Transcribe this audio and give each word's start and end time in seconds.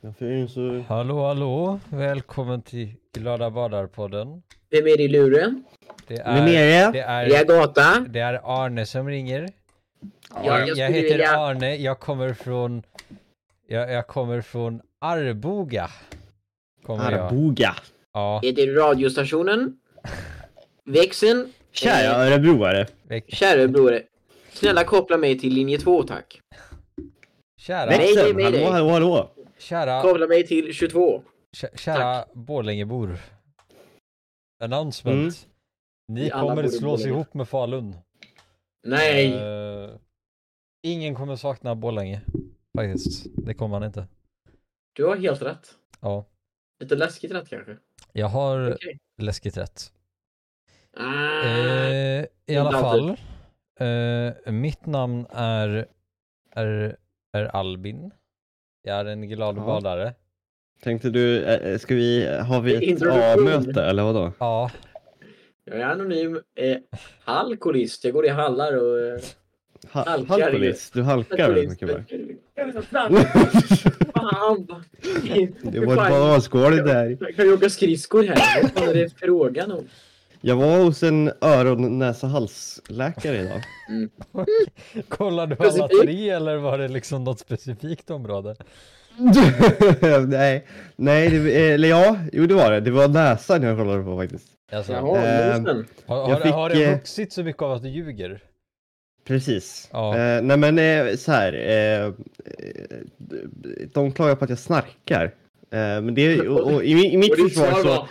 Jag 0.00 0.16
finns 0.16 0.52
så... 0.54 0.84
Hallå, 0.88 1.26
hallå! 1.26 1.80
Välkommen 1.88 2.62
till 2.62 2.88
Glada 3.12 3.50
Badar-podden. 3.50 4.42
Vem 4.70 4.86
är 4.86 4.96
det 4.96 5.02
i 5.02 5.08
luren? 5.08 5.64
Det 6.06 6.14
Vem 6.14 6.26
är 6.46 6.48
är, 6.48 6.86
det? 6.92 6.98
det 6.98 7.00
Är 7.00 7.26
jag 7.26 7.40
är, 7.40 7.44
gata? 7.44 8.06
det 8.08 8.20
är 8.20 8.40
Arne 8.64 8.86
som 8.86 9.08
ringer. 9.08 9.48
Ja, 10.34 10.58
jag, 10.58 10.68
jag 10.68 10.76
jag 10.78 10.90
heter 10.90 11.08
vilja- 11.08 11.38
Arne, 11.38 11.76
jag 11.76 12.00
kommer 12.00 12.34
från... 12.34 12.82
Jag, 13.68 13.92
jag 13.92 14.06
kommer 14.06 14.40
från 14.40 14.80
Arboga. 15.00 15.90
Kommer. 16.86 17.12
Arboga. 17.12 17.74
Ja, 18.12 18.40
Är 18.44 18.52
det 18.52 18.66
radiostationen? 18.66 19.76
Växeln? 20.84 21.52
Kära 21.72 22.26
Eh, 22.26 22.32
örebroare. 22.32 22.86
Kära 23.28 23.68
bror. 23.68 24.00
Snälla 24.52 24.84
koppla 24.84 25.16
mig 25.16 25.38
till 25.38 25.52
linje 25.54 25.78
2 25.78 26.02
tack. 26.02 26.40
kära, 27.60 27.86
Växeln, 27.90 28.42
hallå, 28.44 28.70
hallå, 28.70 28.88
hallå. 28.90 29.30
Kära, 29.60 30.02
Koppla 30.02 30.26
mig 30.26 30.46
till 30.46 30.74
22. 30.74 31.22
kä- 31.56 31.76
kära 31.76 32.24
Borlängebor. 32.34 33.18
Announcement. 34.62 35.18
Mm. 35.18 35.32
Ni 36.22 36.30
alla 36.30 36.48
kommer 36.54 36.68
slås 36.68 37.06
ihop 37.06 37.34
med 37.34 37.48
Falun. 37.48 37.96
Nej. 38.86 39.32
Eh, 39.34 39.90
ingen 40.82 41.14
kommer 41.14 41.36
sakna 41.36 41.74
Borlänge. 41.74 42.20
Faktiskt. 42.78 43.26
Det 43.46 43.54
kommer 43.54 43.78
man 43.80 43.86
inte. 43.86 44.06
Du 44.92 45.04
har 45.06 45.16
helt 45.16 45.42
rätt. 45.42 45.74
Ja. 46.00 46.24
Lite 46.80 46.96
läskigt 46.96 47.32
rätt 47.32 47.48
kanske. 47.48 47.76
Jag 48.12 48.26
har 48.28 48.72
Okej. 48.72 48.98
läskigt 49.22 49.56
rätt. 49.56 49.92
Ah, 50.96 51.42
Eh, 51.44 52.26
I 52.46 52.56
alla 52.56 52.72
fall. 52.72 53.16
Eh, 53.80 54.52
mitt 54.52 54.86
namn 54.86 55.26
är, 55.30 55.88
är, 56.50 56.96
är 57.32 57.44
Albin. 57.44 58.10
Jag 58.82 59.00
är 59.00 59.04
en 59.04 59.28
glad 59.28 59.56
Ja. 59.56 59.60
badare. 59.66 60.12
Tänkte 60.82 61.10
du, 61.10 61.44
eh, 61.44 61.78
ska 61.78 61.94
vi, 61.94 62.26
har 62.48 62.60
vi 62.60 62.92
ett. 62.92 63.02
A-möte 63.02 63.82
eller 63.82 64.02
vadå? 64.02 64.32
Ja, 64.38 64.70
Jag 65.64 65.80
är 65.80 65.84
anonym 65.84 66.40
eh, 66.54 66.76
alkoholist. 67.24 68.04
Jag 68.04 68.12
går 68.12 68.26
i 68.26 68.28
hallar 68.28 68.76
och... 68.76 69.00
Eh, 69.00 69.18
Ha, 69.92 70.04
Halkar 70.08 70.36
ju. 70.38 70.42
halkolist, 70.42 70.92
du 70.92 71.02
halkar 71.02 71.48
väldigt 71.52 71.70
mycket 71.70 71.88
bara. 71.88 72.04
Fan! 72.82 73.14
Det 75.62 75.80
var 75.80 75.92
ett 76.04 76.10
badskål 76.10 76.76
där. 76.76 77.16
Jag 77.20 77.36
kan 77.36 77.44
ju 77.44 77.52
åka 77.54 77.70
skridskor 77.70 78.22
här. 78.24 78.70
Vad 78.74 78.88
är 78.88 78.94
det 78.94 79.18
frågan 79.18 79.72
om? 79.72 79.84
Jag 80.42 80.56
var 80.56 80.84
hos 80.84 81.02
en 81.02 81.32
öron, 81.40 81.98
näsa, 81.98 82.26
halsläkare 82.26 83.36
idag. 83.36 83.62
kollar 85.08 85.46
du 85.46 85.56
alla 85.58 85.88
tre 85.88 86.30
eller 86.30 86.56
var 86.56 86.78
det 86.78 86.88
liksom 86.88 87.24
något 87.24 87.40
specifikt 87.40 88.10
område? 88.10 88.56
nej, 90.26 90.66
nej, 90.96 91.30
det, 91.30 91.72
eller 91.72 91.88
ja, 91.88 92.18
jo 92.32 92.46
det 92.46 92.54
var 92.54 92.70
det. 92.70 92.80
Det 92.80 92.90
var 92.90 93.08
näsan 93.08 93.62
jag 93.62 93.78
kollade 93.78 94.04
på 94.04 94.16
faktiskt. 94.16 94.46
Alltså, 94.72 94.92
Jaha, 94.92 95.18
Eh, 95.18 95.62
har, 96.06 96.16
jag 96.16 96.16
har, 96.16 96.40
fick, 96.40 96.52
har 96.52 96.70
det 96.70 96.84
eh, 96.84 96.92
vuxit 96.92 97.32
så 97.32 97.42
mycket 97.42 97.62
av 97.62 97.72
att 97.72 97.82
du 97.82 97.88
ljuger? 97.88 98.40
Precis. 99.26 99.88
Ja. 99.92 100.18
Eh, 100.18 100.42
nej 100.42 100.56
men 100.56 100.78
eh, 100.78 101.16
så 101.16 101.32
här. 101.32 101.52
Eh, 101.52 102.06
eh, 102.06 102.12
de 103.92 104.12
klagar 104.12 104.34
på 104.34 104.44
att 104.44 104.50
jag 104.50 104.58
snarkar. 104.58 105.24
Eh, 105.24 105.78
men 105.78 106.14
det, 106.14 106.48
och, 106.48 106.74
och 106.74 106.84
i, 106.84 106.90
i 106.90 107.16
mitt 107.16 107.40
försvar 107.40 107.70
svar 107.70 107.82
så... 107.82 108.08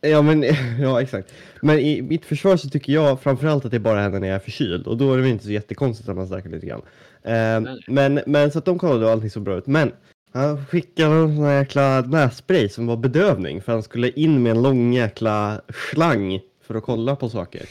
Ja 0.00 0.22
men, 0.22 0.44
ja 0.80 1.02
exakt. 1.02 1.32
Men 1.62 1.78
i 1.78 2.02
mitt 2.02 2.24
försvar 2.24 2.56
så 2.56 2.68
tycker 2.68 2.92
jag 2.92 3.20
framförallt 3.20 3.64
att 3.64 3.70
det 3.70 3.78
bara 3.78 4.00
händer 4.00 4.20
när 4.20 4.28
jag 4.28 4.34
är 4.34 4.40
förkyld. 4.40 4.86
Och 4.86 4.96
då 4.96 5.12
är 5.12 5.16
det 5.16 5.22
väl 5.22 5.32
inte 5.32 5.44
så 5.44 5.50
jättekonstigt 5.50 6.08
att 6.08 6.16
man 6.16 6.26
snarkar 6.26 6.50
lite 6.50 6.66
grann. 6.66 6.82
Eh, 7.22 7.72
men, 7.86 8.20
men 8.26 8.50
så 8.50 8.58
att 8.58 8.64
de 8.64 8.78
kollade 8.78 9.06
och 9.06 9.10
allting 9.10 9.30
så 9.30 9.40
bra 9.40 9.58
ut. 9.58 9.66
Men 9.66 9.92
han 10.32 10.66
skickade 10.66 11.14
en 11.14 11.36
sån 11.36 11.44
här 11.44 11.58
jäkla 11.58 12.00
nässpray 12.00 12.68
som 12.68 12.86
var 12.86 12.96
bedövning. 12.96 13.62
För 13.62 13.72
han 13.72 13.82
skulle 13.82 14.10
in 14.10 14.42
med 14.42 14.50
en 14.50 14.62
lång 14.62 14.92
jäkla 14.92 15.60
slang 15.92 16.40
för 16.62 16.74
att 16.74 16.82
kolla 16.82 17.16
på 17.16 17.28
saker. 17.28 17.62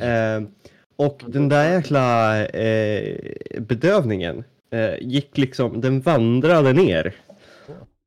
Eh, 0.00 0.42
och 0.96 1.22
den 1.26 1.48
där 1.48 1.72
jäkla 1.72 2.38
eh, 2.46 3.16
bedövningen 3.60 4.44
eh, 4.70 4.94
gick 5.00 5.38
liksom, 5.38 5.80
den 5.80 6.00
vandrade 6.00 6.72
ner. 6.72 7.14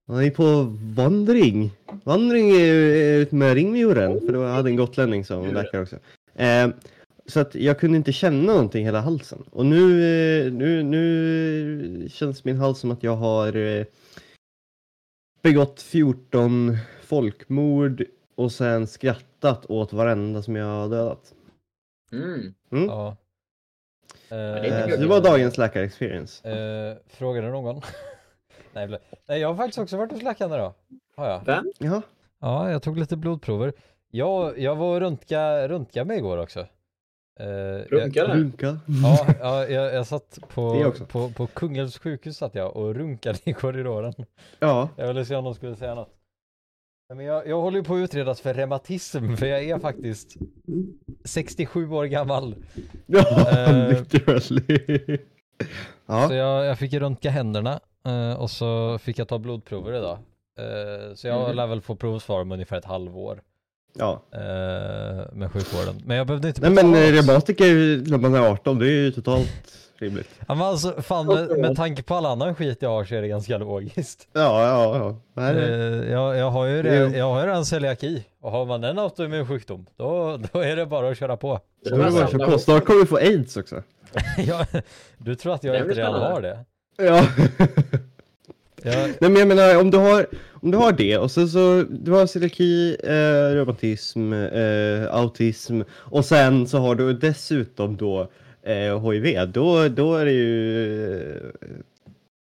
Han 0.07 0.23
gick 0.23 0.35
på 0.35 0.75
vandring. 0.95 1.71
Vandring 2.03 2.51
ut 2.61 3.31
med 3.31 3.53
ringmuren, 3.53 4.19
för 4.19 4.33
då 4.33 4.45
hade 4.45 4.69
en 4.69 4.75
gotlänning 4.75 5.25
som 5.25 5.53
läkare 5.53 5.81
också. 5.81 5.95
Eh, 6.35 6.69
så 7.25 7.39
att 7.39 7.55
jag 7.55 7.79
kunde 7.79 7.97
inte 7.97 8.11
känna 8.11 8.53
någonting 8.53 8.81
i 8.81 8.85
hela 8.85 9.01
halsen. 9.01 9.43
Och 9.51 9.65
nu, 9.65 9.85
eh, 10.45 10.53
nu, 10.53 10.83
nu 10.83 12.09
känns 12.09 12.43
min 12.43 12.57
hals 12.57 12.79
som 12.79 12.91
att 12.91 13.03
jag 13.03 13.15
har 13.15 13.55
eh, 13.55 13.85
begått 15.41 15.81
14 15.81 16.77
folkmord 17.01 18.03
och 18.35 18.51
sen 18.51 18.87
skrattat 18.87 19.65
åt 19.65 19.93
varenda 19.93 20.41
som 20.41 20.55
jag 20.55 20.65
har 20.65 20.89
dödat. 20.89 21.33
Mm. 22.11 22.53
Ja. 22.69 23.17
det 24.29 24.35
är 24.35 24.91
Eh, 24.93 24.99
det 24.99 25.07
var 25.07 25.21
dagens 25.21 25.57
läkarexperience. 25.57 26.49
Eh, 26.49 26.97
frågade 27.07 27.49
någon? 27.49 27.81
Nej, 28.77 28.99
Nej, 29.27 29.39
jag 29.39 29.47
har 29.47 29.55
faktiskt 29.55 29.77
också 29.79 29.97
varit 29.97 30.11
hos 30.11 30.21
läkaren 30.23 30.53
idag. 30.53 30.73
Har 31.15 31.29
jag? 31.29 31.45
Vem? 31.45 31.71
Jaha. 31.79 32.01
Ja, 32.39 32.71
jag 32.71 32.81
tog 32.83 32.97
lite 32.99 33.17
blodprover. 33.17 33.73
Jag, 34.11 34.59
jag 34.59 34.75
var 34.75 34.95
och 34.95 34.99
röntga, 35.01 35.67
röntga 35.67 36.05
mig 36.05 36.17
igår 36.17 36.37
också. 36.37 36.59
Eh, 37.39 37.47
jag, 37.47 37.91
Runkade? 37.93 38.33
Runka. 38.33 38.79
ja, 39.03 39.27
ja 39.39 39.65
jag, 39.67 39.93
jag 39.93 40.07
satt 40.07 40.39
på, 40.53 40.93
på, 41.07 41.29
på 41.29 41.47
Kungälvs 41.47 41.97
sjukhus 41.99 42.37
satt 42.37 42.55
jag 42.55 42.75
och 42.77 42.95
runkade 42.95 43.39
i 43.49 43.53
korridoren. 43.53 44.13
Ja. 44.59 44.89
Jag 44.95 45.07
ville 45.07 45.25
se 45.25 45.35
om 45.35 45.43
de 45.43 45.55
skulle 45.55 45.75
säga 45.75 45.95
något. 45.95 46.13
Men 47.13 47.25
jag, 47.25 47.47
jag 47.47 47.61
håller 47.61 47.77
ju 47.77 47.83
på 47.83 47.93
att 47.95 47.97
utredas 47.99 48.41
för 48.41 48.53
reumatism 48.53 49.35
för 49.35 49.45
jag 49.45 49.63
är 49.63 49.79
faktiskt 49.79 50.35
67 51.25 51.91
år 51.91 52.05
gammal. 52.05 52.55
Ja, 53.05 53.49
Eh. 53.51 53.89
literally. 53.89 55.17
Så 55.17 56.13
Ja. 56.13 56.33
jag, 56.33 56.65
jag 56.65 56.79
fick 56.79 56.93
röntga 56.93 57.29
händerna 57.29 57.79
och 58.37 58.49
så 58.51 58.97
fick 58.97 59.19
jag 59.19 59.27
ta 59.27 59.37
blodprover 59.39 59.93
idag. 59.93 60.17
Eh, 60.59 61.15
så 61.15 61.27
jag 61.27 61.47
Mhm. 61.47 61.55
lär 61.55 61.67
väl 61.67 61.81
få 61.81 61.95
provsvar 61.95 62.41
om 62.41 62.51
ungefär 62.51 62.77
ett 62.77 62.85
halvår 62.85 63.41
ja. 63.99 64.21
eh, 64.31 64.39
med 65.33 65.51
sjukvården. 65.51 66.01
Men 66.05 66.17
jag 66.17 66.27
behövde 66.27 66.47
inte 66.47 66.61
Nej 66.61 66.69
men 66.69 66.85
eh, 66.85 67.01
något. 67.01 67.09
reumatiker 67.27 68.09
när 68.11 68.17
man 68.17 68.35
är 68.35 68.39
18, 68.39 68.79
det 68.79 68.85
är 68.85 68.91
ju 68.91 69.11
totalt 69.11 69.47
rimligt. 69.99 70.29
Ja, 70.47 70.55
men 70.55 70.61
alltså, 70.67 71.01
fan, 71.01 71.25
med, 71.25 71.59
med 71.59 71.75
tanke 71.75 72.03
på 72.03 72.15
all 72.15 72.25
annan 72.25 72.55
skit 72.55 72.77
jag 72.81 72.89
har 72.89 73.05
så 73.05 73.15
är 73.15 73.21
det 73.21 73.27
ganska 73.27 73.57
logiskt. 73.57 74.27
Ja, 74.33 74.63
ja, 74.63 74.97
ja. 74.97 75.15
Nej, 75.33 75.53
nej. 75.53 75.63
Eh, 75.63 76.11
jag, 76.11 76.37
jag 76.37 76.49
har 76.51 76.65
ju 76.65 76.83
redan, 76.83 77.13
jag 77.13 77.25
har 77.25 77.41
ju 77.41 77.47
redan 77.47 77.65
celiaki 77.65 78.25
och 78.41 78.51
har 78.51 78.65
man 78.65 78.83
en 78.83 78.99
autoimmun 78.99 79.47
sjukdom 79.47 79.85
då, 79.95 80.37
då 80.53 80.59
är 80.59 80.75
det 80.75 80.85
bara 80.85 81.09
att 81.11 81.17
köra 81.17 81.37
på. 81.37 81.59
Så 81.87 81.95
är 81.95 82.03
det 82.03 82.11
bara 82.11 82.23
att 82.23 82.31
köra 82.31 82.45
på. 82.51 82.59
Snart 82.59 82.85
kommer 82.85 82.99
vi 82.99 83.05
få 83.05 83.17
aids 83.17 83.57
också. 83.57 83.83
jag, 84.37 84.65
du 85.17 85.35
tror 85.35 85.53
att 85.53 85.63
jag 85.63 85.75
Det 85.75 85.79
inte 85.81 85.93
redan 85.93 86.13
har 86.21 86.41
det? 86.41 86.65
Ja. 86.97 87.27
Jag, 88.83 89.09
Nej 89.19 89.29
men 89.29 89.35
jag 89.35 89.47
menar 89.47 89.81
om 89.81 89.91
du 89.91 89.97
har, 89.97 90.27
om 90.51 90.71
du 90.71 90.77
har 90.77 90.91
det 90.91 91.17
och 91.17 91.31
sen 91.31 91.49
så 91.49 91.83
du 91.89 92.11
har 92.11 92.27
celiaki, 92.27 92.97
eh, 93.03 93.53
reumatism, 93.55 94.33
eh, 94.33 95.07
autism 95.15 95.81
och 95.91 96.25
sen 96.25 96.67
så 96.67 96.77
har 96.77 96.95
du 96.95 97.13
dessutom 97.13 97.97
då 97.97 98.31
eh, 98.63 99.11
HIV, 99.11 99.51
då, 99.51 99.87
då 99.87 100.15
är 100.15 100.25
det 100.25 100.31
ju 100.31 101.51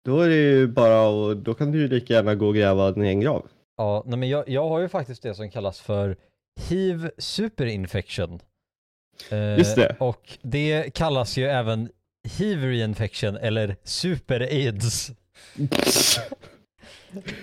då 0.04 0.20
är 0.20 0.28
det 0.28 0.34
ju 0.34 0.66
bara 0.66 1.08
och 1.08 1.36
då 1.36 1.54
kan 1.54 1.72
du 1.72 1.78
ju 1.78 1.88
lika 1.88 2.14
gärna 2.14 2.34
gå 2.34 2.46
och 2.46 2.54
gräva 2.54 2.90
din 2.90 3.04
egen 3.04 3.20
grav. 3.20 3.46
ja, 3.76 4.02
nej, 4.06 4.18
men 4.18 4.28
jag, 4.28 4.48
jag 4.48 4.68
har 4.68 4.80
ju 4.80 4.88
faktiskt 4.88 5.22
det 5.22 5.34
som 5.34 5.50
kallas 5.50 5.80
för 5.80 6.16
hiv 6.68 7.10
superinfection. 7.18 8.40
Eh, 9.30 9.58
Just 9.58 9.76
det. 9.76 9.96
Och 10.00 10.38
det 10.42 10.94
kallas 10.94 11.36
ju 11.36 11.44
även 11.44 11.88
hiv 12.24 12.62
reinfection 12.62 13.36
eller 13.36 13.76
super-aids. 13.84 15.10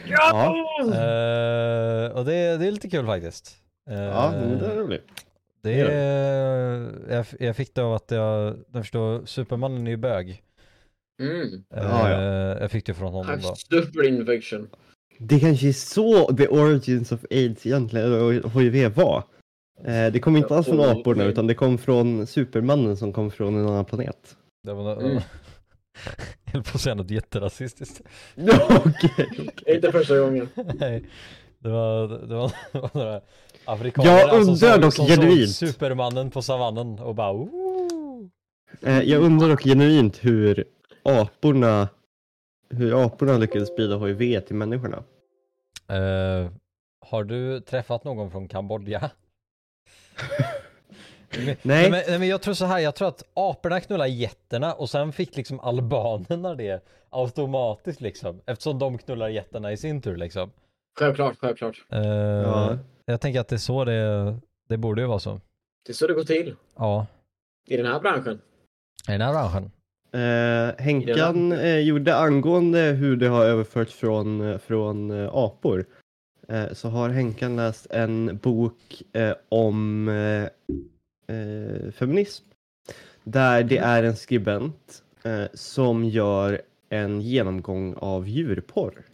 Ja, 0.08 0.56
Eh, 0.82 2.12
och 2.12 2.26
det, 2.26 2.58
det 2.58 2.68
är 2.68 2.72
lite 2.72 2.90
kul 2.90 3.06
faktiskt. 3.06 3.56
Eh, 3.90 4.02
ja 4.02 4.32
men 4.32 4.60
det 4.60 4.66
är 4.66 4.76
roligt. 4.76 5.08
det 5.64 5.80
är, 5.82 5.94
jag, 7.10 7.26
jag 7.40 7.56
fick 7.56 7.76
det 7.76 7.82
av 7.84 7.94
att 7.94 8.12
jag, 8.12 8.56
jag 8.74 8.84
förstår, 8.84 9.26
Supermannen 9.26 9.88
är 9.88 9.92
ju 9.92 9.98
bög. 9.98 10.44
Mm. 11.22 11.64
Ja, 11.76 12.10
ja. 12.10 12.22
Eh, 12.22 12.62
jag 12.62 12.72
fick 12.72 12.86
det 12.86 12.94
från 12.94 13.14
honom 13.14 13.40
då. 13.42 13.56
Superinfection. 13.56 14.70
Det 15.18 15.40
kanske 15.40 15.68
är 15.68 15.74
så 15.74 16.36
the 16.36 16.48
origins 16.48 17.12
of 17.12 17.26
aids 17.30 17.66
egentligen, 17.66 18.14
och 18.22 18.52
HIV 18.52 18.94
var. 18.96 19.24
Eh, 19.86 20.12
det 20.14 20.20
kom 20.20 20.38
inte 20.38 20.56
alls 20.56 20.68
från 20.68 20.80
aporna 20.80 21.24
utan 21.24 21.48
det 21.48 21.54
kom 21.54 21.78
från 21.78 22.28
supermannen 22.28 22.98
som 22.98 23.14
kom 23.14 23.32
från 23.32 23.56
en 23.56 23.68
annan 23.68 23.86
planet. 23.86 24.38
Det 24.64 24.74
var 24.74 24.84
nå- 24.84 25.02
Mm. 25.02 25.14
Jag 26.46 26.54
höll 26.54 26.64
på 26.64 26.70
att 26.76 26.82
säga 26.82 26.96
något 26.96 27.12
jätterasistiskt. 27.12 28.02
Okej. 28.86 29.52
Inte 29.76 29.92
första 29.92 30.20
gången. 30.20 30.50
Nej, 30.56 31.06
det 31.60 31.70
var, 31.70 32.08
det 32.08 32.36
var, 32.36 32.52
det 32.72 32.80
var 32.80 32.90
några 32.94 33.22
afrikaner 33.66 34.10
Jag 34.10 34.30
alltså, 34.30 34.52
undrar 34.52 34.72
som, 34.74 34.82
dock 34.82 34.94
som 34.94 35.08
såg 35.08 35.16
genuint. 35.18 35.56
Supermannen 35.56 36.32
på 36.32 36.42
savannen 36.42 37.00
och 37.00 37.16
bara 37.16 37.32
Ooh! 37.34 38.28
Eh, 38.82 39.02
jag 39.02 39.22
undrar 39.24 39.50
dock 39.50 39.64
genuint 39.64 40.26
hur 40.26 40.66
aporna 41.04 41.90
hur 42.70 43.06
aporna 43.06 43.38
lyckades 43.38 43.70
sprida 43.70 43.98
HIV 44.06 44.40
till 44.40 44.56
människorna. 44.56 45.04
Eh, 45.88 46.52
har 47.06 47.24
du 47.24 47.60
träffat 47.62 48.04
någon 48.04 48.32
från 48.32 48.48
Kambodja? 48.48 49.12
Nej. 51.38 51.58
Nej. 51.62 51.92
men, 51.92 52.02
nej 52.08 52.20
men 52.20 52.28
jag 52.28 52.42
tror 52.42 52.54
så 52.54 52.66
här, 52.66 52.80
jag 52.80 52.96
tror 52.96 53.08
att 53.08 53.24
aporna 53.34 53.80
knullade 53.80 54.10
getterna 54.10 54.74
och 54.74 54.90
sen 54.90 55.12
fick 55.12 55.38
liksom 55.38 55.60
albanerna 55.60 56.56
det 56.56 56.84
automatiskt 57.10 58.02
liksom. 58.02 58.42
Eftersom 58.46 58.80
de 58.80 58.98
knullar 58.98 59.30
getterna 59.30 59.72
i 59.72 59.78
sin 59.78 60.02
tur 60.02 60.18
liksom. 60.18 60.52
Självklart, 61.00 61.38
självklart. 61.40 61.86
Eh, 61.92 62.00
Ja. 62.08 62.78
Jag 63.06 63.22
tänker 63.22 63.40
att 63.40 63.48
det 63.48 63.56
är 63.56 63.58
så 63.58 63.86
det, 63.86 64.36
det 64.70 64.78
borde 64.78 65.02
ju 65.02 65.08
vara 65.08 65.20
så. 65.20 65.40
Det 65.86 65.92
är 65.92 65.94
så 65.94 66.08
det 66.08 66.14
går 66.14 66.24
till 66.24 66.56
Ja, 66.78 67.06
i 67.68 67.78
den 67.78 67.86
här 67.86 68.00
branschen. 68.00 68.42
i 69.08 69.12
den 69.12 69.22
här 69.22 69.32
branschen. 69.34 69.72
Eh, 70.14 70.84
Henkan 70.84 71.52
eh, 71.52 71.80
gjorde 71.80 72.16
angående 72.16 72.80
hur 72.80 73.16
det 73.16 73.28
har 73.28 73.46
överförts 73.46 73.94
från, 73.94 74.52
eh, 74.52 74.58
från 74.58 75.12
eh, 75.12 75.30
apor. 75.34 75.86
Eh, 76.48 76.74
så 76.74 76.90
har 76.90 77.10
Henkan 77.10 77.56
läst 77.56 77.88
en 77.92 78.38
bok 78.38 79.02
om 79.50 80.10
eh, 81.32 81.86
eh, 81.88 81.92
feminism. 81.92 82.46
Där 83.24 83.64
det 83.64 83.78
är 83.78 84.04
en 84.04 84.16
skribent 84.16 85.04
eh, 85.24 85.46
som 85.54 86.06
gör 86.06 86.62
en 86.90 87.22
genomgång 87.22 87.94
av 87.98 88.28
djurporr. 88.28 89.06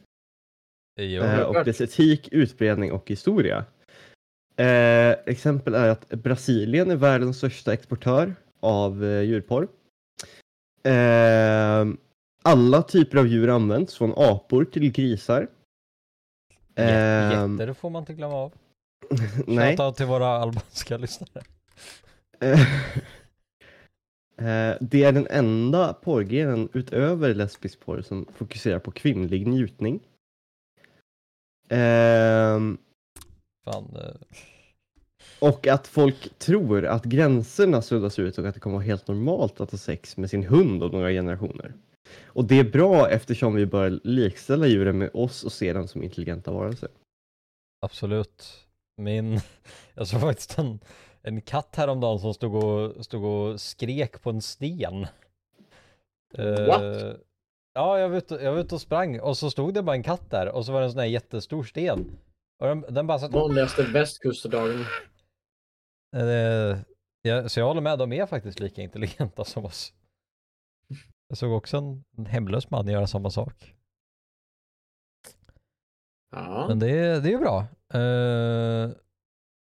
Jo. 1.00 1.24
Eh, 1.24 1.42
och 1.42 1.66
dess 1.66 1.82
etik, 1.82 2.28
utbredning 2.32 2.92
och 2.92 3.10
historia. 3.10 3.66
Eh, 4.56 5.12
exempel 5.26 5.74
är 5.76 5.90
att 5.90 6.10
Brasilien 6.10 6.92
är 6.92 6.96
världens 6.96 7.38
största 7.38 7.74
exportör 7.74 8.36
av 8.60 9.04
eh, 9.06 9.22
djurporr. 9.22 9.68
Eh, 10.84 11.86
alla 12.44 12.82
typer 12.84 13.18
av 13.18 13.28
djur 13.28 13.50
används, 13.50 13.96
från 13.98 14.14
apor 14.18 14.66
till 14.66 14.92
grisar. 14.92 15.48
Jä- 16.76 17.52
Jätter 17.52 17.74
får 17.74 17.90
man 17.90 18.02
inte 18.02 18.14
glömma 18.14 18.36
av. 18.36 18.54
nej. 19.48 19.78
Shoutout 19.78 19.98
till 19.98 20.06
våra 20.06 20.28
albanska 20.28 20.98
lyssnare. 20.98 21.44
Eh, 22.40 22.62
eh, 24.38 24.78
det 24.82 25.04
är 25.04 25.12
den 25.12 25.28
enda 25.30 25.94
porrgrenen 25.94 26.70
utöver 26.74 27.34
lesbisk 27.34 27.80
porr 27.80 28.02
som 28.02 28.26
fokuserar 28.34 28.80
på 28.80 28.92
kvinnlig 28.92 29.48
njutning. 29.48 30.00
Ehm, 31.70 32.78
Fan, 33.66 33.96
eh, 33.96 34.16
Och 35.40 35.68
att 35.68 35.88
folk 35.88 36.40
tror 36.40 36.86
att 36.86 37.04
gränserna 37.04 37.82
suddas 37.82 38.20
ut 38.20 38.38
och 38.38 38.46
att 38.46 38.54
det 38.54 38.60
kommer 38.60 38.76
vara 38.76 38.86
helt 38.86 39.08
normalt 39.08 39.62
att 39.62 39.72
ha 39.72 39.78
sex 39.78 40.18
med 40.18 40.30
sin 40.30 40.44
hund 40.44 40.84
om 40.84 40.92
några 40.92 41.10
generationer. 41.10 41.74
Och 42.26 42.46
det 42.46 42.60
är 42.60 42.64
bra 42.72 43.10
eftersom 43.10 43.56
vi 43.56 43.66
bör 43.66 44.00
likställa 44.04 44.68
djuren 44.68 44.98
med 44.98 45.10
oss 45.14 45.44
och 45.44 45.52
se 45.52 45.74
dem 45.74 45.88
som 45.88 46.04
intelligenta 46.04 46.52
varelser. 46.52 46.90
absolut. 47.82 48.68
Min, 49.02 49.40
jag 49.94 50.08
såg 50.08 50.22
faktiskt 50.22 50.58
en, 50.58 50.80
en 51.28 51.42
katt 51.42 51.76
häromdagen 51.76 52.20
som 52.20 52.34
stod 52.34 52.56
och, 52.64 53.06
stod 53.06 53.24
och 53.24 53.62
skrek 53.62 54.22
på 54.22 54.30
en 54.30 54.42
sten. 54.42 55.08
Eh, 56.34 56.68
What? 56.68 57.18
ja, 57.74 58.00
jag 58.00 58.10
var, 58.10 58.18
ute, 58.18 58.36
jag 58.36 58.52
var 58.52 58.60
ute 58.60 58.76
och 58.76 58.82
sprang 58.82 59.20
och 59.20 59.38
så 59.38 59.52
stod 59.52 59.74
det 59.74 59.84
bara 59.84 59.96
en 59.96 60.04
katt 60.04 60.32
där 60.32 60.50
och 60.52 60.66
så 60.66 60.72
var 60.72 60.80
det 60.80 60.86
en 60.86 60.92
sån 60.92 61.00
här 61.00 61.08
jättestor 61.08 61.64
sten. 61.64 62.18
Och 62.60 62.68
den, 62.68 62.82
den 62.82 63.08
bara 63.08 63.20
satt 63.20 63.32
Vanligaste 63.34 63.84
västkustdagen. 63.84 64.86
Eh, 66.16 66.78
ja, 67.22 67.50
så 67.50 67.60
jag 67.60 67.68
håller 67.68 67.82
med, 67.82 68.00
de 68.00 68.14
är 68.14 68.26
faktiskt 68.26 68.60
lika 68.60 68.82
intelligenta 68.82 69.44
som 69.44 69.66
oss. 69.66 69.94
Jag 71.28 71.38
såg 71.38 71.52
också 71.52 71.78
en, 71.78 72.04
en 72.18 72.26
hemlös 72.26 72.70
man 72.70 72.88
göra 72.88 73.08
samma 73.08 73.30
sak. 73.30 73.74
Ja. 76.32 76.66
Men 76.68 76.80
det, 76.80 76.90
är- 76.90 77.22
det 77.22 77.30
är 77.30 77.32
ju 77.32 77.38
bra. 77.38 77.60
Uh, 77.96 78.92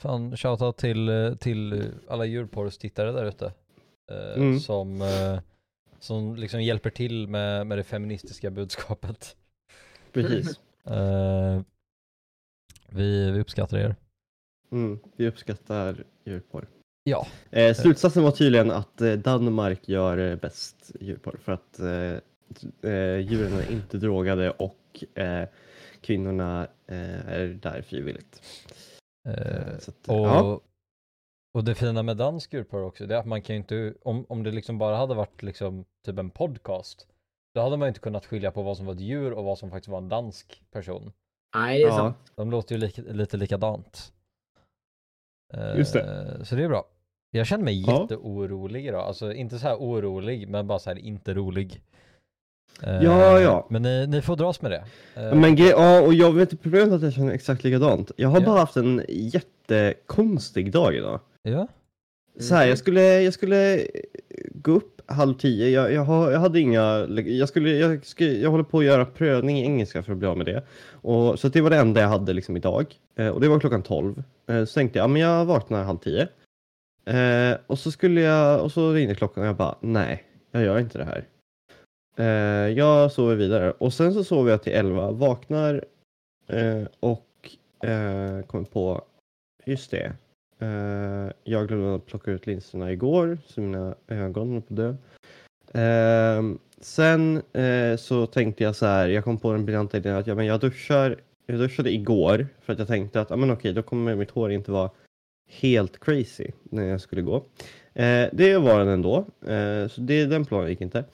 fan, 0.03 0.37
shoutout 0.37 0.77
till, 0.77 1.09
eh, 1.09 1.35
till 1.35 1.91
alla 2.09 2.25
djurporrstittare 2.25 3.13
där 3.13 3.25
ute. 3.25 3.53
Eh, 4.11 4.37
Mm. 4.37 4.61
Som, 4.61 5.03
eh, 5.03 5.41
som 5.99 6.37
liksom 6.37 6.63
hjälper 6.63 6.91
till 6.91 7.29
med, 7.29 7.67
med 7.67 7.79
det 7.79 7.85
feministiska 7.85 8.51
budskapet. 8.51 9.37
Precis. 10.13 10.61
Eh, 10.91 11.61
vi, 12.89 13.31
vi 13.31 13.41
uppskattar 13.41 13.79
er. 13.79 13.97
Mm, 14.73 14.99
vi 15.17 15.29
uppskattar 15.29 16.05
djurporr. 16.25 16.67
Ja. 17.05 17.27
Eh, 17.51 17.75
slutsatsen 17.75 18.23
var 18.23 18.31
tydligen 18.31 18.71
att 18.71 19.01
eh, 19.01 19.13
Danmark 19.13 19.89
gör 19.89 20.37
bäst 20.37 20.93
djurporr 21.01 21.39
för 21.45 21.53
att 21.53 21.81
djuren 23.31 23.53
är 23.53 23.73
inte 23.73 23.99
drogade 23.99 24.51
och 24.51 25.05
kvinnorna 26.01 26.69
är 26.87 27.47
där 27.63 27.83
frivilligt. 27.83 28.43
Eh, 29.29 29.79
Så 29.79 29.91
att, 29.91 30.09
Och, 30.09 30.17
ja. 30.27 30.61
och 31.55 31.65
det 31.65 31.75
fina 31.75 32.03
med 32.03 32.17
dansk 32.17 32.53
djurporr 32.55 32.83
också, 32.83 33.07
det 33.07 33.15
är 33.15 33.19
att 33.19 33.27
man 33.27 33.43
kan 33.43 33.55
ju 33.57 33.61
inte, 33.61 33.95
om, 34.03 34.27
om 34.29 34.43
det 34.43 34.51
liksom 34.51 34.79
bara 34.79 34.97
hade 34.97 35.15
varit 35.15 35.43
liksom 35.43 35.85
typ 36.07 36.19
en 36.19 36.31
podcast, 36.31 37.07
då 37.55 37.61
hade 37.61 37.77
man 37.77 37.87
ju 37.87 37.89
inte 37.89 38.01
kunnat 38.01 38.27
skilja 38.27 38.51
på 38.51 38.63
vad 38.63 38.77
som 38.77 38.87
var 38.87 38.95
ett 38.95 39.01
djur 39.01 39.33
och 39.33 39.45
vad 39.45 39.59
som 39.59 39.71
faktiskt 39.71 39.89
var 39.89 39.99
en 39.99 40.09
dansk 40.09 40.63
person. 40.71 41.13
Nej, 41.57 41.79
det 41.79 41.85
är 41.85 41.89
Ja. 41.89 41.97
sant. 41.97 42.17
De 42.35 42.51
låter 42.51 42.75
ju 42.75 42.81
lika, 42.81 43.03
lite 43.03 43.37
likadant. 43.37 44.13
Eh, 45.55 45.77
Just 45.79 45.93
det. 45.93 46.45
Så 46.45 46.55
det 46.55 46.65
är 46.65 46.69
bra. 46.69 46.85
Jag 47.31 47.47
känner 47.47 47.65
mig 47.65 47.81
Ja. 47.87 48.01
jätteorolig 48.03 48.87
idag, 48.87 49.01
alltså 49.07 49.33
inte 49.33 49.59
så 49.59 49.69
här 49.69 49.77
orolig, 49.77 50.49
men 50.49 50.67
bara 50.67 50.79
så 50.79 50.91
här 50.91 50.97
inte 50.99 51.35
rolig. 51.35 51.83
Eh, 52.83 53.03
Ja, 53.05 53.41
ja. 53.41 53.67
Men 53.71 53.83
ni, 53.83 54.07
ni 54.07 54.23
får 54.23 54.37
dras 54.37 54.63
med 54.63 54.71
det. 54.71 54.85
Eh, 55.23 55.35
Men 55.35 55.57
ja, 55.57 56.01
och 56.01 56.15
jag 56.15 56.33
vet 56.33 56.63
problemet 56.63 56.93
att 56.93 57.03
jag 57.03 57.13
känner 57.13 57.33
exakt 57.33 57.65
likadant. 57.65 58.11
Jag 58.17 58.29
har 58.29 58.41
Ja. 58.41 58.47
bara 58.47 58.59
haft 58.61 58.77
en 58.77 59.03
jättekonstig 59.09 60.73
dag 60.73 60.95
idag. 60.95 61.21
Ja, 61.43 61.69
Så 62.41 62.55
här, 62.55 62.67
jag 62.67 62.79
skulle, 62.79 63.03
jag 63.23 63.35
skulle 63.35 63.87
gå 64.55 64.71
upp 64.73 65.01
halv 65.11 65.35
tio. 65.35 65.69
Jag, 65.69 65.93
jag, 65.93 66.03
har, 66.05 66.31
jag 66.31 66.41
hade 66.41 66.61
inga, 66.61 67.07
jag 67.27 67.49
skulle, 67.49 67.71
jag, 67.71 68.07
skulle, 68.07 68.33
jag 68.33 68.51
håller 68.51 68.65
på 68.65 68.79
att 68.79 68.85
göra 68.85 69.05
prövning 69.05 69.59
i 69.59 69.63
engelska 69.65 70.03
för 70.03 70.13
att 70.13 70.19
bli 70.19 70.29
av 70.29 70.37
med 70.37 70.47
det. 70.47 70.63
Och, 70.91 71.39
så 71.39 71.49
det 71.49 71.61
var 71.61 71.71
det 71.71 71.77
enda 71.77 72.01
jag 72.01 72.09
hade 72.09 72.33
liksom 72.33 72.57
idag. 72.57 72.87
Eh, 73.17 73.29
och 73.29 73.41
det 73.41 73.49
var 73.49 73.61
klockan 73.61 73.83
tolv. 73.83 74.23
Så 74.47 74.67
tänkte 74.75 74.99
jag, 74.99 75.05
ja 75.05 75.09
men 75.09 75.23
jag 75.23 75.45
vaknar 75.45 75.85
halv 75.85 75.99
tio. 75.99 76.29
Och 77.67 77.79
så 77.79 77.91
skulle 77.91 78.21
jag, 78.21 78.61
och 78.65 78.73
så 78.73 78.93
ringde 78.93 79.15
klockan 79.15 79.43
och 79.43 79.49
jag 79.49 79.57
bara, 79.57 79.75
nej, 79.81 80.25
jag 80.53 80.63
gör 80.63 80.79
inte 80.79 80.99
det 80.99 81.05
här. 81.05 81.25
Eh, 82.19 82.69
jag 82.69 83.13
sover 83.13 83.37
vidare. 83.37 83.71
Och 83.71 83.93
sen 83.93 84.15
så 84.15 84.25
sover 84.25 84.51
jag 84.51 84.63
till 84.63 84.73
elva, 84.73 85.11
vaknar 85.11 85.85
eh, 86.47 86.83
och 87.01 87.27
eh, 87.83 88.47
kommer 88.47 88.65
på, 88.65 89.05
just 89.65 89.91
det. 89.91 90.13
Eh, 90.59 91.33
jag 91.45 91.69
glömde 91.69 91.95
att 91.95 92.07
plocka 92.07 92.31
ut 92.31 92.47
linserna 92.47 92.93
igår, 92.93 93.39
så 93.47 93.61
mina 93.61 93.95
ögon 94.09 94.49
håller 94.49 94.61
på 94.61 94.75
att 94.75 94.77
dö. 94.77 94.95
Eh, 95.83 96.43
sen 96.81 97.43
eh, 97.53 97.97
så 97.97 98.27
tänkte 98.27 98.65
jag 98.65 98.77
så 98.77 98.87
här, 98.87 99.09
jag 99.09 99.25
kom 99.25 99.39
på 99.39 99.53
den 99.53 99.65
briljanta 99.65 99.97
idén 99.97 100.17
att 100.17 100.27
ja, 100.27 100.35
men 100.35 100.47
jag, 100.47 100.61
duschar, 100.61 101.17
jag 101.47 101.59
duschade 101.59 101.93
igår 101.93 102.47
för 102.61 102.73
att 102.73 102.79
jag 102.79 102.89
tänkte 102.89 103.21
att 103.21 103.31
ah, 103.31 103.37
men 103.37 103.51
okej, 103.51 103.73
då 103.73 103.83
kommer 103.83 104.15
mitt 104.15 104.31
hår 104.31 104.53
inte 104.53 104.73
vara 104.73 104.91
helt 105.49 106.01
crazy 106.01 106.47
när 106.63 106.85
jag 106.85 107.01
skulle 107.01 107.23
gå. 107.23 107.37
Eh, 107.95 108.29
det 108.33 108.59
var 108.59 108.79
den 108.79 108.89
ändå, 108.89 109.17
eh, 109.47 109.89
så 109.89 110.01
det, 110.01 110.27
den 110.27 110.45
planen 110.45 110.69
gick 110.69 110.81
inte. 110.81 111.05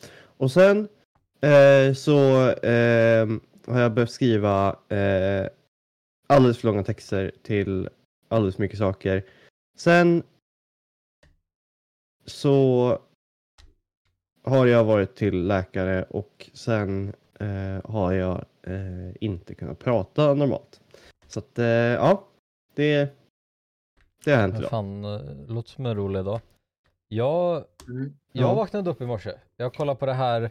Och 0.44 0.52
sen 0.52 0.88
eh, 1.40 1.94
så 1.94 2.48
eh, 2.50 3.28
har 3.66 3.80
jag 3.80 3.94
börjat 3.94 4.10
skriva 4.10 4.76
eh, 4.88 5.48
alldeles 6.26 6.58
för 6.58 6.66
långa 6.66 6.84
texter 6.84 7.32
till 7.42 7.88
alldeles 8.28 8.56
för 8.56 8.62
mycket 8.62 8.78
saker. 8.78 9.24
Sen 9.76 10.22
så 12.24 12.98
har 14.42 14.66
jag 14.66 14.84
varit 14.84 15.14
till 15.14 15.46
läkare 15.46 16.02
och 16.02 16.50
sen 16.52 17.12
eh, 17.40 17.90
har 17.90 18.12
jag 18.12 18.44
eh, 18.62 19.12
inte 19.20 19.54
kunnat 19.54 19.78
prata 19.78 20.34
normalt. 20.34 20.80
Så 21.26 21.38
att 21.38 21.58
eh, 21.58 21.66
ja, 21.66 22.28
det, 22.74 23.16
det 24.24 24.32
har 24.32 24.40
hänt 24.40 24.58
idag. 24.58 24.70
fan, 24.70 25.02
låter 25.48 25.70
som 25.70 25.86
en 25.86 25.96
rolig 25.96 26.24
dag. 26.24 26.40
Jag, 27.08 27.64
Mm. 27.88 28.16
Jag 28.38 28.50
Ja. 28.50 28.54
vaknade 28.54 28.90
upp 28.90 29.00
i 29.00 29.06
morse. 29.06 29.32
Jag 29.56 29.74
kollade 29.74 29.98
på 29.98 30.06
det 30.06 30.12
här 30.12 30.42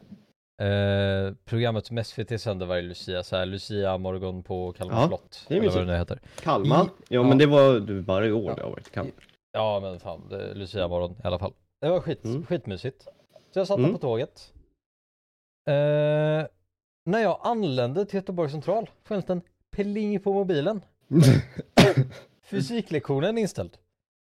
eh, 0.62 1.34
programmet 1.46 1.86
som 1.86 2.04
SVT 2.04 2.42
sänder 2.42 2.66
varje 2.66 2.82
Lucia, 2.82 3.24
så 3.24 3.36
här 3.36 3.46
Lucia 3.46 3.98
morgon 3.98 4.44
på 4.44 4.72
Kalmar 4.74 5.02
Ja, 5.02 5.08
slott. 5.08 5.46
det 5.48 5.54
är 5.54 5.58
eller 5.58 5.70
vad 5.70 5.88
det 5.88 5.92
nu 5.92 5.98
heter. 5.98 6.20
Kalmar? 6.42 6.86
I- 6.86 6.88
Ja, 7.10 7.24
men 7.24 7.38
det 7.38 7.46
var 7.46 7.80
var 7.80 8.02
bara 8.02 8.26
i 8.28 8.32
år 8.32 8.50
Ja. 8.50 8.56
det 8.56 8.62
har 8.64 8.70
varit 8.70 8.92
Kalmar. 8.92 9.14
Ja 9.52 9.80
men 9.80 10.00
fan, 10.00 10.28
det 10.30 10.50
är 10.50 10.56
Lucia 10.56 10.88
morgon 10.88 11.12
i 11.24 11.28
alla 11.28 11.40
fall. 11.40 11.54
Det 11.82 11.90
var 11.90 12.00
skit, 12.00 12.24
Mm. 12.26 12.46
skitmysigt. 12.46 13.02
Så 13.52 13.60
jag 13.60 13.68
satt 13.68 13.78
Mm. 13.80 13.92
på 13.94 13.98
tåget. 13.98 14.54
Eh, 15.70 16.48
när 17.06 17.20
jag 17.22 17.40
anlände 17.44 18.06
till 18.06 18.16
Göteborg 18.16 18.50
central 18.52 18.90
jag 19.04 19.30
en 19.30 19.42
pling 19.76 20.20
på 20.20 20.34
mobilen. 20.34 20.82
Fysiklektionen 22.44 23.38
är 23.38 23.42
inställd. 23.42 23.78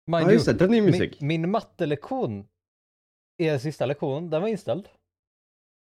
Mind 0.07 0.29
ja 0.29 0.33
just 0.33 0.47
det, 0.47 0.53
den 0.53 0.71
är 0.71 0.75
ju 0.75 0.83
min, 0.83 0.91
musik. 0.91 1.21
min 1.21 1.51
mattelektion 1.51 2.47
är 3.39 3.59
sista 3.59 3.87
lektionen, 3.87 4.31
den 4.31 4.43
var 4.43 4.49
inställd. 4.49 4.89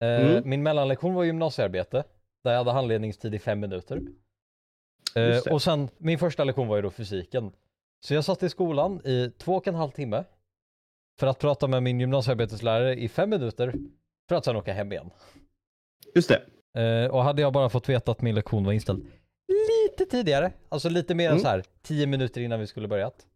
Eh, 0.03 0.21
Mm. 0.31 0.49
Min 0.49 0.63
mellanlektion 0.63 1.15
var 1.15 1.25
gymnasiearbete, 1.25 2.05
där 2.45 2.51
jag 2.51 2.59
hade 2.59 2.71
handledningstid 2.73 3.35
i 3.35 3.39
fem 3.39 3.61
minuter. 3.61 4.01
Eh, 5.15 5.53
och 5.53 5.63
sen, 5.63 5.89
min 5.99 6.19
första 6.19 6.45
lektion 6.45 6.69
var 6.69 6.77
ju 6.77 6.83
då 6.83 6.91
fysiken. 6.91 7.53
Så 8.05 8.15
jag 8.15 8.25
satt 8.25 8.43
i 8.43 8.49
skolan 8.49 9.01
i 9.07 9.31
två 9.39 9.55
och 9.55 9.69
en 9.69 9.75
halv 9.75 9.91
timme 9.91 10.25
för 11.21 11.27
att 11.27 11.39
prata 11.39 11.67
med 11.67 11.83
min 11.83 12.01
gymnasiearbeteslärare 12.01 12.95
i 12.97 13.09
fem 13.09 13.31
minuter 13.31 13.75
för 14.29 14.37
att 14.37 14.45
sen 14.45 14.57
åka 14.57 14.73
hem 14.73 14.93
igen. 14.93 15.11
Just 16.15 16.29
det. 16.29 16.43
Eh, 16.81 17.11
och 17.11 17.23
hade 17.25 17.43
jag 17.43 17.53
bara 17.53 17.69
fått 17.69 17.89
veta 17.89 18.11
att 18.13 18.23
min 18.23 18.35
lektion 18.35 18.65
var 18.65 18.73
inställd 18.73 19.07
lite 19.49 20.11
tidigare, 20.11 20.53
alltså 20.69 20.89
lite 20.89 21.15
mer 21.15 21.25
än 21.27 21.31
Mm. 21.33 21.43
så 21.43 21.49
här 21.49 21.65
tio 21.83 22.07
minuter 22.07 22.41
innan 22.41 22.61
vi 22.61 22.67
skulle 22.67 22.89
börjat, 22.89 23.27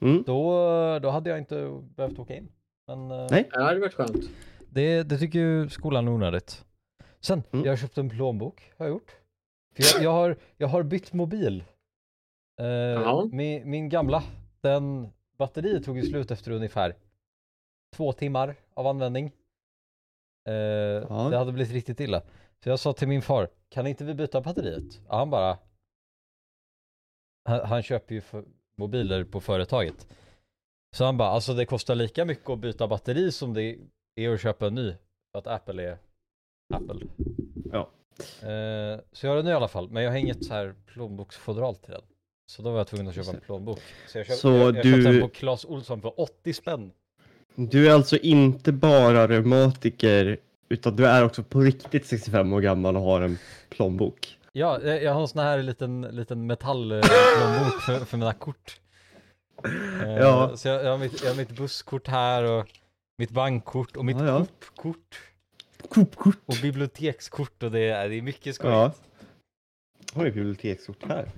Mm. 0.00 0.22
då, 0.26 0.58
då 0.98 1.10
hade 1.10 1.30
jag 1.30 1.38
inte 1.38 1.82
behövt 1.96 2.18
åka 2.18 2.34
in. 2.36 2.48
Men 2.86 3.10
eh, 3.10 3.26
Nej. 3.30 3.48
Ja, 3.52 3.58
det 3.58 3.64
hade 3.64 3.80
varit 3.80 3.94
skönt. 3.94 4.24
det, 4.70 5.02
det 5.02 5.18
tycker 5.18 5.38
ju 5.38 5.68
skolan 5.68 6.08
är 6.08 6.12
onödigt. 6.12 6.64
Sen, 7.20 7.42
Mm. 7.52 7.64
jag 7.64 7.72
har 7.72 7.76
köpt 7.76 7.98
en 7.98 8.08
plånbok, 8.10 8.72
har 8.76 8.86
jag 8.86 8.92
gjort. 8.92 9.16
För 9.74 9.82
jag, 9.82 10.02
jag, 10.04 10.10
har, 10.10 10.36
jag 10.56 10.68
har 10.68 10.82
bytt 10.82 11.12
mobil. 11.12 11.64
Eh, 12.60 12.66
Ja. 12.66 13.28
min, 13.32 13.70
min 13.70 13.88
gamla, 13.88 14.22
den 14.60 15.08
batteriet 15.38 15.84
tog 15.84 15.96
ju 15.98 16.02
slut 16.02 16.30
efter 16.30 16.50
ungefär 16.50 16.96
två 17.96 18.12
timmar 18.12 18.54
av 18.74 18.86
användning. 18.86 19.26
Eh, 20.48 21.28
Det 21.30 21.36
hade 21.38 21.52
blivit 21.52 21.72
riktigt 21.72 22.00
illa. 22.00 22.22
Så 22.62 22.68
jag 22.68 22.78
sa 22.78 22.92
till 22.92 23.08
min 23.08 23.22
far, 23.22 23.48
kan 23.68 23.86
inte 23.86 24.04
vi 24.04 24.14
byta 24.14 24.40
batteriet? 24.40 25.00
Ja, 25.08 25.16
han 25.18 25.30
bara... 25.30 25.58
Han, 27.48 27.60
han 27.66 27.82
köper 27.82 28.14
ju 28.14 28.20
för, 28.20 28.44
mobiler 28.78 29.24
på 29.24 29.40
företaget. 29.40 30.08
Så 30.96 31.04
han 31.04 31.16
bara, 31.16 31.28
alltså 31.28 31.54
det 31.54 31.66
kostar 31.66 31.94
lika 31.94 32.24
mycket 32.24 32.50
att 32.50 32.58
byta 32.58 32.88
batteri 32.88 33.32
som 33.32 33.54
det 33.54 33.76
är 34.16 34.30
att 34.30 34.40
köpa 34.40 34.66
en 34.66 34.74
ny. 34.74 34.94
För 35.32 35.38
att 35.38 35.46
Apple 35.46 35.82
är 35.82 35.98
Apple. 36.74 37.06
Ja. 37.72 37.88
Eh, 38.40 39.00
så 39.12 39.26
jag 39.26 39.30
har 39.30 39.36
den 39.36 39.44
nu 39.44 39.50
i 39.50 39.54
alla 39.54 39.68
fall, 39.68 39.88
men 39.90 40.02
jag 40.02 40.10
har 40.10 40.18
inget 40.18 40.44
så 40.44 40.54
här 40.54 40.74
plånboksfodral 40.86 41.74
till 41.76 41.92
den. 41.92 42.02
Så 42.52 42.62
då 42.62 42.70
var 42.70 42.78
jag 42.78 42.86
tvungen 42.86 43.08
att 43.08 43.14
köpa 43.14 43.30
en 43.30 43.40
plånbok. 43.40 43.80
Så 44.08 44.18
jag, 44.18 44.26
köpt, 44.26 44.38
Så 44.38 44.48
jag, 44.48 44.58
jag 44.60 44.74
köpte 44.74 44.88
du- 44.90 45.02
den 45.02 45.20
på 45.20 45.28
Clas 45.28 45.64
Olsson 45.64 46.00
för 46.00 46.20
80 46.20 46.52
spänn. 46.52 46.92
Du 47.54 47.88
är 47.88 47.94
alltså 47.94 48.16
inte 48.16 48.72
bara 48.72 49.28
reumatiker 49.28 50.38
utan 50.68 50.96
du 50.96 51.06
är 51.06 51.24
också 51.24 51.42
på 51.42 51.60
riktigt 51.60 52.06
65 52.06 52.52
år 52.52 52.60
gammal 52.60 52.96
och 52.96 53.02
har 53.02 53.20
en 53.20 53.38
plånbok. 53.68 54.38
Ja, 54.52 54.82
jag 54.82 55.14
har 55.14 55.20
en 55.20 55.28
sån 55.28 55.42
här 55.42 55.62
liten, 55.62 56.02
liten 56.02 56.46
metallplånbok 56.46 57.82
för, 57.86 58.04
för 58.04 58.16
mina 58.16 58.32
kort. 58.32 58.80
Eh, 60.02 60.16
Ja. 60.18 60.56
Så 60.56 60.68
jag, 60.68 60.84
jag, 60.84 60.90
har 60.90 60.98
mitt, 60.98 61.22
jag 61.22 61.30
har 61.30 61.36
mitt 61.36 61.50
busskort 61.56 62.08
här 62.08 62.42
och 62.44 62.68
mitt 63.18 63.30
bankkort 63.30 63.96
och 63.96 64.04
mitt 64.04 64.16
Ja, 64.18 64.26
ja. 64.26 64.46
Coop-kort 64.76 65.20
Coop-kort. 65.90 66.36
och 66.46 66.54
bibliotekskort 66.62 67.62
och 67.62 67.70
det 67.70 67.80
är, 67.80 68.08
det 68.08 68.14
är 68.14 68.22
mycket 68.22 68.54
skoj. 68.54 68.70
Ja. 68.70 68.92
Har 70.14 70.26
ett 70.26 70.34
bibliotekskort 70.34 71.04
här. 71.08 71.30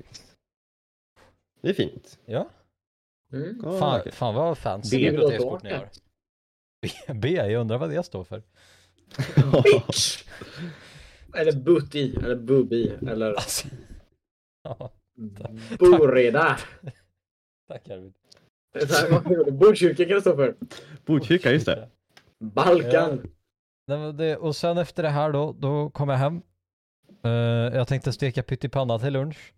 Det 1.62 1.68
är 1.68 1.74
fint. 1.74 2.18
Ja. 2.26 2.48
Mm. 3.32 3.62
Fan, 3.78 4.00
fan 4.12 4.34
vad 4.34 4.58
fancy 4.58 4.96
B. 4.98 5.10
bibliotekskort 5.10 5.62
ni 5.62 5.70
har. 5.72 5.88
B, 6.82 6.88
B, 7.14 7.28
jag 7.28 7.60
undrar 7.60 7.78
vad 7.78 7.90
det 7.90 8.02
står 8.02 8.24
för. 8.24 8.42
Bitch! 9.62 10.24
Eller 11.34 11.52
butti, 11.52 12.16
eller 12.16 12.36
bubbi, 12.36 12.88
eller 13.08 13.32
Alltså. 13.34 13.68
Ja, 14.62 14.92
boreda. 15.78 16.58
Tack 17.68 17.90
Arvid. 17.90 18.12
Botkyrka 19.58 20.20
för. 20.20 20.54
Botkyrka, 21.06 21.52
just 21.52 21.66
det. 21.66 21.88
Balkan. 22.38 23.30
Nej, 23.86 23.98
men 23.98 24.16
det, 24.16 24.36
och 24.36 24.56
sen 24.56 24.78
efter 24.78 25.02
det 25.02 25.08
här 25.08 25.32
då, 25.32 25.52
då 25.58 25.90
kom 25.90 26.08
jag 26.08 26.16
hem. 26.16 26.42
Eh, 27.24 27.30
jag 27.76 27.88
tänkte 27.88 28.12
steka 28.12 28.42
pyttipanna 28.42 28.98
till 28.98 29.12
lunch. 29.12 29.54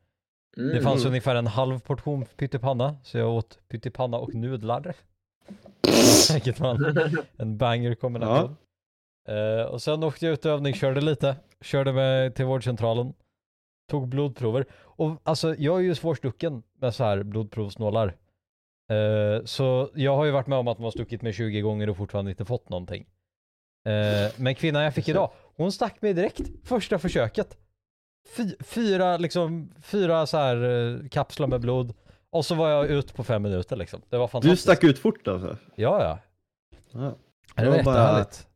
Mm. 0.57 0.75
Det 0.75 0.83
fanns 0.83 1.05
ungefär 1.05 1.35
en 1.35 1.47
halv 1.47 1.79
portion 1.79 2.25
pyttipanna, 2.25 2.97
så 3.03 3.19
jag 3.19 3.31
åt 3.31 3.59
pyttipanna 3.69 4.17
och 4.19 4.35
nudlar. 4.35 4.95
Vilket 6.33 6.61
var 6.61 6.71
en, 6.71 7.19
en 7.37 7.59
banger 7.59 7.95
kombination. 7.95 8.57
Eh, 9.29 9.65
och 9.65 9.83
sen 9.83 10.05
åkte 10.05 10.27
jag 10.27 10.33
ut 10.33 10.45
och 10.45 10.53
övningskörde 10.53 11.01
lite, 11.01 11.37
körde 11.61 11.93
mig 11.93 12.33
till 12.35 12.45
vårdcentralen, 12.45 13.13
tog 13.91 14.09
blodprover. 14.09 14.67
Och 14.73 15.21
alltså 15.23 15.55
jag 15.59 15.77
är 15.79 15.83
ju 15.83 15.95
svårstucken 15.95 16.63
med 16.79 16.95
så 16.95 17.05
här 17.05 17.23
blodprovsnålar. 17.23 18.17
Eh, 18.91 19.45
så 19.45 19.91
jag 19.95 20.17
har 20.17 20.25
ju 20.25 20.31
varit 20.31 20.47
med 20.47 20.59
om 20.59 20.69
att 20.69 20.79
man 20.79 20.85
har 20.85 20.91
stuckit 20.91 21.23
mig 21.23 21.33
20 21.33 21.61
gånger 21.61 21.91
och 21.91 21.97
fortfarande 21.97 22.31
inte 22.31 22.45
fått 22.45 22.69
någonting. 22.69 23.07
Eh, 23.87 24.33
men 24.37 24.55
kvinnan 24.55 24.83
jag 24.83 24.95
fick 24.95 25.09
idag, 25.09 25.31
hon 25.57 25.73
stack 25.73 26.03
mig 26.03 26.15
direkt, 26.15 26.41
första 26.65 26.99
försöket. 26.99 27.59
Fy, 28.37 28.55
fyra 28.61 29.17
liksom, 29.17 29.73
fyra 29.83 30.27
så 30.27 30.37
här 30.37 30.57
eh, 30.63 31.09
kapslar 31.09 31.47
med 31.47 31.61
blod. 31.61 31.95
Och 32.31 32.45
så 32.47 32.55
var 32.55 32.69
jag 32.69 32.87
ut 32.87 33.15
på 33.15 33.25
fem 33.25 33.43
minuter 33.43 33.77
liksom. 33.77 34.03
Det 34.09 34.19
var 34.19 34.27
Du 34.27 34.31
fantastiskt. 34.31 34.63
stack 34.63 34.85
ut 34.85 34.99
fort 34.99 35.29
alltså? 35.29 35.57
Ja, 35.75 36.03
ja. 36.05 36.19
Ja. 36.93 37.15
Det 37.57 37.71
var 37.71 37.77
var 37.77 37.83
bara- 37.85 37.95
jättehärligt. 37.97 38.47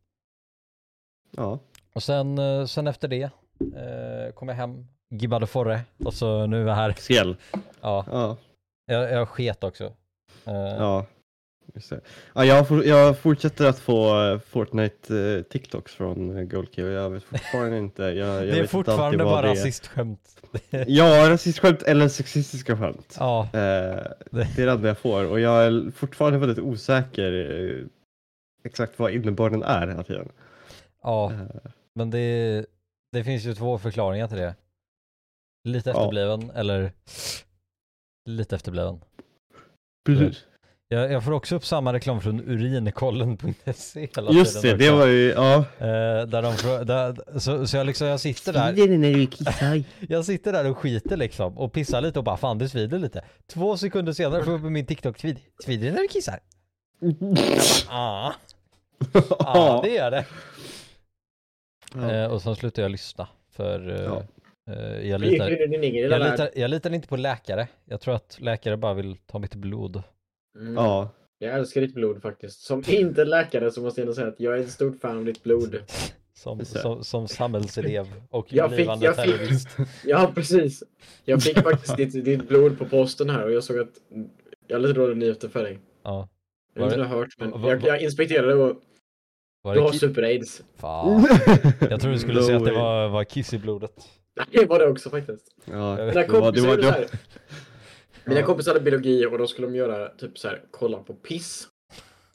ja. 1.30 1.58
Och 1.94 2.02
sen, 2.02 2.38
eh, 2.38 2.64
sen 2.66 2.86
efter 2.86 3.08
det 3.08 3.22
eh, 3.60 4.32
kom 4.34 4.48
jag 4.48 4.54
hem, 4.56 4.86
gibbade 5.10 5.46
forre 5.46 5.80
och 6.04 6.14
så 6.14 6.46
nu 6.46 6.62
är 6.62 6.66
jag 6.68 6.74
här. 6.74 6.92
Skräll. 6.98 7.36
Ja, 7.80 8.04
Ja. 8.10 8.36
jag, 8.86 9.12
jag 9.12 9.28
sket 9.28 9.64
också. 9.64 9.84
Eh, 10.46 10.54
Ja. 10.54 11.06
Just 11.74 11.90
det. 11.90 12.00
Ja, 12.34 12.44
jag, 12.44 12.68
for, 12.68 12.84
jag 12.84 13.18
fortsätter 13.18 13.66
att 13.66 13.78
få 13.78 14.22
eh, 14.32 14.38
Fortnite 14.38 15.16
eh, 15.18 15.42
TikToks 15.42 15.94
från 15.94 16.38
eh, 16.38 16.44
Goldkey 16.44 16.84
och 16.84 16.90
jag 16.90 17.10
vet 17.10 17.24
fortfarande 17.24 17.78
inte. 17.78 18.02
Jag, 18.02 18.16
jag 18.16 18.40
det 18.40 18.46
vet 18.46 18.54
är 18.54 18.58
inte 18.60 18.68
fortfarande 18.70 19.24
bara 19.24 19.50
rasistskämt. 19.50 20.36
Ja, 20.86 21.30
rasistskämt 21.30 21.82
eller 21.82 22.08
sexistiska 22.08 22.76
skämt. 22.76 23.16
Ja, 23.18 23.42
Eh, 23.44 23.50
det 24.30 24.58
är 24.58 24.66
det 24.66 24.72
enda 24.72 24.88
jag 24.88 24.98
får 24.98 25.24
och 25.26 25.40
jag 25.40 25.64
är 25.64 25.90
fortfarande 25.90 26.38
väldigt 26.38 26.58
osäker 26.64 27.32
eh, 27.32 27.86
exakt 28.64 28.98
vad 28.98 29.12
innebörden 29.12 29.62
är 29.62 29.86
hela 29.86 30.02
tiden. 30.02 30.28
ja, 31.02 31.32
men 31.94 32.10
det, 32.10 32.66
det 33.12 33.24
finns 33.24 33.44
ju 33.44 33.54
två 33.54 33.78
förklaringar 33.78 34.28
till 34.28 34.36
det. 34.38 34.54
Lite 35.64 35.90
Ja. 35.90 35.96
efterbliven 36.00 36.50
eller 36.50 36.92
lite 38.26 38.56
efterbliven. 38.56 39.00
precis. 40.06 40.44
Jag, 40.88 41.12
jag 41.12 41.24
får 41.24 41.32
också 41.32 41.56
upp 41.56 41.64
samma 41.66 41.92
reklam 41.92 42.20
från 42.20 42.40
urinkollen.se 42.40 44.08
hela 44.16 44.32
Just 44.32 44.54
det, 44.54 44.60
tiden 44.60 44.78
det 44.78 44.88
också. 44.90 44.96
var 44.98 45.06
ju, 45.06 45.28
ja. 45.30 45.56
Eh, 45.78 46.26
där 46.26 46.42
de, 46.42 46.84
där, 46.84 47.38
så, 47.38 47.66
så 47.66 47.76
jag 47.76 47.86
liksom, 47.86 48.06
jag 48.06 48.20
sitter 48.20 48.52
där 48.52 48.72
det 48.72 48.98
när 48.98 49.12
du 49.12 49.26
kissar. 49.26 49.84
Jag 50.08 50.24
sitter 50.24 50.52
där 50.52 50.70
och 50.70 50.78
skiter 50.78 51.16
liksom 51.16 51.58
och 51.58 51.72
pissar 51.72 52.00
lite 52.00 52.18
och 52.18 52.24
bara 52.24 52.36
fan 52.36 52.58
det 52.58 52.68
svider 52.68 52.98
lite. 52.98 53.24
Två 53.46 53.76
sekunder 53.76 54.12
senare 54.12 54.44
får 54.44 54.52
jag 54.52 54.64
upp 54.64 54.70
min 54.72 54.86
TikTok 54.86 55.18
svid, 55.18 55.38
svider 55.64 55.86
det 55.86 55.92
när 55.92 56.00
du 56.02 56.08
kissar? 56.08 56.40
Ja, 57.88 58.34
ah, 59.38 59.82
det 59.82 59.88
gör 59.88 60.10
det. 60.10 60.24
Ja. 61.94 62.10
Eh, 62.12 62.26
och 62.32 62.42
sen 62.42 62.56
slutar 62.56 62.82
jag 62.82 62.90
lyssna 62.90 63.28
för 63.50 63.90
eh, 63.90 64.04
Ja. 64.04 64.22
Eh, 64.70 65.08
jag, 65.08 65.20
litar, 65.20 65.50
jag, 65.50 66.20
litar, 66.20 66.50
jag 66.54 66.70
litar 66.70 66.92
inte 66.94 67.08
på 67.08 67.16
läkare. 67.16 67.68
Jag 67.84 68.00
tror 68.00 68.14
att 68.14 68.36
läkare 68.40 68.76
bara 68.76 68.94
vill 68.94 69.16
ta 69.26 69.38
mitt 69.38 69.54
blod. 69.54 70.02
Mm. 70.60 70.74
ja. 70.74 71.10
Jag 71.38 71.54
älskar 71.54 71.80
ditt 71.80 71.94
blod 71.94 72.22
faktiskt. 72.22 72.60
Som 72.60 72.82
inte 72.88 73.24
läkare 73.24 73.70
så 73.70 73.80
måste 73.82 74.00
jag 74.00 74.04
ändå 74.04 74.14
säga 74.14 74.28
att 74.28 74.40
jag 74.40 74.58
är 74.58 74.60
ett 74.62 74.70
stort 74.70 75.00
fan 75.00 75.18
av 75.18 75.24
ditt 75.24 75.42
blod. 75.42 75.76
Som, 76.36 76.64
som, 76.64 77.04
som 77.04 77.28
samhällselev 77.28 78.06
och 78.30 78.46
Jag 78.52 78.68
fick- 78.70 78.76
blivande 78.76 79.04
jag 79.06 79.16
fick- 79.16 79.24
terrorist. 79.24 79.68
Ja, 80.04 80.32
precis. 80.34 80.82
Jag 81.24 81.42
fick 81.42 81.58
faktiskt 81.58 81.96
ditt, 81.96 82.24
ditt 82.24 82.48
blod 82.48 82.78
på 82.78 82.84
posten 82.84 83.30
här 83.30 83.44
och 83.44 83.52
jag 83.52 83.64
såg 83.64 83.78
att 83.78 83.88
jag 84.66 84.76
har 84.76 84.80
lite 84.80 84.94
dåliga 85.00 85.14
nyheter 85.16 85.48
för 85.48 85.62
dig. 85.62 85.78
Ja. 86.02 86.28
Jag 86.74 86.84
vet 86.84 86.92
inte 86.92 86.98
Var 86.98 87.04
om 87.04 87.10
du 87.10 87.14
har 87.16 87.20
hört, 87.22 87.34
men 87.38 87.50
va- 87.50 87.68
jag, 87.70 87.76
va- 87.76 87.86
jag 87.88 88.02
inspekterade 88.02 88.54
och 88.54 88.76
Var 89.62 89.74
du 89.74 89.80
har 89.80 89.92
super-aids. 89.92 90.62
Fan. 90.76 91.26
Jag 91.80 92.00
trodde 92.00 92.12
du 92.16 92.18
skulle 92.18 92.40
No 92.40 92.44
säga 92.44 92.56
att 92.58 92.64
det 92.64 92.72
var, 92.72 93.08
var 93.08 93.24
kiss 93.24 93.52
i 93.52 93.58
blodet. 93.58 94.08
Nej, 94.36 94.46
det 94.52 94.66
var 94.66 94.78
det 94.78 94.86
också 94.88 95.10
faktiskt. 95.10 95.46
Ja, 95.64 95.96
Mina 95.96 95.96
det 95.96 96.04
var- 96.14 96.22
det 96.22 96.26
kompisar 96.28 96.68
var- 96.68 96.76
det 96.76 96.82
var- 96.82 96.92
här. 96.92 97.06
Mina 98.24 98.42
kompisar 98.42 98.72
hade 98.72 98.84
biologi 98.84 99.26
och 99.26 99.38
då 99.38 99.46
skulle 99.46 99.66
de 99.66 99.74
göra 99.76 100.08
typ 100.08 100.38
så 100.38 100.48
här, 100.48 100.62
kolla 100.70 100.98
på 100.98 101.14
piss. 101.14 101.68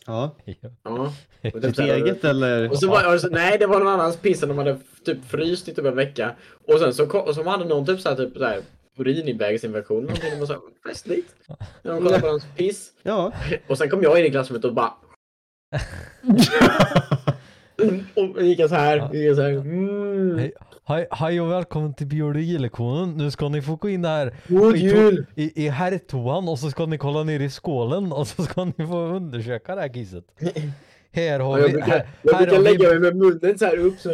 Ja. 0.06 0.36
Ja. 0.84 1.13
Och 1.53 1.62
typ 1.62 1.62
Ditt 1.62 1.79
eget 1.79 2.24
eller? 2.25 2.70
Och 2.72 2.77
så 2.79 2.89
var, 2.89 3.13
och 3.13 3.22
så, 3.22 3.29
nej, 3.29 3.58
det 3.58 3.68
var 3.68 3.79
någon 3.79 3.88
annans 3.88 4.18
piss 4.18 4.39
som 4.39 4.50
de 4.50 4.58
hade 4.58 4.79
typ 5.06 5.25
fryst 5.25 5.68
i 5.68 5.74
typ 5.74 5.86
en 5.86 5.96
vecka. 5.96 6.36
Och 6.68 6.79
sen 6.79 6.94
så, 6.94 7.20
och 7.20 7.36
så 7.36 7.44
hade 7.44 7.65
någon 7.65 7.86
typ 7.86 8.00
så 8.00 8.10
här, 8.10 8.15
typ 8.15 8.38
så 8.38 8.46
här 8.46 8.62
urinvägsinfektion 8.98 9.98
eller 9.98 10.08
någonting. 10.08 10.29
De 10.32 10.39
var 10.39 10.46
så 10.48 10.53
här, 10.53 10.62
festligt. 10.89 11.34
När 11.82 11.91
de 11.94 12.03
kollade 12.03 12.22
på 12.22 12.27
hans 12.27 12.46
piss. 12.58 12.91
Ja. 13.03 13.34
Och 13.68 13.77
sen 13.77 13.89
kom 13.89 14.01
jag 14.03 14.20
in 14.20 14.25
i 14.25 14.32
klassrummet 14.32 14.65
och 14.65 14.74
bara... 14.74 14.94
och 18.36 18.44
gick 18.44 18.60
jag 18.60 18.70
så 18.70 18.75
här. 18.75 19.13
Gick 19.13 19.27
jag 19.27 19.36
så 19.36 19.41
här 19.41 19.50
mm. 19.50 20.51
Hej, 20.89 21.08
hej, 21.12 21.41
och 21.41 21.51
välkommen 21.51 21.93
till 21.93 22.08
biologilektionen. 22.08 23.17
Nu 23.17 23.31
ska 23.31 23.50
ni 23.50 23.62
få 23.62 23.75
gå 23.75 23.89
in 23.89 24.05
här 24.05 24.34
God 24.48 24.75
i, 24.75 24.79
jul! 24.79 25.25
i, 25.36 25.65
i 25.65 25.69
herrtoan 25.69 26.50
och 26.50 26.60
så 26.60 26.72
ska 26.72 26.86
ni 26.86 26.98
kolla 26.98 27.24
ner 27.24 27.39
i 27.39 27.50
skålen 27.50 28.12
och 28.12 28.27
så 28.27 28.43
ska 28.43 28.65
ni 28.65 28.88
få 28.88 28.98
undersöka 28.98 29.75
det 29.75 29.81
här 29.81 29.93
kisset. 29.93 30.24
Här 31.12 31.39
har 31.39 31.60
jag 31.60 31.67
vi, 31.67 31.74
brukar, 31.74 31.88
här, 31.88 32.08
jag 32.22 32.34
här 32.34 32.39
brukar 32.39 32.55
har 32.58 32.63
lägga 32.63 32.93
vi, 32.93 33.00
mig 33.00 33.12
med 33.12 33.15
munnen 33.15 33.58
så 33.58 33.65
här 33.65 33.77
upp 33.77 34.00
så. 34.00 34.10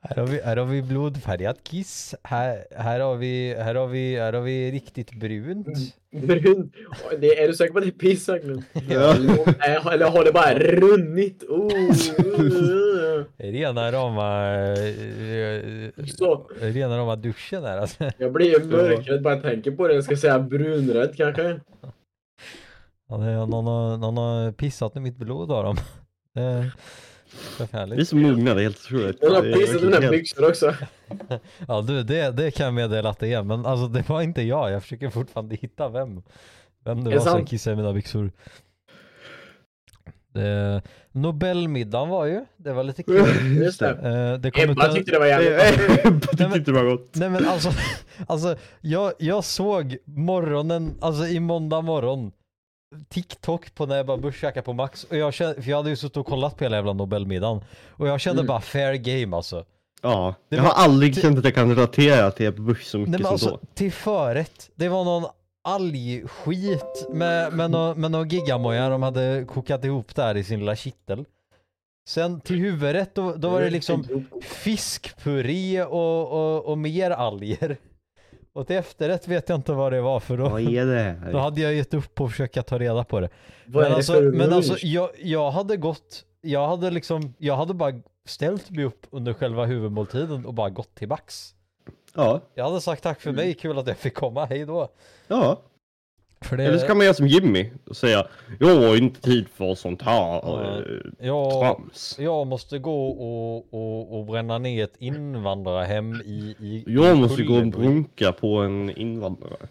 här 0.00 0.16
har 0.16 0.26
vi, 0.26 0.40
här 0.44 0.56
har 0.56 0.66
vi 0.66 0.82
blodfärgat 0.82 1.56
kiss. 1.62 2.14
Här, 2.22 2.64
här 2.76 3.00
har 3.00 3.16
vi, 3.16 3.54
här 3.58 3.74
har 3.74 3.86
vi, 3.86 4.16
här 4.16 4.32
har 4.32 4.42
vi 4.42 4.70
riktigt 4.70 5.10
brunt. 5.10 5.66
Brun. 6.10 6.72
Det, 7.20 7.38
är 7.38 7.48
du 7.48 7.54
säker 7.54 7.72
på 7.72 7.78
att 7.78 7.84
det 7.84 7.90
är 7.90 8.10
piss 8.10 8.28
verkligen? 8.28 8.64
Ja. 8.72 9.14
Eller- 9.14 9.92
Eller 9.92 10.06
har 10.10 10.24
det 10.24 10.32
bara 10.32 10.54
runnit? 10.54 11.42
Oh. 11.42 11.70
Rena 13.36 13.92
rama, 13.92 14.46
Så. 16.18 16.50
rena 16.60 16.98
rama 16.98 17.16
duschen 17.16 17.64
här 17.64 17.78
alltså. 17.78 18.10
Jag 18.18 18.32
blir 18.32 18.58
ju 18.60 18.64
mörkrädd 18.64 19.22
bara 19.22 19.34
jag 19.34 19.42
tänker 19.42 19.70
på 19.70 19.88
det. 19.88 19.94
Jag 19.94 20.04
ska 20.04 20.16
säga 20.16 20.38
brunrädd 20.38 21.16
kanske. 21.16 21.60
Ja, 23.08 23.16
det 23.16 23.24
är- 23.26 23.46
Någon 23.46 23.66
har, 23.66 23.96
någon 23.96 24.16
har 24.16 24.52
pissat 24.52 24.96
i 24.96 25.00
mitt 25.00 25.16
blod 25.16 25.50
har 25.50 25.64
de. 25.64 25.76
Det 26.34 26.40
är 26.40 26.60
Vi 26.60 26.66
är 26.66 26.70
förfärligt. 27.56 28.08
så 28.08 28.16
mogna, 28.16 28.54
det 28.54 28.60
är 28.60 28.62
helt 28.62 28.76
otroligt. 28.76 29.18
Jag 29.20 29.30
har 29.30 29.42
pissat 29.42 29.82
i 29.82 29.84
mina 29.84 30.10
byxor 30.10 30.48
också. 30.48 30.74
Ja 31.68 31.80
du, 31.82 32.02
det, 32.02 32.30
det 32.30 32.50
kan 32.50 32.64
jag 32.66 32.74
meddela 32.74 33.08
att 33.10 33.18
det 33.18 33.32
är, 33.32 33.42
men 33.42 33.66
alltså 33.66 33.86
det 33.88 34.08
var 34.08 34.22
inte 34.22 34.42
jag. 34.42 34.70
Jag 34.70 34.82
försöker 34.82 35.10
fortfarande 35.10 35.54
hitta 35.56 35.88
vem, 35.88 36.22
vem 36.84 37.04
det 37.04 37.10
var 37.10 37.20
som 37.20 37.46
kissade 37.46 37.74
i 37.74 37.76
mina 37.76 37.92
byxor. 37.92 38.30
Det, 40.36 40.82
Nobelmiddagen 41.12 42.08
var 42.08 42.24
ju, 42.26 42.44
det 42.56 42.72
var 42.72 42.84
lite 42.84 43.02
kul. 43.02 43.56
Just 43.62 43.78
det. 43.80 43.88
Eh, 43.90 44.40
det 44.40 44.50
kom 44.50 44.62
ut 44.64 44.70
Ebba 44.70 44.86
en, 44.88 44.94
tyckte 44.94 45.12
det 45.12 45.18
var 45.18 45.26
jävligt. 45.26 46.40
Jag 46.40 46.52
tyckte 46.52 46.70
det 46.72 46.82
var 46.82 46.90
gott. 46.90 47.10
Nej 47.14 47.28
men 47.30 47.46
alltså, 47.48 47.70
alltså 48.26 48.56
jag, 48.80 49.12
jag 49.18 49.44
såg 49.44 49.96
morgonen, 50.04 50.94
alltså 51.00 51.26
i 51.26 51.40
måndag 51.40 51.80
morgon 51.80 52.32
TikTok 53.08 53.74
på 53.74 53.86
när 53.86 53.96
jag 53.96 54.06
bara 54.06 54.16
börskäkade 54.16 54.62
på 54.64 54.72
Max 54.72 55.04
och 55.04 55.16
jag 55.16 55.34
kände, 55.34 55.62
för 55.62 55.70
jag 55.70 55.76
hade 55.76 55.90
ju 55.90 55.96
suttit 55.96 56.16
och 56.16 56.26
kollat 56.26 56.56
på 56.58 56.64
hela 56.64 56.76
jävla 56.76 56.92
Nobelmiddagen 56.92 57.64
och 57.88 58.08
jag 58.08 58.20
kände 58.20 58.40
Mm. 58.40 58.46
bara 58.48 58.60
fair 58.60 58.94
game 58.94 59.36
alltså. 59.36 59.64
Ja, 60.02 60.34
Det 60.48 60.56
jag 60.56 60.62
var- 60.62 60.70
har 60.70 60.84
aldrig 60.84 61.16
känt 61.20 61.38
att 61.38 61.44
jag 61.44 61.54
kan 61.54 61.74
relatera 61.76 62.30
till 62.30 62.46
Ebba 62.46 62.62
Busch 62.62 62.82
så 62.84 62.98
mycket 62.98 63.10
Nej 63.10 63.18
men 63.20 63.24
som 63.26 63.32
alltså 63.32 63.50
då. 63.50 63.60
till 63.74 63.92
förrätt, 63.92 64.70
det 64.74 64.88
var 64.88 65.04
någon 65.04 65.24
algskit 65.66 67.06
med, 67.10 67.52
med 67.52 67.70
någon, 67.70 68.00
med 68.00 68.10
någon 68.10 68.28
gigamoja 68.28 68.88
de 68.88 69.02
hade 69.02 69.44
kokat 69.48 69.84
ihop 69.84 70.14
där 70.14 70.36
i 70.36 70.44
sin 70.44 70.58
lilla 70.58 70.76
kittel. 70.76 71.24
Sen 72.08 72.40
till 72.40 72.58
huvudrätt 72.58 73.14
då, 73.14 73.34
då 73.34 73.48
var 73.48 73.60
det 73.60 73.70
liksom 73.70 74.26
fiskpuré 74.42 75.84
och, 75.84 76.32
och, 76.32 76.64
och 76.64 76.78
mer 76.78 77.10
alger. 77.10 77.76
Och 78.52 78.66
till 78.66 78.76
efterrätt 78.76 79.28
vet 79.28 79.48
jag 79.48 79.58
inte 79.58 79.72
vad 79.72 79.92
det 79.92 80.00
var 80.00 80.20
för 80.20 80.36
då, 80.36 80.48
Vad 80.48 80.60
är 80.60 80.86
det 80.86 81.30
då 81.32 81.38
hade 81.38 81.60
jag 81.60 81.74
gett 81.74 81.94
upp 81.94 82.14
på 82.14 82.24
att 82.24 82.30
försöka 82.30 82.62
ta 82.62 82.78
reda 82.78 83.04
på 83.04 83.20
det. 83.20 83.28
Vad 83.66 83.82
Men 83.82 83.90
det 83.90 83.96
alltså, 83.96 84.20
men 84.20 84.52
alltså 84.52 84.86
jag, 84.86 85.10
jag 85.18 85.50
hade 85.50 85.76
gått, 85.76 86.24
jag 86.40 86.68
hade 86.68 86.90
liksom, 86.90 87.34
jag 87.38 87.56
hade 87.56 87.74
bara 87.74 87.92
ställt 88.24 88.70
mig 88.70 88.84
upp 88.84 89.06
under 89.10 89.32
själva 89.32 89.64
huvudmåltiden 89.64 90.46
och 90.46 90.54
bara 90.54 90.70
gått 90.70 90.94
till 90.94 91.08
Max. 91.08 91.54
Ja, 92.16 92.40
Jag 92.54 92.64
hade 92.64 92.80
sagt 92.80 93.02
tack 93.02 93.20
för 93.20 93.32
mig, 93.32 93.54
kul 93.54 93.78
att 93.78 93.86
jag 93.86 93.96
fick 93.96 94.14
komma, 94.14 94.44
hej 94.44 94.66
då. 94.66 94.88
ja. 95.28 95.60
För 96.40 96.56
det, 96.56 96.64
Eller 96.64 96.78
så 96.78 96.86
kan 96.86 96.96
man 96.96 97.04
göra 97.06 97.14
som 97.14 97.26
Jimmy 97.26 97.70
och 97.88 97.96
säga 97.96 98.26
Jag 98.60 98.76
har 98.76 98.96
inte 98.96 99.20
tid 99.20 99.48
för 99.48 99.74
sånt 99.74 100.02
här 100.02 100.20
Ja. 100.42 100.78
eh, 100.78 101.26
jag, 101.26 101.50
trams. 101.50 102.16
jag 102.20 102.46
måste 102.46 102.78
gå 102.78 103.08
och, 103.08 103.74
och, 103.74 104.18
och 104.18 104.24
bränna 104.26 104.58
ner 104.58 104.84
ett 104.84 104.96
invandrarhem 104.98 106.14
i, 106.24 106.54
i 106.60 106.84
Jag 106.86 107.16
i 107.16 107.20
måste 107.20 107.42
gå 107.42 107.54
och 107.56 107.66
brunka 107.66 108.32
på 108.32 108.56
en 108.56 108.90
invandrare. 108.98 109.68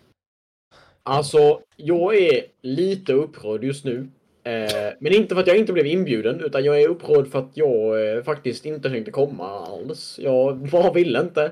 Alltså, 1.03 1.59
jag 1.75 2.15
är 2.15 2.41
lite 2.61 3.13
upprörd 3.13 3.63
just 3.63 3.85
nu. 3.85 4.09
Eh, 4.45 4.93
men 4.99 5.13
inte 5.13 5.35
för 5.35 5.41
att 5.41 5.47
jag 5.47 5.57
inte 5.57 5.73
blev 5.73 5.85
inbjuden, 5.85 6.41
utan 6.41 6.63
jag 6.63 6.81
är 6.81 6.87
upprörd 6.87 7.27
för 7.27 7.39
att 7.39 7.51
jag 7.53 8.15
eh, 8.17 8.23
faktiskt 8.23 8.65
inte 8.65 8.89
tänkte 8.89 9.11
komma 9.11 9.65
alls. 9.67 10.19
Jag 10.21 10.57
bara 10.57 10.93
ville 10.93 11.21
inte. 11.21 11.51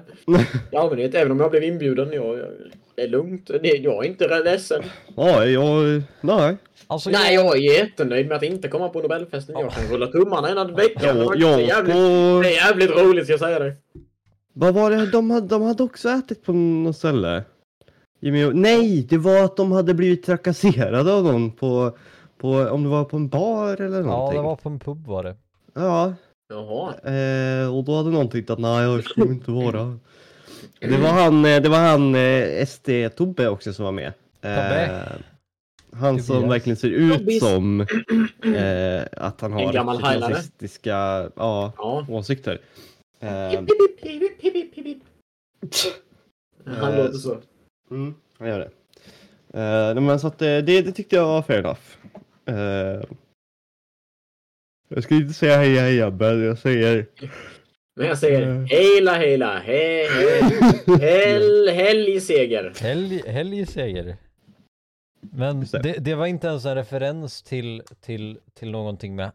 I 0.71 0.75
allmänhet, 0.75 1.15
även 1.15 1.31
om 1.31 1.39
jag 1.39 1.51
blev 1.51 1.63
inbjuden. 1.63 2.13
Jag, 2.13 2.39
jag, 2.39 2.47
det 2.95 3.01
är 3.01 3.07
lugnt. 3.07 3.47
Det, 3.47 3.67
jag 3.67 4.05
är 4.05 4.09
inte 4.09 4.43
ledsen. 4.43 4.83
Ja, 5.15 5.45
jag... 5.45 6.01
Nej. 6.21 6.57
Alltså, 6.87 7.09
Nej, 7.09 7.35
jag, 7.35 7.45
jag 7.45 7.57
är 7.57 7.79
jättenöjd 7.79 8.27
med 8.27 8.37
att 8.37 8.43
inte 8.43 8.67
komma 8.67 8.89
på 8.89 9.01
Nobelfesten. 9.01 9.55
Jag 9.59 9.71
kan 9.71 9.87
rulla 9.87 10.07
tummarna 10.07 10.61
en 10.61 10.75
vecka. 10.75 11.07
Jag, 11.07 11.15
det, 11.15 11.45
är 11.45 11.49
jag 11.49 11.61
jävligt, 11.61 11.95
det 12.43 12.49
är 12.49 12.67
jävligt 12.67 12.91
roligt, 12.91 13.23
ska 13.23 13.33
jag 13.33 13.39
säga 13.39 13.59
det. 13.59 13.73
Vad 14.53 14.73
var 14.73 14.91
det? 14.91 15.05
De 15.05 15.31
hade, 15.31 15.47
de 15.47 15.61
hade 15.61 15.83
också 15.83 16.09
ätit 16.09 16.43
på 16.43 16.53
något 16.53 16.97
ställe. 16.97 17.43
Jimmy 18.21 18.45
och... 18.45 18.55
Nej, 18.55 19.07
det 19.09 19.17
var 19.17 19.43
att 19.43 19.57
de 19.57 19.71
hade 19.71 19.93
blivit 19.93 20.25
trakasserade 20.25 21.13
av 21.13 21.23
någon 21.23 21.51
på... 21.51 21.97
på 22.43 22.49
om 22.71 22.83
det 22.83 22.89
var 22.89 23.03
på 23.05 23.17
en 23.17 23.27
bar 23.27 23.81
eller 23.81 23.97
ja, 23.97 24.03
någonting. 24.05 24.37
det 24.37 24.43
var 24.43 24.55
på 24.55 24.69
en 24.69 24.79
pub 24.79 25.07
var 25.07 25.23
det. 25.23 25.35
Ja, 25.73 26.13
Jaha. 26.49 26.93
eh, 27.13 27.75
och 27.77 27.83
då 27.83 27.95
hade 27.97 28.09
någon 28.09 28.29
tyckt 28.29 28.49
att 28.49 28.59
nej, 28.59 28.83
jag 28.83 29.03
skulle 29.03 29.25
inte 29.31 29.51
vara. 29.51 29.99
Det 30.79 30.97
var 30.97 31.09
han, 31.09 31.45
eh, 31.45 31.61
det 31.61 31.69
var 31.69 31.77
han 31.79 32.15
eh, 32.15 32.65
SD-Tobbe 32.65 33.47
också 33.47 33.73
som 33.73 33.85
var 33.85 33.91
med. 33.91 34.07
Eh, 34.41 34.55
Tobbe. 34.55 35.03
han 35.93 36.23
som 36.23 36.35
Tobias. 36.35 36.51
verkligen 36.51 36.77
ser 36.77 36.87
ut 36.89 37.17
Tobbis. 37.17 37.39
som 37.43 37.81
eh, 38.55 39.03
att 39.17 39.41
han 39.41 39.53
En 39.53 39.77
har 39.87 40.19
nazistiska 40.19 40.91
ja, 41.35 41.71
Ja. 41.77 42.05
åsikter. 42.09 42.61
Eh, 43.19 43.49
Pip, 43.49 43.59
pip, 43.59 44.01
pip, 44.01 44.41
pip, 44.41 44.53
pip, 44.53 44.75
pip, 44.75 44.85
pip. 44.85 44.97
Han 46.65 46.91
Eh, 46.93 46.97
låter 46.97 47.17
så. 47.17 47.37
Mm, 47.91 48.13
han 48.39 48.47
gör 48.47 48.59
det. 48.59 48.69
Uh, 49.55 50.01
men 50.01 50.19
så 50.19 50.27
att 50.27 50.41
eh, 50.41 50.45
det, 50.47 50.61
det 50.81 50.91
tyckte 50.91 51.15
jag 51.15 51.25
var 51.25 51.41
fair 51.41 51.59
enough. 51.59 51.79
Eh, 52.45 53.01
jag 54.87 55.03
ska 55.03 55.15
inte 55.15 55.33
säga 55.33 55.57
heja 55.57 55.81
heja, 55.81 56.09
men 56.09 56.43
jag 56.43 56.57
säger... 56.57 57.05
Men 57.95 58.07
jag 58.07 58.17
säger 58.17 58.41
Eh. 58.41 58.65
hela 58.65 59.13
hela 59.17 59.59
he, 59.59 60.07
he, 60.07 60.41
hel, 60.99 61.69
helgseger. 61.69 62.73
Helg, 62.81 63.21
helgseger. 63.27 64.17
Men 65.21 65.59
det, 65.83 65.93
det 65.99 66.15
var 66.15 66.25
inte 66.25 66.47
ens 66.47 66.65
en 66.65 66.75
referens 66.75 67.43
till, 67.43 67.81
till, 68.01 68.39
till 68.53 68.71
någonting 68.71 69.15
med, 69.15 69.31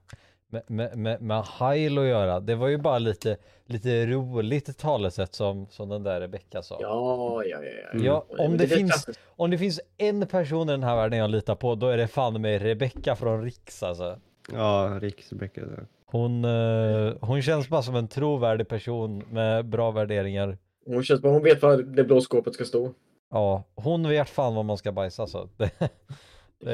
med, 0.50 0.62
med, 0.66 0.98
med, 0.98 1.22
med 1.22 1.44
Heil 1.44 1.98
att 1.98 2.04
göra. 2.04 2.40
Det 2.40 2.54
var 2.54 2.68
ju 2.68 2.76
bara 2.78 2.98
lite, 2.98 3.36
lite 3.66 4.06
roligt 4.06 4.78
talesätt 4.78 5.34
som, 5.34 5.66
som 5.70 5.88
den 5.88 6.02
där 6.02 6.20
Rebecka 6.20 6.62
sa. 6.62 6.78
Ja, 6.80 7.42
ja, 7.44 7.58
ja. 7.64 7.70
ja. 7.92 8.00
Ja, 8.04 8.44
om 8.44 8.56
det, 8.56 8.64
är 8.64 8.68
finns, 8.68 8.90
klassiskt. 8.92 9.20
om 9.36 9.50
det 9.50 9.58
finns 9.58 9.80
en 9.98 10.26
person 10.26 10.68
i 10.68 10.72
den 10.72 10.82
här 10.82 10.96
världen 10.96 11.18
jag 11.18 11.30
litar 11.30 11.54
på, 11.54 11.74
då 11.74 11.88
är 11.88 11.96
det 11.96 12.08
fan 12.08 12.40
med 12.42 12.62
Rebecka 12.62 13.16
från 13.16 13.44
Riks 13.44 13.82
alltså. 13.82 14.18
Ja, 14.52 14.98
Riksbäcka. 15.00 15.60
Hon, 16.06 16.44
eh, 16.44 17.12
hon 17.20 17.42
känns 17.42 17.68
bara 17.68 17.82
som 17.82 17.94
en 17.96 18.08
trovärdig 18.08 18.68
person 18.68 19.18
med 19.30 19.66
bra 19.66 19.90
värderingar. 19.90 20.58
Hon 20.86 21.04
känns 21.04 21.20
som 21.20 21.30
hon 21.30 21.42
vet 21.42 21.62
var 21.62 21.76
det 21.76 22.04
blå 22.04 22.20
skåpet 22.20 22.54
ska 22.54 22.64
stå. 22.64 22.94
Ja, 23.30 23.64
hon 23.74 24.08
vet 24.08 24.28
fan 24.28 24.54
var 24.54 24.62
man 24.62 24.78
ska 24.78 24.92
bajsa 24.92 25.22
alltså. 25.22 25.48
Det, 25.56 25.70
det, 25.78 25.88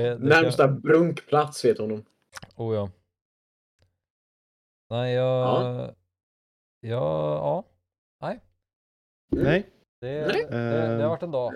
det 0.01 0.17
ska- 0.17 0.27
Närmsta 0.27 0.69
brunkplats 0.69 1.65
vet 1.65 1.79
hon 1.79 1.93
om. 1.93 2.05
Oh 2.57 2.75
ja. 2.75 2.91
Nej, 4.90 5.14
jag... 5.14 5.25
Ja. 5.27 5.94
Ja, 6.81 7.35
ja. 7.35 7.64
Nej. 8.20 8.40
Det, 9.31 9.42
Nej. 9.42 9.66
det, 10.01 10.97
det 10.97 11.03
har 11.03 11.09
varit 11.09 11.23
en 11.23 11.31
dag. 11.31 11.53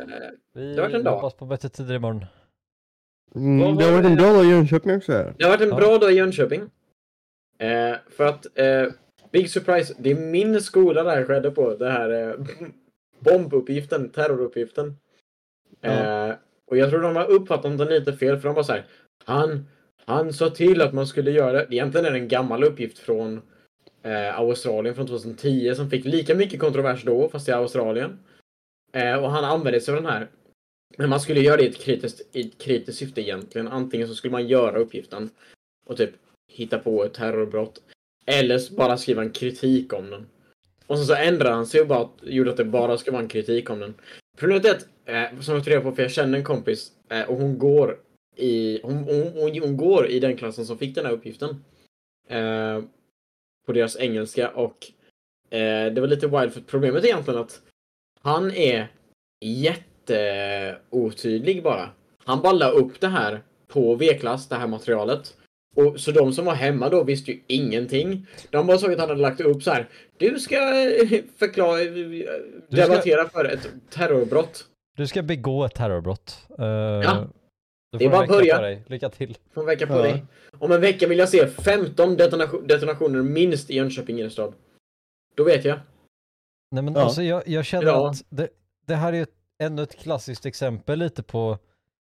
Vi 0.52 0.74
Det 0.74 0.80
har 0.82 0.88
varit 0.88 0.94
en 0.96 1.04
dag. 1.04 1.14
hoppas 1.14 1.34
på 1.34 1.46
bättre 1.46 1.68
tider 1.68 1.94
imorgon. 1.94 2.24
Mm, 3.34 3.76
det 3.76 3.84
har 3.84 3.90
var 3.92 3.98
varit 3.98 4.10
en 4.10 4.16
bra 4.16 4.32
dag 4.32 4.44
i 4.44 4.48
Jönköping 4.48 4.96
också. 4.96 5.12
Här. 5.12 5.34
Det 5.38 5.44
har 5.44 5.50
varit 5.50 5.60
en 5.60 5.68
Ja. 5.68 5.76
bra 5.76 5.98
dag 5.98 6.12
i 6.12 6.14
Jönköping. 6.14 6.60
Eh, 7.58 7.96
för 8.10 8.26
att, 8.26 8.58
eh, 8.58 8.86
big 9.32 9.50
surprise, 9.50 9.94
det 9.98 10.10
är 10.10 10.14
min 10.30 10.60
skola 10.60 11.02
det 11.02 11.10
här 11.10 11.24
skedde 11.24 11.50
på. 11.50 11.74
Det 11.76 11.90
här 11.90 12.10
eh, 12.10 12.34
bombuppgiften, 13.20 14.10
terroruppgiften. 14.10 14.96
Eh, 15.80 16.30
och 16.70 16.76
jag 16.76 16.90
tror 16.90 17.00
de 17.02 17.16
har 17.16 17.30
uppfattat 17.30 17.78
den 17.78 17.88
lite 17.88 18.12
fel 18.12 18.38
för 18.38 18.48
de 18.48 18.54
var 18.54 18.62
så 18.62 18.72
här. 18.72 18.86
Han, 19.24 19.68
han 20.08 20.32
sa 20.32 20.50
till 20.50 20.82
att 20.82 20.94
man 20.94 21.06
skulle 21.06 21.30
göra 21.30 21.52
det. 21.52 21.74
Egentligen 21.74 22.06
är 22.06 22.10
det 22.10 22.18
en 22.18 22.28
gammal 22.28 22.64
uppgift 22.64 22.98
från 22.98 23.42
eh, 24.02 24.38
Australien 24.38 24.94
från 24.94 25.06
2010 25.06 25.74
som 25.74 25.90
fick 25.90 26.04
lika 26.04 26.34
mycket 26.34 26.60
kontrovers 26.60 27.04
då, 27.04 27.28
fast 27.28 27.48
i 27.48 27.52
Australien. 27.52 28.18
Eh, 28.92 29.24
och 29.24 29.30
han 29.30 29.44
använde 29.44 29.80
sig 29.80 29.94
av 29.94 30.02
den 30.02 30.12
här. 30.12 30.28
Men 30.96 31.10
man 31.10 31.20
skulle 31.20 31.40
göra 31.40 31.56
det 31.56 31.62
i 31.62 31.68
ett 31.68 31.78
kritiskt, 31.78 32.36
i 32.36 32.40
ett 32.40 32.58
kritiskt 32.58 32.98
syfte 32.98 33.20
egentligen. 33.20 33.68
Antingen 33.68 34.08
så 34.08 34.14
skulle 34.14 34.32
man 34.32 34.48
göra 34.48 34.78
uppgiften 34.78 35.30
och 35.86 35.96
typ 35.96 36.10
hitta 36.52 36.78
på 36.78 37.04
ett 37.04 37.14
terrorbrott. 37.14 37.80
Eller 38.26 38.58
så 38.58 38.74
bara 38.74 38.96
skriva 38.96 39.22
en 39.22 39.30
kritik 39.30 39.92
om 39.92 40.10
den. 40.10 40.26
Och 40.86 40.96
sen 40.96 41.06
så 41.06 41.14
ändrade 41.14 41.54
han 41.54 41.66
sig 41.66 41.80
och 41.80 41.86
bara 41.86 42.08
gjorde 42.22 42.50
att 42.50 42.56
det 42.56 42.64
bara 42.64 42.98
ska 42.98 43.10
vara 43.10 43.22
en 43.22 43.28
kritik 43.28 43.70
om 43.70 43.78
den. 43.78 43.94
Problemet 44.38 44.64
är 44.64 44.70
att, 44.70 44.86
eh, 45.04 45.40
som 45.40 45.54
jag 45.54 45.64
tror 45.64 45.74
reda 45.74 45.90
på, 45.90 45.92
för 45.96 46.02
jag 46.02 46.12
känner 46.12 46.38
en 46.38 46.44
kompis 46.44 46.92
eh, 47.08 47.22
och 47.22 47.36
hon 47.36 47.58
går 47.58 47.98
i, 48.38 48.80
hon, 48.82 48.96
hon, 48.96 49.32
hon, 49.60 49.76
går 49.76 50.06
i 50.06 50.20
den 50.20 50.36
klassen 50.36 50.66
som 50.66 50.78
fick 50.78 50.94
den 50.94 51.06
här 51.06 51.12
uppgiften. 51.12 51.64
Eh, 52.28 52.82
på 53.66 53.72
deras 53.72 53.96
engelska 53.96 54.48
och 54.48 54.86
eh, 55.50 55.92
det 55.92 56.00
var 56.00 56.08
lite 56.08 56.26
wild 56.26 56.52
för 56.52 56.60
problemet 56.60 57.04
är 57.04 57.08
egentligen 57.08 57.40
att 57.40 57.60
han 58.20 58.50
är 58.50 58.88
jätteotydlig 59.44 61.62
bara. 61.62 61.90
Han 62.24 62.42
bara 62.42 62.52
la 62.52 62.70
upp 62.70 63.00
det 63.00 63.08
här 63.08 63.42
på 63.68 63.94
V-klass, 63.94 64.48
det 64.48 64.56
här 64.56 64.66
materialet. 64.66 65.34
Och, 65.76 66.00
så 66.00 66.12
de 66.12 66.32
som 66.32 66.44
var 66.44 66.54
hemma 66.54 66.88
då 66.88 67.04
visste 67.04 67.32
ju 67.32 67.40
ingenting. 67.46 68.26
De 68.50 68.66
bara 68.66 68.78
såg 68.78 68.92
att 68.92 69.00
han 69.00 69.08
hade 69.08 69.20
lagt 69.20 69.40
upp 69.40 69.62
så 69.62 69.70
här. 69.70 69.88
Du 70.16 70.38
ska 70.38 70.56
eh, 70.56 71.20
förklara, 71.36 71.80
eh, 71.80 71.86
debattera 72.68 73.28
för 73.28 73.44
ett 73.44 73.68
terrorbrott. 73.90 74.64
Du 74.96 75.06
ska 75.06 75.22
begå 75.22 75.64
ett 75.64 75.74
terrorbrott. 75.74 76.38
Uh, 76.60 76.66
Ja. 76.66 77.28
Det 77.90 78.04
är 78.04 78.08
bara 78.10 78.22
en 78.22 78.28
vecka 78.28 78.32
börja. 78.40 78.56
på 78.56 78.62
dig. 78.62 78.82
Lycka 78.86 79.08
till. 79.08 79.36
Får 79.54 79.60
en 79.60 79.66
vecka 79.66 79.86
på 79.86 79.92
Ja. 79.92 80.02
dig. 80.02 80.24
Om 80.58 80.72
en 80.72 80.80
vecka 80.80 81.08
vill 81.08 81.18
jag 81.18 81.28
se 81.28 81.46
15 81.46 82.16
detonation, 82.16 82.66
detonationer 82.66 83.22
minst 83.22 83.70
i 83.70 83.74
Jönköping 83.74 84.18
innerstad. 84.20 84.54
Då 85.34 85.44
vet 85.44 85.64
jag. 85.64 85.78
Nej 86.70 86.82
men 86.82 86.94
Ja. 86.94 87.00
alltså 87.00 87.22
jag, 87.22 87.48
jag 87.48 87.64
känner 87.64 87.86
Ja. 87.86 88.10
att 88.10 88.24
det, 88.28 88.48
det 88.86 88.94
här 88.94 89.12
är 89.12 89.16
ju 89.16 89.22
ett, 89.22 89.34
ännu 89.62 89.82
ett 89.82 89.96
klassiskt 89.98 90.46
exempel 90.46 90.98
lite 90.98 91.22
på, 91.22 91.58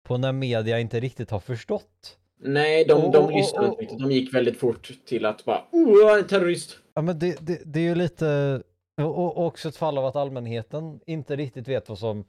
på 0.08 0.16
när 0.18 0.32
media 0.32 0.78
inte 0.80 1.00
riktigt 1.00 1.30
har 1.30 1.40
förstått. 1.40 2.18
Nej, 2.40 2.84
de, 2.84 2.92
Och- 3.04 3.12
de 3.12 3.24
och- 3.24 3.32
lyssnade 3.32 3.66
inte 3.68 3.82
riktigt. 3.82 3.98
De 3.98 4.10
gick 4.12 4.34
väldigt 4.34 4.58
fort 4.58 4.92
till 5.06 5.24
att 5.26 5.44
bara 5.44 5.64
oh, 5.72 6.18
en 6.18 6.26
terrorist. 6.26 6.78
Ja 6.94 7.02
men 7.02 7.18
det, 7.18 7.36
det, 7.46 7.60
det 7.64 7.80
är 7.80 7.84
ju 7.84 7.94
lite, 7.94 8.62
och, 9.00 9.18
och 9.18 9.46
också 9.46 9.68
ett 9.68 9.76
fall 9.76 9.98
av 9.98 10.06
att 10.06 10.16
allmänheten 10.16 11.00
inte 11.06 11.36
riktigt 11.36 11.68
vet 11.68 11.88
vad 11.88 11.98
som 11.98 12.24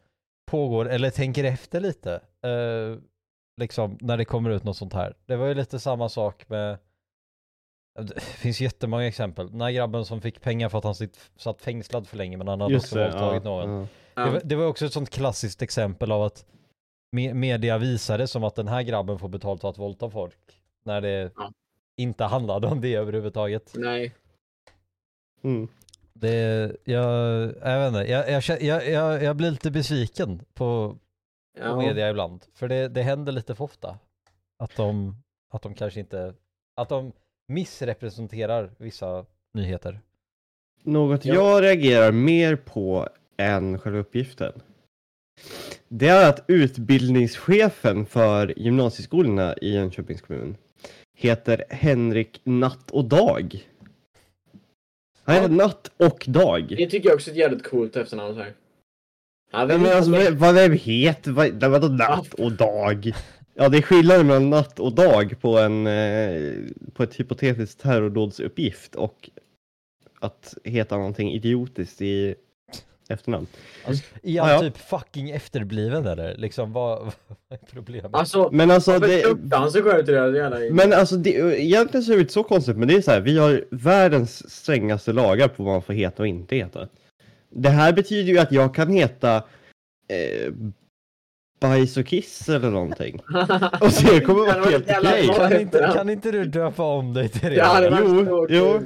pågår 0.46 0.90
eller 0.90 1.10
tänker 1.10 1.44
efter 1.44 1.80
lite. 1.82 2.14
Eh, 2.44 2.98
liksom 3.58 3.98
när 4.02 4.18
det 4.18 4.26
kommer 4.26 4.50
ut 4.50 4.64
något 4.64 4.78
sånt 4.78 4.94
här. 4.94 5.14
Det 5.26 5.36
var 5.36 5.48
ju 5.48 5.54
lite 5.54 5.80
samma 5.80 6.10
sak 6.10 6.50
med 6.50 6.78
det 8.00 8.20
finns 8.22 8.62
jättemånga 8.62 9.08
exempel. 9.08 9.52
Den 9.52 9.62
här 9.62 9.72
grabben 9.72 10.06
som 10.06 10.22
fick 10.22 10.42
pengar 10.42 10.70
för 10.70 10.78
att 10.78 10.84
han 10.84 10.96
sitt, 10.96 11.32
satt 11.36 11.62
fängslad 11.62 12.08
för 12.08 12.18
länge 12.18 12.38
men 12.38 12.48
han 12.48 12.62
hade 12.62 12.74
Just 12.74 12.86
också 12.86 13.00
våldtagit 13.04 13.44
ja, 13.46 13.50
någon. 13.50 13.88
ja. 14.14 14.26
Det, 14.26 14.32
var, 14.32 14.42
det 14.44 14.56
var 14.56 14.66
också 14.66 14.86
ett 14.86 14.94
sånt 14.94 15.10
klassiskt 15.10 15.62
exempel 15.62 16.12
av 16.12 16.24
att 16.24 16.46
me 17.12 17.34
media 17.34 17.78
visade 17.78 18.28
som 18.28 18.44
att 18.44 18.56
den 18.56 18.68
här 18.68 18.82
grabben 18.82 19.20
får 19.20 19.30
betalt 19.30 19.62
för 19.62 19.70
att 19.70 19.78
våldta 19.78 20.10
folk. 20.10 20.62
När 20.84 21.02
det 21.02 21.32
Ja. 21.36 21.52
inte 21.98 22.24
handlade 22.24 22.68
om 22.68 22.82
det 22.82 22.96
överhuvudtaget. 22.96 23.74
Nej. 23.76 24.14
Mm. 25.44 25.68
Det, 26.14 26.72
jag, 26.84 27.06
jag 27.62 27.80
vet 27.80 27.88
inte, 27.88 28.12
jag, 28.12 28.42
jag, 28.62 28.90
jag, 28.90 29.24
jag 29.24 29.36
blir 29.36 29.52
lite 29.52 29.72
besviken 29.72 30.42
på, 30.54 30.98
på 31.60 31.64
Ja. 31.68 31.78
media 31.78 32.10
ibland. 32.10 32.46
För 32.54 32.68
det, 32.68 32.88
det 32.88 33.02
händer 33.02 33.32
lite 33.32 33.56
för 33.56 33.64
ofta. 33.64 33.98
Att 34.64 34.76
de, 34.76 35.16
att 35.54 35.62
de 35.62 35.74
kanske 35.74 36.00
inte, 36.00 36.34
att 36.76 36.90
de 36.90 37.12
missrepresenterar 37.48 38.72
vissa 38.78 39.26
nyheter. 39.54 40.00
Något 40.84 41.26
Ja. 41.26 41.34
jag 41.34 41.64
reagerar 41.64 42.12
mer 42.12 42.56
på 42.56 43.10
än 43.38 43.80
själva 43.80 44.00
uppgiften. 44.00 44.54
Det 45.88 46.08
är 46.08 46.30
att 46.30 46.44
utbildningschefen 46.48 48.06
för 48.06 48.60
gymnasieskolorna 48.60 49.56
i 49.62 49.74
Jönköpings 49.74 50.22
kommun 50.22 50.58
heter 51.16 51.64
Henrik 51.70 52.42
Natt 52.44 52.92
och 52.92 53.06
Dag. 53.06 53.68
Han 55.24 55.36
heter 55.36 55.50
Natt 55.50 55.92
och 55.98 56.26
Dag. 56.28 56.68
Det 56.78 56.90
tycker 56.90 57.10
jag 57.10 57.16
också 57.16 57.30
är 57.30 57.32
ett 57.34 57.38
jävligt 57.40 57.64
coolt 57.70 57.96
efternamn 57.96 58.34
så 58.36 58.42
här. 58.42 58.54
Ja, 59.52 59.72
Ja, 59.72 59.78
men 59.78 59.98
alltså, 59.98 60.12
vad, 60.32 60.56
vem 60.56 60.72
heter, 60.72 61.32
vad, 61.32 61.64
vadå 61.64 61.88
natt 61.88 62.34
och 62.34 62.52
dag? 62.52 63.12
Ja, 63.54 63.70
det 63.70 63.78
är 63.78 63.82
skillnaden 63.82 64.28
mellan 64.28 64.50
natt 64.50 64.80
och 64.80 64.94
dag 64.94 65.36
på 65.42 65.58
en, 65.58 65.88
eh, 65.88 66.54
på 66.94 67.04
ett 67.04 67.20
hypotetiskt 67.20 67.82
terrordådsuppgift 67.82 68.96
och 68.96 69.30
att 70.20 70.54
heta 70.64 70.98
någonting 70.98 71.32
idiotiskt 71.32 72.02
i 72.02 72.36
efternamn. 73.10 73.48
Alltså, 73.86 74.04
är 74.24 74.32
Ja, 74.32 74.44
han 74.44 74.54
ja. 74.54 74.60
typ 74.60 74.78
fucking 74.78 75.30
efterbliven 75.30 76.08
eller? 76.08 76.38
Liksom 76.38 76.74
vad, 76.74 77.00
vad 77.48 77.60
är 77.60 77.66
problemet? 77.74 78.10
Alltså, 78.14 78.50
Men 78.52 78.72
alltså, 78.72 79.00
det, 79.00 79.38
han 79.52 79.72
sig 79.72 79.82
själv 79.82 80.06
till 80.06 80.14
det 80.14 80.38
jävla... 80.38 80.60
men 80.72 80.94
alltså 80.94 81.18
det, 81.18 81.30
egentligen 81.62 82.04
så 82.04 82.12
är 82.12 82.16
det 82.16 82.22
inte 82.22 82.34
så 82.34 82.44
konstigt, 82.44 82.78
men 82.78 82.88
det 82.88 82.94
är 82.94 83.02
så 83.02 83.12
här, 83.12 83.22
vi 83.22 83.38
har 83.38 83.66
världens 83.72 84.52
strängaste 84.52 85.14
lagar 85.14 85.48
på 85.48 85.64
vad 85.64 85.74
man 85.74 85.82
får 85.82 85.94
heta 85.94 86.24
och 86.24 86.28
inte 86.28 86.56
heta. 86.56 86.88
Det 87.50 87.70
här 87.70 87.94
betyder 87.94 88.34
ju 88.34 88.40
att 88.40 88.52
jag 88.52 88.76
kan 88.76 88.90
heta 88.90 89.36
eh, 90.10 90.54
bajs 91.60 91.98
och 91.98 92.06
kiss 92.06 92.50
eller 92.50 92.70
någonting. 92.72 93.22
Och 93.82 93.94
så 93.94 94.14
det 94.14 94.22
kommer 94.22 94.40
vara 94.40 94.70
helt 94.70 94.92
okej. 94.98 95.28
kan, 95.28 95.62
inte, 95.62 95.92
kan 95.96 96.10
inte 96.10 96.32
du 96.32 96.46
döpa 96.46 96.84
om 96.84 97.14
dig 97.14 97.30
till 97.30 97.50
det? 97.50 97.56
Det 97.56 97.64
hade 97.64 97.90
varit 97.90 98.28
Jo, 98.30 98.48
jo. 98.50 98.82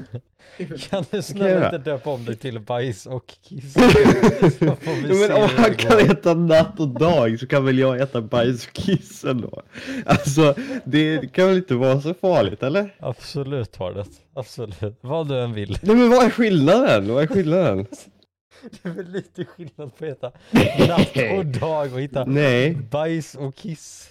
Kan 0.58 1.06
du 1.12 1.18
jag 1.18 1.24
snälla 1.24 1.66
inte 1.66 1.78
döpa 1.78 2.10
om 2.10 2.26
dig 2.26 2.36
till 2.36 2.60
bajs 2.60 3.06
och 3.06 3.26
kiss? 3.42 3.76
Ja, 4.60 4.78
men 4.86 5.32
om 5.32 5.50
han 5.58 5.70
det 5.70 5.76
kan 5.76 6.00
heta 6.00 6.34
natt 6.34 6.80
och 6.80 6.88
dag 6.88 7.40
så 7.40 7.48
kan 7.48 7.66
väl 7.66 7.80
jag 7.80 8.00
heta 8.00 8.22
bajs 8.22 8.68
och 8.68 8.74
kiss 8.74 9.26
ändå. 9.26 9.62
Alltså, 10.06 10.56
det 10.84 11.34
kan 11.34 11.48
väl 11.48 11.58
inte 11.58 11.76
vara 11.76 12.02
så 12.02 12.14
farligt 12.14 12.64
eller? 12.64 12.96
Absolut 13.00 13.76
har 13.76 13.94
det. 13.94 14.06
Absolut. 14.36 14.98
Vad 15.02 15.28
du 15.28 15.40
än 15.40 15.54
vill. 15.54 15.78
Nej 15.82 15.96
men 15.96 16.10
vad 16.10 16.26
är 16.26 16.30
skillnaden? 16.30 17.14
Vad 17.14 17.24
är 17.24 17.28
skillnaden? 17.28 17.86
Det 18.84 18.90
är 18.90 18.94
väl 18.94 19.12
lite 19.12 19.46
skillnad 19.46 19.96
på 19.98 20.06
att 20.06 20.10
heta 20.12 20.32
natt 20.88 21.38
och 21.38 21.46
dag 21.46 21.94
och 21.94 22.02
hitta 22.02 22.26
Nej, 22.26 22.76
bajs 22.76 23.36
och 23.36 23.56
kiss. 23.56 24.10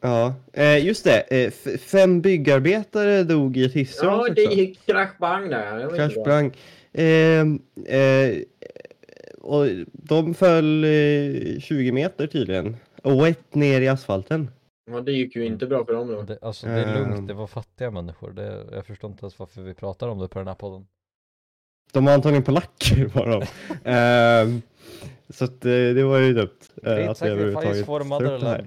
ja. 0.00 0.34
Eh, 0.52 0.86
just 0.86 1.04
det, 1.04 1.20
eh, 1.44 1.50
fem 1.78 2.20
byggarbetare 2.20 3.22
dog 3.22 3.56
i 3.56 3.64
ett 3.64 3.72
hissras 3.72 4.02
Ja, 4.04 4.20
också. 4.20 4.32
det 4.34 4.42
gick 4.42 4.86
kraschbang 4.86 5.48
där. 5.50 5.86
Bra. 5.86 6.10
sprang. 6.10 6.52
Eh, 6.92 7.40
eh, 7.98 8.36
och 9.38 9.66
de 9.92 10.34
föll 10.34 10.84
eh, 10.84 11.60
20 11.60 11.92
meter 11.92 12.26
tydligen. 12.26 12.76
Och 13.02 13.22
rätt 13.22 13.54
ner 13.54 13.80
i 13.80 13.88
asfalten. 13.88 14.50
Ja, 14.90 15.00
det 15.00 15.12
gick 15.12 15.36
ju 15.36 15.44
inte 15.46 15.66
bra 15.66 15.84
för 15.84 15.92
dem 15.92 16.08
då. 16.08 16.22
Det, 16.22 16.38
alltså 16.42 16.66
det 16.66 16.72
är 16.72 16.96
Ehm. 16.96 17.10
lugnt, 17.10 17.28
det 17.28 17.34
var 17.34 17.46
fattiga 17.46 17.90
människor. 17.90 18.30
Det, 18.30 18.64
jag 18.72 18.86
förstår 18.86 19.10
inte 19.10 19.22
ens 19.24 19.38
varför 19.38 19.62
vi 19.62 19.74
pratar 19.74 20.08
om 20.08 20.18
det 20.18 20.28
på 20.28 20.38
den 20.38 20.48
här 20.48 20.54
podden. 20.54 20.86
De 21.92 22.04
var 22.04 22.12
antagligen 22.12 22.44
polacker 22.44 23.04
var 23.14 23.26
de. 23.26 23.46
Ehm, 23.84 24.62
så 25.30 25.44
att, 25.44 25.64
eh, 25.64 25.70
det 25.70 26.04
var 26.04 26.18
ju 26.18 26.32
dumt. 26.34 26.48
eh, 26.82 26.94
Great 26.94 27.10
att 27.10 27.22
vi 27.22 27.26
överhuvudtaget 27.30 27.68
sacrifice 27.68 27.86
for 27.86 28.00
tar 28.20 28.34
upp 28.34 28.40
det 28.40 28.46
här. 28.48 28.62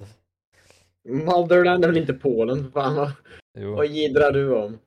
motherland. 1.06 1.26
Motherland 1.26 1.84
är 1.84 1.88
väl 1.88 1.98
inte 1.98 2.14
Polen? 2.14 2.64
för 2.64 2.72
Fan, 2.72 2.96
vad, 2.96 3.12
Jo. 3.60 3.76
vad 3.76 3.86
jiddrar 3.88 4.32
du 4.32 4.54
om? 4.56 4.80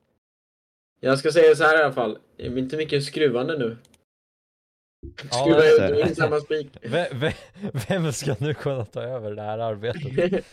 Jag 0.99 1.19
ska 1.19 1.31
säga 1.31 1.55
så 1.55 1.63
här 1.63 1.79
i 1.79 1.83
alla 1.83 1.93
fall. 1.93 2.17
Det 2.37 2.45
är 2.45 2.57
inte 2.57 2.77
mycket 2.77 3.03
skruvande 3.03 3.57
nu. 3.57 3.77
Ja, 5.31 5.37
Skruva 5.37 5.87
det. 5.87 6.01
in 6.01 6.15
samma 6.15 6.39
spik. 6.39 6.67
Ve- 6.81 7.09
ve- 7.13 7.33
Vem 7.87 8.13
ska 8.13 8.35
nu 8.39 8.53
kunna 8.53 8.85
ta 8.85 9.01
över 9.03 9.31
det 9.35 9.41
här 9.41 9.57
arbetet? 9.59 10.01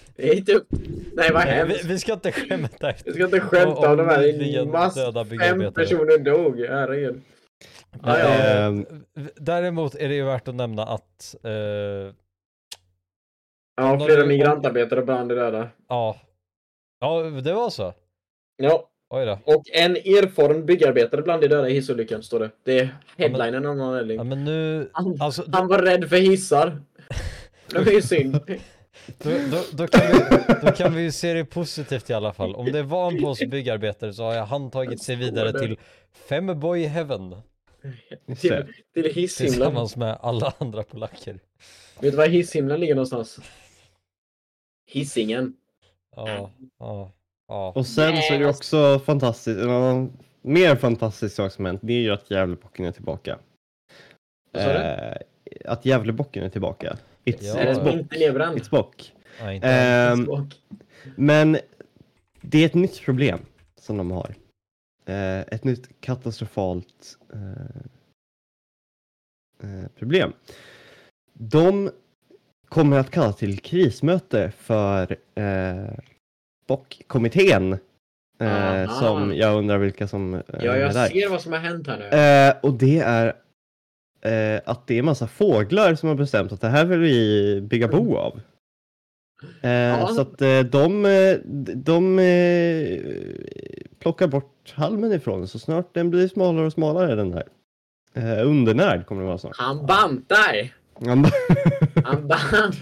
Det 0.17 0.29
är 0.31 0.35
inte 0.37 0.53
upp. 0.55 0.67
Nej, 1.13 1.31
vad 1.33 1.43
hemskt. 1.43 1.85
vi, 1.85 1.89
vi 1.89 1.99
ska 1.99 2.13
inte 2.13 2.33
skämta. 2.33 2.93
Jag 3.05 3.15
ska 3.15 3.25
inte 3.25 3.41
skämta 3.41 3.91
om 3.91 3.97
de 3.97 4.07
här. 4.09 4.65
Mass 4.65 4.95
fem 5.41 5.73
personer 5.73 6.19
dog. 6.19 6.59
Herregud. 6.61 7.21
Ja, 8.03 8.19
ja. 8.19 8.29
Eh. 8.69 8.75
Däremot 9.37 9.95
är 9.95 10.09
det 10.09 10.15
ju 10.15 10.25
värt 10.25 10.49
att 10.49 10.55
nämna 10.55 10.83
att 10.83 11.35
eh, 11.45 11.51
Ja, 13.77 14.01
flera 14.07 14.21
de- 14.21 14.27
migrantarbetare 14.29 15.03
brann 15.03 15.29
döda. 15.29 15.69
ja, 15.89 16.17
ja 17.01 17.23
det 17.23 17.53
var 17.53 17.71
så. 17.71 17.95
Ja, 18.57 18.89
Oj 19.11 19.27
då. 19.27 19.39
och 19.45 19.63
en 19.73 19.97
erfaren 19.97 20.67
byggarbetare 20.67 21.23
bland 21.23 21.43
de 21.43 21.49
döda 21.49 21.69
i 21.69 21.73
hissolyckan 21.75 22.23
står 22.23 22.41
det. 22.41 22.51
Det 22.65 22.79
är 22.81 22.97
headlinen 23.17 23.67
om 23.67 23.79
någon 23.79 23.93
Ja 23.95 23.99
anledning. 24.01 24.29
men 24.29 24.45
nu, 24.45 24.91
Han, 24.93 25.17
alltså 25.21 25.45
han 25.53 25.69
var 25.69 25.79
rädd 25.79 26.09
för 26.09 26.17
hissar. 26.17 26.83
Det 27.71 27.79
var 27.79 27.93
ju 27.93 28.03
synd. 28.03 28.33
då, 29.23 29.31
då, 29.51 29.63
då, 29.73 29.87
kan 29.87 30.01
vi, 30.13 30.55
då 30.67 30.73
kan 30.73 30.95
vi 30.95 31.03
ju 31.03 31.13
se 31.13 31.35
det 31.35 31.45
positivt 31.45 32.11
i 32.11 32.15
alla 32.15 32.33
fall. 32.33 32.55
Om 32.55 32.67
det 32.73 32.83
var 32.83 33.11
en 33.13 33.23
påse 33.23 33.47
byggarbetare 33.47 34.13
så 34.13 34.23
har 34.23 34.35
jag 34.35 34.47
han 34.47 34.71
tagit 34.71 35.03
sig 35.03 35.17
vidare 35.17 35.53
till 35.61 35.79
Femboy 36.29 36.85
Heaven. 36.87 37.37
Till, 38.41 38.65
till 38.95 39.05
hisshimlen. 39.15 39.53
tillsammans 39.53 39.97
med 39.97 40.19
alla 40.21 40.55
andra 40.59 40.83
polacker. 40.83 41.33
Vet 42.01 42.13
du 42.13 42.17
var 42.17 42.27
hisshimlen 42.27 42.81
ligger 42.81 42.95
någonstans? 42.95 43.39
Hisingen. 44.91 45.57
Ja, 46.17 46.51
ja, 46.79 47.13
ja. 47.49 47.73
Och 47.77 47.87
sen 47.87 48.15
Nej, 48.15 48.23
så 48.29 48.35
är 48.35 48.39
det 48.39 48.47
alltså- 48.47 48.59
också 48.95 49.05
fantastiskt, 49.05 49.61
en 49.61 49.71
annan 49.71 50.13
mer 50.43 50.77
fantastisk 50.77 51.35
sak 51.37 51.53
som 51.53 51.65
hänt, 51.67 51.81
det 51.85 51.93
är 51.93 52.01
ju 52.01 52.11
att 52.11 52.31
Gävlebocken 52.31 52.85
är 52.87 52.93
tillbaka. 52.93 53.39
Eh, 54.55 55.17
att 55.65 55.85
Gävlebocken 55.87 56.45
är 56.45 56.49
tillbaka. 56.49 56.97
It's, 57.25 57.37
Ja. 57.41 57.55
It's 57.55 57.85
bock. 57.85 57.93
inte? 57.95 58.17
It's 58.17 58.71
bock. 58.71 59.13
Nej, 59.41 59.57
inte 59.57 59.69
Ehm, 59.69 60.29
Och- 60.29 60.55
men 61.17 61.59
det 62.41 62.59
är 62.63 62.67
ett 62.67 62.75
nytt 62.75 63.01
problem 63.01 63.39
som 63.81 63.97
de 63.97 64.11
har. 64.11 64.35
Eh, 65.05 65.41
ett 65.41 65.65
nytt 65.65 66.01
katastrofalt 66.01 67.19
eh, 67.33 67.41
eh, 69.63 69.89
problem. 69.99 70.33
De 71.33 71.91
kommer 72.69 72.99
att 72.99 73.11
kalla 73.11 73.33
till 73.33 73.59
krismöte 73.61 74.51
för 74.51 75.17
eh, 75.35 75.95
BOC-kommittén. 76.67 77.79
Eh, 78.41 78.99
som 78.99 79.35
jag 79.37 79.59
undrar 79.59 79.79
vilka 79.79 80.09
som 80.09 80.35
eh, 80.35 80.41
Ja, 80.49 80.73
är 80.73 80.81
jag 80.81 80.95
där. 80.95 81.09
ser 81.09 81.29
vad 81.29 81.43
som 81.43 81.53
har 81.53 81.59
hänt 81.61 81.87
här 81.87 81.99
nu. 81.99 82.05
Eh, 82.07 82.55
och 82.63 82.79
det 82.79 82.99
är 82.99 83.27
eh, 84.21 84.61
att 84.65 84.87
det 84.87 84.99
är 84.99 85.03
massa 85.03 85.27
fåglar 85.27 85.95
som 85.95 86.09
har 86.09 86.17
bestämt 86.17 86.53
att 86.53 86.61
det 86.61 86.69
här 86.69 86.85
vill 86.85 86.99
vi 87.01 87.61
bygga 87.61 87.89
bo 87.89 88.17
av. 88.17 88.41
Eh, 89.63 90.07
Så 90.09 90.21
att 90.21 90.43
eh, 90.43 90.61
de, 90.61 91.07
eh, 91.07 91.37
de 91.75 92.19
eh, 92.19 93.01
plockar 93.99 94.27
bort 94.27 94.73
halmen 94.77 95.13
ifrån 95.13 95.49
så 95.49 95.59
snart 95.59 95.95
den 95.95 96.11
blir 96.11 96.29
smalare 96.29 96.67
och 96.67 96.73
smalare 96.73 97.15
den 97.15 97.31
där. 97.31 97.45
Eh, 98.15 98.47
undernärd 98.49 99.07
kommer 99.07 99.21
den 99.21 99.29
vara 99.29 99.39
snart. 99.39 99.57
Han 99.57 99.87
bantar! 99.87 100.75
Han 101.07 101.25
Han 102.05 102.29
bant. 102.29 102.77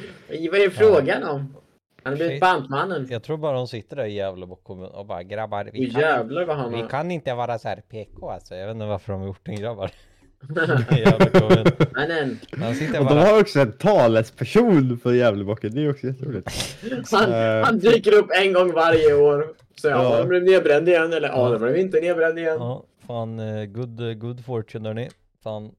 Vad 0.51 0.61
är 0.61 0.71
frågan 0.71 1.23
om? 1.23 1.55
Han 2.03 2.13
har 2.13 2.17
blivit 2.17 2.41
bantmannen. 2.41 3.07
Jag 3.11 3.23
tror 3.23 3.37
bara 3.37 3.57
de 3.57 3.69
sitter 3.69 3.97
där 3.97 4.05
i 4.05 4.13
Gävlebo 4.15 4.57
kommun 4.57 4.87
och 4.87 5.07
bara 5.07 5.23
grabbar, 5.23 5.71
vi 5.73 5.91
kan, 5.91 6.01
jävlar 6.01 6.45
vad 6.45 6.57
han 6.57 6.73
vi 6.73 6.81
har... 6.81 6.89
kan 6.89 7.11
inte 7.11 7.35
vara 7.35 7.59
så 7.59 7.69
här 7.69 7.83
PK 7.91 8.31
alltså. 8.31 8.55
Jag 8.55 8.67
vet 8.67 8.75
inte 8.75 8.87
varför 8.87 9.13
de 9.13 9.21
har 9.21 9.29
gjort 9.29 9.41
det 9.43 9.55
grabbar. 9.55 9.91
Nej. 10.49 12.37
Han 12.61 12.75
sitter 12.75 13.01
Och 13.01 13.05
de 13.07 13.15
bara, 13.15 13.21
har 13.25 13.41
också 13.41 13.61
en 13.61 13.73
talesperson 13.73 14.99
för 15.03 15.13
Gävlebocken, 15.13 15.75
det 15.75 15.81
är 15.85 15.91
också 15.91 16.07
jätteroligt. 16.07 16.49
Han, 17.13 17.33
han 17.65 17.79
dyker 17.79 18.13
upp 18.13 18.31
en 18.31 18.53
gång 18.53 18.73
varje 18.73 19.15
år. 19.15 19.47
Så 19.81 19.89
ja, 19.89 20.03
Ja. 20.13 20.17
den 20.19 20.29
blev 20.29 20.43
nedbränd 20.45 20.89
igen. 20.89 21.13
Eller 21.13 21.29
ja, 21.29 21.45
Ja. 21.45 21.51
den 21.51 21.61
blev 21.63 21.77
inte 21.77 22.01
nedbränd 22.01 22.39
igen. 22.39 22.57
ja, 22.59 22.85
fan 23.07 23.39
eh, 23.41 23.65
good, 23.65 24.01
eh, 24.01 24.13
good 24.13 24.45
fortune 24.45 24.89
hörni. 24.89 25.09
Fan. 25.43 25.71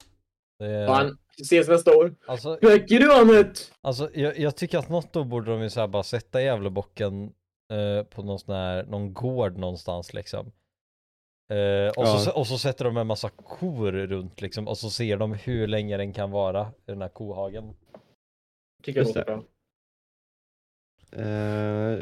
Det, 0.60 0.88
Fan, 0.88 1.18
ses 1.42 1.68
nästa 1.68 1.96
år. 1.98 2.14
alltså, 2.28 2.58
Räcker 2.62 3.00
du 3.00 3.14
Amit? 3.14 3.72
Alltså 3.82 4.10
jag, 4.14 4.40
jag 4.40 4.56
tycker 4.56 4.78
att 4.78 4.90
något 4.90 5.14
då 5.14 5.24
borde 5.24 5.52
de 5.52 5.62
ju 5.62 5.70
såhär 5.70 5.88
bara 5.88 6.04
sätta 6.04 6.42
Gävlebocken 6.42 7.24
eh, 7.72 8.04
på 8.04 8.24
någon 8.24 8.40
sån 8.40 8.56
här, 8.56 8.84
någon 8.84 9.14
gård 9.14 9.58
någonstans 9.58 10.14
liksom. 10.14 10.52
Eh, 11.52 11.88
och, 11.98 12.08
så, 12.08 12.30
Ja. 12.30 12.32
och 12.36 12.48
så 12.48 12.58
sätter 12.58 12.86
de 12.86 12.98
en 12.98 13.08
massa 13.08 13.30
kor 13.30 13.92
runt 13.92 14.42
liksom 14.42 14.68
och 14.68 14.78
så 14.78 14.90
ser 14.90 15.18
de 15.18 15.34
hur 15.34 15.68
länge 15.68 15.98
den 15.98 16.14
kan 16.14 16.32
vara 16.32 16.62
i 16.62 16.92
den 16.92 17.02
här 17.02 17.10
kohagen. 17.10 17.74
Tycker 18.84 19.00
jag 19.00 19.08
låter 19.08 19.26
bra. 19.26 19.44
Eh, 21.12 22.00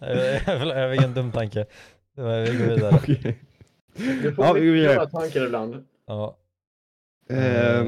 Jag 0.00 0.88
har 0.88 0.94
ingen 0.94 1.14
dum 1.14 1.32
tanke. 1.32 1.66
Det 2.14 2.22
var- 2.22 2.40
Vi 2.40 2.58
går 2.58 2.66
vidare. 2.74 2.94
Okej. 3.02 3.38
Du 3.96 4.34
får 4.34 4.44
Ja, 4.44 4.52
vi 4.52 4.66
går 4.66 4.72
vidare. 4.72 5.10
tankar 5.10 5.46
ibland. 5.46 5.84
Ja. 6.06 6.36
Eh, 7.30 7.84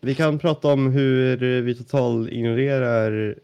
vi 0.00 0.14
kan 0.14 0.38
prata 0.38 0.68
om 0.72 0.92
hur 0.92 1.36
vi 1.62 1.74
total 1.74 2.28
ignorerar 2.28 3.38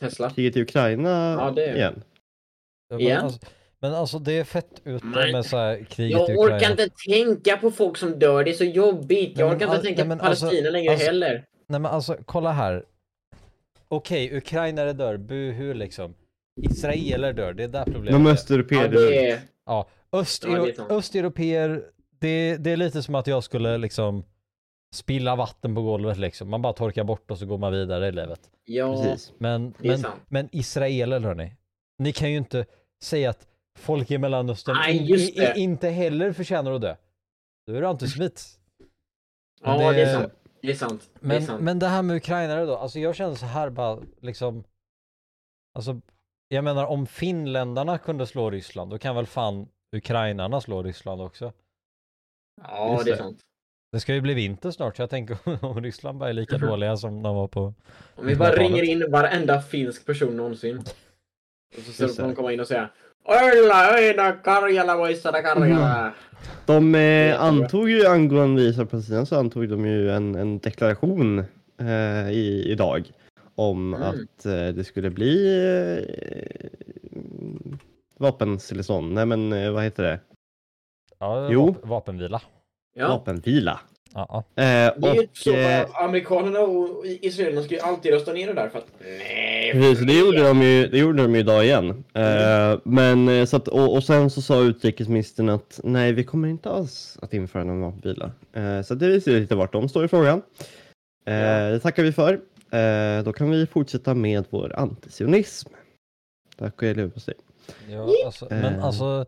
Tesla. 0.00 0.30
kriget 0.30 0.56
i 0.56 0.62
Ukraina 0.62 1.36
Ja, 1.40 1.50
det- 1.50 1.74
igen. 1.76 2.02
men, 2.90 3.00
igen? 3.00 3.24
alltså, 3.24 3.40
men 3.80 3.94
alltså 3.94 4.18
det 4.18 4.32
är 4.32 4.44
fett 4.44 4.80
ute 4.84 5.06
med 5.06 5.46
så 5.46 5.56
här 5.56 5.84
kriget 5.84 6.10
i 6.18 6.32
Jag 6.32 6.38
Ukraina. 6.38 6.56
orkar 6.56 6.70
inte 6.70 6.88
tänka 7.08 7.56
på 7.56 7.70
folk 7.70 7.96
som 7.96 8.18
dör, 8.18 8.44
det 8.44 8.50
är 8.50 8.54
så 8.54 8.64
jobbigt. 8.64 9.38
Jag 9.38 9.46
orkar 9.48 9.54
inte 9.66 9.76
all- 9.76 9.84
tänka 9.84 10.04
nej, 10.04 10.18
på 10.18 10.24
Palestina 10.24 10.48
alltså- 10.50 10.70
längre 10.70 10.90
alltså- 10.92 11.06
heller. 11.06 11.44
Nej 11.68 11.80
men 11.80 11.86
alltså 11.92 12.16
kolla 12.24 12.52
här. 12.52 12.84
Okej, 13.88 14.36
ukrainare 14.36 14.92
dör, 14.92 15.16
buhu 15.16 15.74
liksom. 15.74 16.14
Israeler 16.62 17.32
dör, 17.32 17.52
det 17.52 17.64
är 17.64 17.68
där 17.68 17.84
problemet 17.84 18.12
De 18.12 18.26
är. 18.26 18.30
östeuropeer 18.30 18.82
Ja, 18.82 18.88
det 18.88 19.30
är... 19.30 19.40
Ja, 19.66 19.88
Öst, 20.12 20.44
Ja, 20.48 20.64
det 20.64 20.78
är 20.78 20.92
östeuropeer, 20.96 21.82
det, 22.20 22.56
det 22.56 22.70
är 22.72 22.76
lite 22.76 23.02
som 23.02 23.14
att 23.14 23.26
jag 23.26 23.44
skulle 23.44 23.78
liksom 23.78 24.24
spilla 24.96 25.36
vatten 25.36 25.74
på 25.74 25.82
golvet 25.82 26.18
liksom. 26.18 26.50
Man 26.50 26.62
bara 26.62 26.72
torkar 26.72 27.04
bort 27.04 27.30
och 27.30 27.38
så 27.38 27.46
går 27.46 27.58
man 27.58 27.72
vidare 27.72 28.08
i 28.08 28.12
livet. 28.12 28.50
Ja, 28.64 28.92
Precis. 29.02 29.32
Men, 29.38 29.74
är 29.82 29.88
men, 29.88 29.98
sant. 29.98 30.20
men 30.28 30.48
israeler 30.52 31.20
hörni, 31.20 31.52
ni 31.98 32.12
kan 32.12 32.30
ju 32.30 32.36
inte 32.36 32.66
säga 33.02 33.30
att 33.30 33.48
folk 33.78 34.10
i 34.10 34.18
Mellanöstern 34.18 34.76
Nej, 34.76 35.12
i- 35.12 35.30
det. 35.36 35.54
inte 35.58 35.88
heller 35.88 36.32
förtjänar 36.32 36.72
att 36.72 36.80
dö. 36.80 36.96
Då 37.66 37.74
är 37.74 37.80
du 37.80 37.86
antisemit. 37.86 38.58
Men 39.62 39.80
Ja, 39.80 39.92
det 39.92 40.00
är 40.02 40.06
det- 40.06 40.12
sant. 40.12 40.32
Det 40.62 40.70
är 40.70 40.74
sant. 40.74 41.10
det 41.14 41.24
är 41.26 41.28
Men, 41.28 41.42
sant. 41.46 41.62
men 41.62 41.78
det 41.78 41.86
här 41.86 42.02
med 42.02 42.16
ukrainare 42.16 42.64
då, 42.64 42.76
alltså 42.76 42.98
jag 42.98 43.14
känner 43.16 43.34
så 43.34 43.46
här 43.46 43.70
bara 43.70 44.00
liksom 44.20 44.64
Alltså 45.74 46.00
jag 46.48 46.64
menar 46.64 46.86
om 46.86 47.06
finländarna 47.06 47.98
kunde 47.98 48.26
slå 48.26 48.50
Ryssland 48.50 48.90
då 48.90 48.98
kan 48.98 49.16
väl 49.16 49.26
fan 49.26 49.68
ukrainarna 49.96 50.60
slå 50.60 50.82
Ryssland 50.82 51.20
också. 51.22 51.52
Ja, 52.62 52.92
Just 52.92 53.04
det 53.04 53.10
är 53.10 53.16
det. 53.16 53.22
sant. 53.22 53.40
Det 53.92 54.00
ska 54.00 54.14
ju 54.14 54.20
bli 54.20 54.34
vinter 54.34 54.70
snart 54.70 54.96
så 54.96 55.02
jag 55.02 55.10
tänker 55.10 55.38
om 55.64 55.82
Ryssland 55.82 56.18
bara 56.18 56.28
är 56.28 56.32
lika 56.32 56.58
dåliga 56.58 56.96
som 56.96 57.22
de 57.22 57.36
var 57.36 57.48
på 57.48 57.74
Om 58.14 58.26
vi 58.26 58.36
bara 58.36 58.48
1900-talet. 58.48 58.70
ringer 58.70 58.82
in 58.82 59.10
varenda 59.10 59.62
finsk 59.62 60.06
person 60.06 60.36
någonsin. 60.36 60.78
Och 61.76 61.82
så 61.82 62.08
får 62.08 62.22
de 62.22 62.34
komma 62.34 62.52
in 62.52 62.60
och 62.60 62.66
säga 62.66 62.90
Ölla, 63.28 63.98
öina, 63.98 64.32
Karjala, 64.32 64.96
Voissada, 64.96 65.42
Karjala. 65.42 66.12
De 66.66 66.94
eh, 66.94 67.42
antog 67.42 67.90
ju 67.90 68.06
angående 68.06 68.62
Israel-Palestina 68.62 69.26
så 69.26 69.38
antog 69.38 69.68
de 69.68 69.86
ju 69.86 70.10
en, 70.10 70.34
en 70.34 70.58
deklaration 70.58 71.38
eh, 71.80 72.30
i, 72.30 72.64
idag 72.70 73.12
om 73.54 73.94
Mm. 73.94 74.08
att 74.08 74.46
eh, 74.46 74.68
det 74.68 74.84
skulle 74.84 75.10
bli 75.10 75.46
eh, 77.12 77.20
vapenstillestånd. 78.18 79.12
Nej 79.12 79.26
men 79.26 79.52
eh, 79.52 79.70
vad 79.70 79.84
heter 79.84 80.02
det? 80.02 80.20
ja, 81.18 81.48
Jo. 81.52 81.66
vap- 81.68 81.86
vapenvila. 81.88 82.42
Ja, 82.98 83.08
Vapenvila. 83.08 83.80
Ja, 84.14 84.44
Eh, 84.54 84.62
det 84.96 85.08
är 85.08 85.14
ju 85.14 85.28
så. 85.32 85.52
eh, 85.54 85.86
Amerikanerna 86.04 86.60
och 86.60 87.06
israelerna 87.06 87.62
ska 87.62 87.74
ju 87.74 87.80
alltid 87.80 88.12
rösta 88.12 88.32
ner 88.32 88.46
det 88.46 88.52
där 88.52 88.68
för 88.68 88.78
att 88.78 88.86
nej. 89.00 89.72
Precis, 89.72 90.06
det 90.06 90.18
gjorde 90.18 90.42
de 90.42 90.62
ju, 90.62 90.86
det 90.88 90.98
gjorde 90.98 91.22
de 91.22 91.34
ju 91.34 91.40
idag 91.40 91.64
igen. 91.64 92.04
Eh, 92.14 92.78
men 92.84 93.28
eh, 93.28 93.44
så 93.44 93.56
att, 93.56 93.68
och, 93.68 93.94
och 93.94 94.04
sen 94.04 94.30
så 94.30 94.42
sa 94.42 94.60
utrikesministern 94.62 95.48
att 95.48 95.80
nej, 95.84 96.12
vi 96.12 96.24
kommer 96.24 96.48
inte 96.48 96.70
alls 96.70 97.18
att 97.22 97.34
införa 97.34 97.64
någon 97.64 97.80
vapenvila. 97.80 98.30
Eh, 98.52 98.82
så 98.82 98.94
det 98.94 99.08
visar 99.08 99.32
ju 99.32 99.40
lite 99.40 99.54
vart 99.54 99.72
de 99.72 99.88
står 99.88 100.04
i 100.04 100.08
frågan. 100.08 100.42
Eh, 101.26 101.34
Ja. 101.34 101.70
Det 101.70 101.80
tackar 101.80 102.02
vi 102.02 102.12
för. 102.12 102.32
Eh, 102.70 103.24
då 103.24 103.32
kan 103.32 103.50
vi 103.50 103.66
fortsätta 103.66 104.14
med 104.14 104.44
vår 104.50 104.76
antisionism. 104.78 105.68
Tack 106.58 106.82
och 106.82 106.88
hej 106.88 107.10
på 107.10 107.20
sig. 107.20 107.34
ja 107.88 108.06
alltså, 108.26 108.46
men 108.50 108.80
alltså 108.80 109.26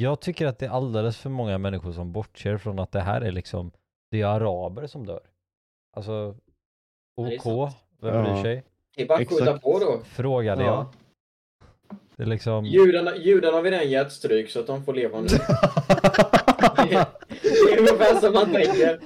jag 0.00 0.20
tycker 0.20 0.46
att 0.46 0.58
det 0.58 0.66
är 0.66 0.70
alldeles 0.70 1.16
för 1.16 1.30
många 1.30 1.58
människor 1.58 1.92
som 1.92 2.12
bortser 2.12 2.58
från 2.58 2.78
att 2.78 2.92
det 2.92 3.00
här 3.00 3.20
är 3.20 3.32
liksom 3.32 3.70
det 4.10 4.20
är 4.20 4.26
araber 4.26 4.86
som 4.86 5.06
dör. 5.06 5.20
Alltså 5.96 6.12
är 6.12 6.34
OK, 7.36 7.46
vem 8.00 8.14
Ja. 8.14 8.22
bryr 8.22 8.42
sig? 8.42 8.62
Det 8.96 9.02
är 9.02 9.06
bara 9.06 9.18
att 9.18 9.28
skjuta 9.28 9.58
på 9.58 9.78
då. 9.78 10.00
Frågade 10.04 10.62
jag. 10.62 10.72
Ja. 10.72 10.92
Det 12.16 12.22
är 12.22 12.26
liksom... 12.26 12.66
Judarna, 12.66 13.16
judarna 13.16 13.56
har 13.56 13.62
vi 13.62 13.70
redan 13.70 13.90
gett 13.90 14.12
stryk 14.12 14.50
så 14.50 14.60
att 14.60 14.66
de 14.66 14.84
får 14.84 14.94
leva 14.94 15.20
nu. 15.20 15.26
det 15.30 15.34
är 17.72 17.78
ungefär 17.78 18.20
som 18.20 18.32
man 18.34 18.52
tänker. 18.52 19.00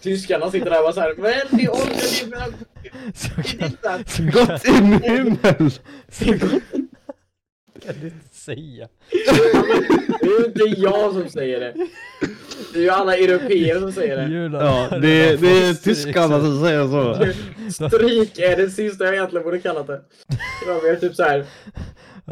Tyskarna 0.00 0.50
sitter 0.50 0.70
där 0.70 0.78
och 0.78 0.84
bara 0.84 0.92
såhär, 0.92 1.14
men 1.16 1.58
vi 1.58 1.68
orkar 1.68 2.46
inte. 2.46 2.64
Så 3.14 3.28
Det 3.34 3.40
är 3.40 3.44
kan, 3.82 3.98
inte 4.00 4.10
så 4.10 4.22
Gott 4.22 4.64
i 4.64 4.72
himmel! 5.08 5.70
så 8.44 8.44
säga. 8.44 8.88
Det 10.20 10.26
är 10.26 10.40
ju 10.40 10.44
inte 10.46 10.80
jag 10.80 11.12
som 11.12 11.28
säger 11.28 11.60
det. 11.60 11.74
Det 12.72 12.78
är 12.78 12.82
ju 12.82 12.90
alla 12.90 13.16
europeer 13.16 13.80
som 13.80 13.92
säger 13.92 14.16
det. 14.16 14.28
Judarna 14.34 14.64
Ja, 14.90 14.98
det, 14.98 15.36
det 15.36 15.48
är 15.48 15.74
tyskarna 15.74 16.40
så- 16.40 16.44
som 16.46 16.60
säger 16.64 16.86
så. 16.88 17.88
Stryk 17.88 18.38
är 18.38 18.56
det 18.56 18.70
sista 18.70 19.04
jag 19.04 19.14
egentligen 19.14 19.44
borde 19.44 19.58
kallat 19.58 19.86
det. 19.86 20.00
Det 20.66 20.72
var 20.72 20.90
mer 20.90 20.96
typ 20.96 21.16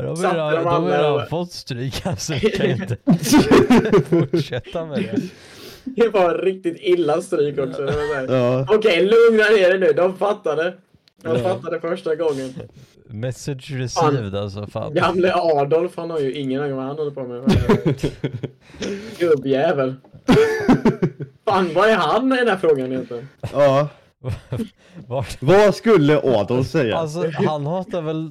De 0.05 0.17
Satte 0.17 0.35
redan, 0.35 0.51
de 0.53 0.57
de 0.59 0.65
har 0.67 0.77
andra 0.77 0.99
redan 0.99 1.13
och- 1.23 1.29
fått 1.29 1.53
stryk 1.53 2.07
alltså, 2.07 2.33
vi 2.33 2.41
kan 2.51 2.67
inte 2.71 2.97
fortsätta 4.11 4.87
med 4.87 4.99
det. 5.03 5.21
det 5.85 6.09
var 6.09 6.39
riktigt 6.39 6.77
illa 6.81 7.23
stryk 7.23 7.59
också. 7.59 7.87
Så 7.93 8.15
här, 8.15 8.27
Ja, 8.37 8.67
Okej, 8.71 9.01
lugna 9.03 9.45
ner 9.45 9.75
er 9.75 9.79
nu. 9.79 9.93
De 9.93 10.17
fattade. 10.19 10.75
De 11.23 11.37
Ja. 11.37 11.39
fattade 11.39 11.81
första 11.81 12.15
gången. 12.15 12.55
Message 13.07 13.71
received 13.71 14.35
alltså, 14.35 14.67
fan. 14.67 14.95
Gamle 14.95 15.33
Adolf, 15.35 15.93
han 15.97 16.11
har 16.11 16.19
ju 16.19 16.33
ingen 16.35 16.63
aning 16.63 16.77
vad 16.77 16.85
han 16.85 16.97
håller 16.99 17.11
på 17.11 17.25
med. 17.25 17.43
Gubbjävel. 19.19 19.95
Fan, 21.45 21.71
vad 21.75 21.89
är 21.89 21.97
han 21.97 22.33
i 22.33 22.37
den 22.37 22.49
här 22.49 22.57
frågan 22.57 22.93
egentligen? 22.93 23.29
ja. 23.53 23.89
Vart? 25.07 25.43
Vad 25.43 25.75
skulle 25.75 26.19
Adolf 26.19 26.67
säga? 26.67 26.97
Alltså 26.97 27.31
han 27.35 27.67
hatar 27.67 28.03
väl, 28.03 28.31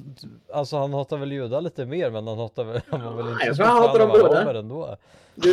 alltså 0.52 0.76
han 0.76 0.92
hatar 0.92 1.16
väl 1.16 1.32
judar 1.32 1.60
lite 1.60 1.84
mer 1.86 2.10
men 2.10 2.26
han 2.26 2.38
hatar 2.38 2.64
väl, 2.64 2.80
han 2.88 3.04
var 3.04 3.12
väl 3.22 3.32
inte 3.32 3.46
jag 3.46 3.56
så 3.56 3.62
tror 3.62 3.72
han 3.72 3.82
hatar 3.82 3.98
dem 3.98 4.08
båda. 4.08 4.58
ändå. 4.58 4.96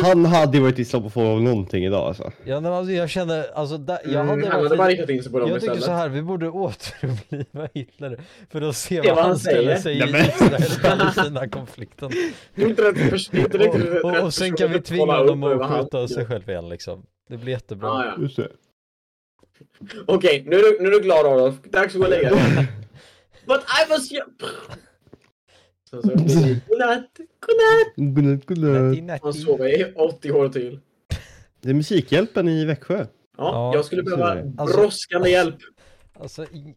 Han 0.04 0.24
hade 0.24 0.56
ju 0.56 0.62
varit 0.62 0.78
islamofob 0.78 1.22
av 1.26 1.42
någonting 1.42 1.84
idag 1.84 2.00
alltså. 2.08 2.32
Ja 2.44 2.60
men 2.60 2.72
alltså 2.72 2.92
jag 2.92 3.10
känner, 3.10 3.46
alltså 3.54 3.78
där, 3.78 3.98
jag 4.04 4.12
Mm, 4.14 4.28
hade 4.28 4.42
han 4.42 4.50
hade 4.52 4.68
varit 4.68 4.78
bara 4.78 4.88
riktat 4.88 5.10
in 5.10 5.22
sig 5.22 5.32
på 5.32 5.38
dem 5.38 5.48
Jag 5.50 5.60
tycker 5.60 5.72
så 5.74 5.78
istället. 5.78 5.98
här, 6.00 6.08
vi 6.08 6.22
borde 6.22 6.48
återuppliva 6.50 7.68
Hitler 7.74 8.20
för 8.50 8.62
att 8.62 8.76
se 8.76 8.96
vad 9.00 9.06
vad 9.08 9.16
han 9.18 9.26
han 9.26 9.38
ställer 9.38 9.76
säger. 9.76 10.00
sig 10.02 10.08
i 10.08 10.12
Nej, 10.12 10.34
men- 10.50 10.60
Israel-Palestina-konflikten. 10.62 12.10
För, 12.54 12.62
inte 12.68 12.82
riktigt 12.82 13.54
rätt 13.54 14.04
Och, 14.04 14.10
och, 14.10 14.24
och 14.24 14.34
sen 14.34 14.56
kan 14.56 14.72
vi 14.72 14.80
tvinga 14.80 15.16
honom 15.16 15.42
att 15.42 15.70
skjuta 15.80 16.08
sig 16.08 16.26
själv 16.26 16.50
igen 16.50 16.68
liksom. 16.68 17.02
Det 17.28 17.36
blir 17.36 17.52
jättebra. 17.52 17.88
Ja, 17.88 18.28
ja. 18.36 18.44
Okej, 20.06 20.42
nu, 20.46 20.56
är 20.56 20.62
du- 20.62 20.78
nu 20.82 20.88
är 20.88 20.92
du 20.92 21.00
glad 21.00 21.26
Adolf. 21.26 21.54
Dags 21.62 21.94
att 21.94 22.00
gå 22.00 22.04
och 22.04 22.10
lägga 22.10 22.30
dig. 22.30 22.68
But 23.46 23.60
I 23.60 23.90
was 23.90 24.08
så, 25.90 25.96
godnatt, 26.00 27.18
godnatt. 27.40 27.96
Godnatt, 27.96 28.46
godnatt. 28.46 29.02
Natti. 29.02 29.38
sover 29.38 29.80
i 29.80 29.92
80 29.94 30.32
år 30.32 30.48
till. 30.48 30.80
Det 31.60 31.70
är 31.70 31.74
Musikhjälpen 31.74 32.48
i 32.48 32.64
Växjö. 32.64 32.96
Ja, 32.98 33.06
Ja, 33.36 33.74
jag 33.74 33.84
skulle 33.84 34.02
behöva. 34.02 34.42
Alltså- 34.58 34.78
brådskande 34.78 35.30
hjälp. 35.30 35.56
Alltså, 36.20 36.44
i... 36.44 36.74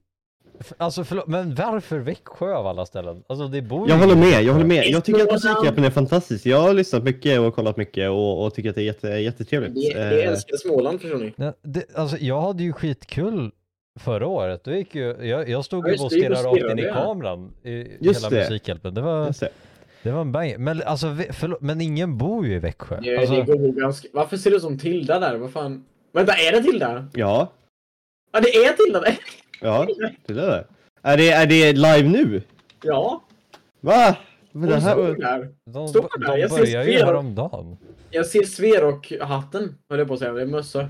alltså 0.77 1.03
förlåt, 1.03 1.27
men 1.27 1.55
varför 1.55 1.99
Växjö 1.99 2.53
av 2.55 2.67
alla 2.67 2.85
ställen? 2.85 3.23
Alltså 3.29 3.47
det 3.47 3.61
bor 3.61 3.89
Jag 3.89 3.97
håller 3.97 4.15
med, 4.15 4.43
jag 4.43 4.53
håller 4.53 4.65
med. 4.65 4.85
Jag 4.85 5.05
tycker 5.05 5.21
att 5.23 5.31
musikhjälpen 5.31 5.83
är 5.83 5.89
fantastisk. 5.89 6.45
Jag 6.45 6.61
har 6.61 6.73
lyssnat 6.73 7.03
mycket 7.03 7.39
och 7.39 7.55
kollat 7.55 7.77
mycket 7.77 8.09
och, 8.09 8.45
och 8.45 8.53
tycker 8.53 8.69
att 8.69 8.75
det 8.75 8.81
är 8.81 8.85
jätte, 8.85 9.07
jättetrevligt. 9.07 9.75
Det, 9.75 9.93
det 9.99 10.23
Eh, 10.23 10.29
älskar 10.31 10.57
Småland 10.57 11.01
förstår 11.01 11.17
ni. 11.17 11.33
Ja, 11.35 11.53
det, 11.63 11.95
alltså 11.95 12.17
jag 12.17 12.41
hade 12.41 12.63
ju 12.63 12.73
skitkul 12.73 13.51
förra 13.99 14.27
året. 14.27 14.63
Då 14.63 14.71
gick 14.71 14.95
ju, 14.95 15.15
jag, 15.27 15.49
jag 15.49 15.65
stod 15.65 15.87
Ja, 15.89 16.03
och 16.03 16.11
stirrade 16.11 16.43
rakt 16.43 16.71
in 16.71 16.79
i 16.79 16.83
kameran 16.83 17.51
i 17.63 17.97
Just 17.99 18.19
hela 18.19 18.29
det. 18.29 18.35
Musikhjälpen. 18.49 18.93
Det 18.93 19.01
var, 19.01 19.25
just 19.27 19.39
det. 19.39 19.49
det 20.03 20.11
var 20.11 20.21
en 20.21 20.31
bang. 20.31 20.55
Men 20.59 20.81
alltså, 20.85 21.15
förlåt, 21.31 21.61
men 21.61 21.81
ingen 21.81 22.17
bor 22.17 22.47
ju 22.47 22.53
i 22.55 22.59
Växjö. 22.59 22.99
Det, 23.01 23.17
Alltså, 23.17 23.35
det 23.35 23.57
går 23.57 23.81
ganska... 23.81 24.07
Varför 24.13 24.37
ser 24.37 24.55
ut 24.55 24.61
som 24.61 24.77
Tilda 24.79 25.19
där? 25.19 25.37
Vad 25.37 25.51
fan? 25.51 25.85
Vänta, 26.13 26.33
är 26.33 26.51
det 26.51 26.63
Tilda? 26.63 27.07
Ja, 27.13 27.47
Ja, 28.31 28.39
det 28.39 28.49
är 28.55 28.73
Tilda! 28.73 28.99
där. 29.05 29.17
ja, 29.61 29.87
det 30.25 30.33
är 30.33 30.37
det. 30.47 30.65
Är 31.01 31.17
det, 31.17 31.31
är 31.31 31.47
det 31.47 31.73
live 31.73 32.09
nu? 32.09 32.41
Ja, 32.83 33.23
Va? 33.81 34.15
Men 34.51 34.69
det 34.69 34.75
här 34.75 34.91
står 34.93 35.15
där. 35.15 35.49
de, 35.65 35.87
står 35.87 36.09
där, 36.19 36.27
de 36.35 36.39
jag 36.39 36.51
ser 36.51 36.57
börjar 36.59 36.83
ju 36.83 36.97
häromdagen. 36.97 37.77
Jag 38.11 38.25
ser 38.25 38.43
Sverok-hatten, 38.43 39.75
höll 39.89 39.99
jag 39.99 40.07
på 40.07 40.13
att 40.13 40.19
säga. 40.19 40.33
Det 40.33 40.41
är 40.41 40.45
mössa. 40.45 40.89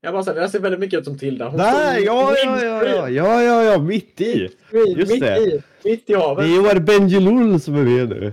Jag 0.00 0.12
bara 0.12 0.22
säger, 0.22 0.40
jag 0.40 0.50
ser 0.50 0.60
väldigt 0.60 0.80
mycket 0.80 0.98
ut 0.98 1.04
som 1.04 1.18
Tilda. 1.18 1.44
Hon 1.44 1.52
står 1.60 1.68
ja, 1.72 1.98
ja, 1.98 2.34
ja, 2.44 2.84
ja, 2.84 3.08
ja, 3.10 3.42
ja, 3.42 3.62
ja, 3.64 3.78
mitt 3.78 4.20
i. 4.20 4.48
mitt, 4.72 4.96
just 4.98 5.12
mitt 5.12 5.20
det. 5.20 5.38
i, 5.38 5.62
mitt 5.84 6.10
i 6.10 6.12
Det 6.12 6.18
havet. 6.18 6.44
är 6.44 6.48
Johar 6.56 6.78
Bendjelloul 6.78 7.60
som 7.60 7.74
är 7.74 7.82
med 7.82 8.08
nu. 8.08 8.32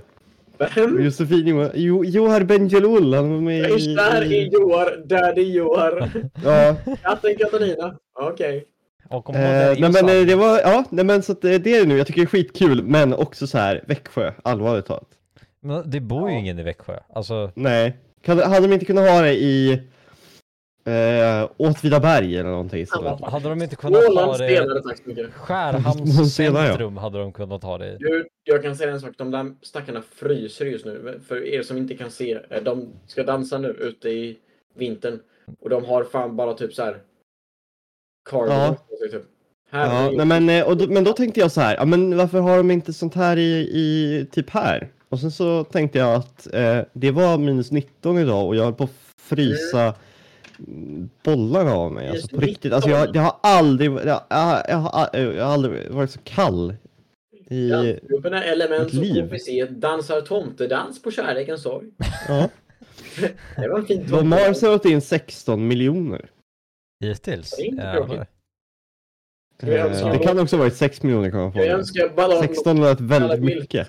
Vem? 0.75 1.03
Josefin 1.03 1.47
Johan, 1.47 1.69
jo, 1.73 2.05
Johar 2.05 2.43
Bendjelloul, 2.43 3.13
han 3.13 3.33
var 3.33 3.41
med 3.41 3.65
är 3.65 3.79
i... 3.89 3.95
där 3.95 4.23
i 4.31 4.47
Joar, 4.47 5.01
där 5.05 5.33
det 5.35 5.41
är 5.41 5.45
Joar. 5.45 6.09
Ja, 6.43 6.75
Katten 7.03 7.35
Katarina. 7.39 7.95
Okej. 8.19 8.65
Och 9.09 9.29
om 9.29 9.35
eh, 9.35 9.41
är 9.41 9.75
nej 9.79 9.91
men 9.91 10.09
eh, 10.19 10.25
det 10.27 10.35
var, 10.35 10.59
ja, 10.59 10.83
nej 10.89 11.05
men 11.05 11.23
så 11.23 11.31
att 11.31 11.43
eh, 11.43 11.49
det 11.51 11.55
är 11.75 11.79
det 11.81 11.85
nu, 11.87 11.97
jag 11.97 12.07
tycker 12.07 12.21
det 12.21 12.25
är 12.25 12.29
skitkul, 12.29 12.83
men 12.83 13.13
också 13.13 13.47
så 13.47 13.57
här, 13.57 13.83
Växjö, 13.87 14.31
allvarligt 14.43 14.85
talat. 14.85 15.07
Men 15.61 15.89
det 15.89 15.99
bor 15.99 16.29
ju 16.29 16.33
Ja. 16.35 16.39
ingen 16.39 16.59
i 16.59 16.63
Växjö. 16.63 16.93
Alltså, 17.13 17.51
Nej, 17.55 17.97
kan, 18.25 18.39
hade 18.39 18.67
de 18.67 18.73
inte 18.73 18.85
kunnat 18.85 19.09
ha 19.09 19.21
det 19.21 19.33
i 19.33 19.81
eh, 20.85 21.49
Åtvidaberg 21.57 22.37
eller 22.37 22.49
någonting? 22.49 22.85
Ja. 22.91 23.19
hade 23.23 23.49
de 23.49 23.61
inte 23.61 23.75
kunnat 23.75 24.01
ha 24.03 24.11
Småland 24.11 24.39
det... 24.39 24.83
tack 24.83 24.97
så 24.97 25.09
mycket. 25.09 25.33
Skärhamns 25.33 26.35
centrum 26.35 26.97
hade 26.97 27.19
de 27.19 27.31
kunnat 27.31 27.63
ha 27.63 27.77
det 27.77 27.87
i. 27.93 27.97
Du, 27.99 28.27
jag 28.43 28.63
kan 28.63 28.75
säga 28.75 28.91
en 28.91 29.01
sak. 29.01 29.11
De 29.17 29.31
där 29.31 29.53
stackarna 29.61 30.01
fryser 30.15 30.65
just 30.65 30.85
nu. 30.85 31.21
För 31.27 31.47
er 31.47 31.63
som 31.63 31.77
inte 31.77 31.95
kan 31.95 32.11
se. 32.11 32.39
eh, 32.49 32.63
De 32.63 32.89
ska 33.07 33.23
dansa 33.23 33.57
nu 33.57 33.67
ute 33.67 34.09
i 34.09 34.37
vintern. 34.77 35.19
Och 35.59 35.69
de 35.69 35.85
har 35.85 36.03
fan 36.03 36.35
bara 36.35 36.53
typ 36.53 36.73
så 36.73 36.83
här. 36.83 36.97
Cargo. 38.29 38.47
Ja. 38.49 38.75
Typ. 39.11 39.23
Ja, 39.71 39.77
Här. 39.79 40.11
nej, 40.11 40.25
men, 40.25 40.49
eh, 40.49 40.67
och 40.67 40.77
då, 40.77 40.87
men 40.87 41.03
då 41.03 41.13
tänkte 41.13 41.39
jag 41.39 41.51
så 41.51 41.61
här, 41.61 41.75
ja, 41.75 41.85
men 41.85 42.17
varför 42.17 42.39
har 42.39 42.57
de 42.57 42.71
inte 42.71 42.93
sånt 42.93 43.15
här 43.15 43.37
i, 43.37 43.51
i 43.73 44.25
typ 44.31 44.49
här? 44.49 44.91
Och 45.09 45.19
sen 45.19 45.31
så 45.31 45.63
tänkte 45.63 45.99
jag 45.99 46.15
att 46.15 46.53
eh, 46.53 46.79
det 46.93 47.11
var 47.11 47.37
minus 47.37 47.71
19 47.71 48.17
idag 48.17 48.47
och 48.47 48.55
jag 48.55 48.63
höll 48.63 48.73
på 48.73 48.83
att 48.83 48.93
frysa 49.21 49.81
mm, 49.81 49.93
bollarna 51.23 51.73
av 51.73 51.91
mig. 51.91 52.09
Alltså 52.09 52.27
på 52.35 52.41
riktigt. 52.41 52.73
Alltså 52.73 52.89
jag, 52.89 52.99
19? 53.01 53.15
jag 53.15 53.21
har 53.21 53.35
aldrig, 53.41 53.91
jag, 53.91 54.21
jag, 54.29 54.63
jag, 54.69 54.77
har, 54.77 55.09
jag 55.19 55.45
har 55.45 55.53
aldrig 55.53 55.91
varit 55.91 56.11
så 56.11 56.19
kall. 56.23 56.75
I, 57.49 57.69
Dansgruppen 57.69 58.33
är 58.33 58.41
element 58.41 58.93
liv. 58.93 59.27
KPC 59.29 59.65
dansar 59.65 60.21
tomtedans 60.21 61.01
på 61.01 61.11
kärlekens 61.11 61.61
sorg. 61.63 61.87
ja. 62.27 62.49
Det 63.57 63.67
var 63.67 63.79
en 63.79 63.85
fin 63.85 64.05
De 64.09 64.31
har 64.31 64.53
sålt 64.53 64.85
in 64.85 65.01
16 65.01 65.67
miljoner. 65.67 66.29
Hittills. 66.99 67.53
Jag 67.59 67.77
Eh, 69.69 69.85
önskar- 69.85 70.11
det 70.11 70.19
kan 70.19 70.39
också 70.39 70.55
ha 70.55 70.63
varit 70.63 70.75
6 70.75 71.03
miljoner 71.03 71.31
kan 71.31 71.39
man 71.39 71.53
få. 71.53 71.59
Jag 71.59 71.67
önskar 71.67 72.09
ballong. 72.15 72.39
16 72.39 72.81
lät 72.81 72.99
väldigt 73.01 73.41
mycket. 73.41 73.87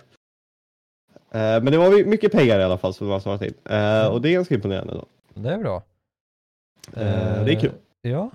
Eh, 1.31 1.41
men 1.41 1.65
det 1.65 1.79
var 1.79 1.91
my- 1.91 2.05
mycket 2.05 2.33
pengar 2.33 2.61
i 2.61 2.63
alla 2.63 2.79
fall 2.79 2.95
som 2.95 3.07
de 3.07 3.13
har 3.13 3.21
svarat 3.21 3.43
in. 3.43 3.55
Eh, 3.65 4.07
och 4.07 4.21
det 4.23 4.29
är 4.29 4.33
ganska 4.33 4.55
imponerande 4.55 4.93
då. 4.95 5.07
Det 5.35 5.49
är 5.49 5.59
bra. 5.59 5.83
Eh, 6.97 7.45
det 7.45 7.53
är 7.53 7.61
kul. 7.61 7.73
Ja. 8.03 8.31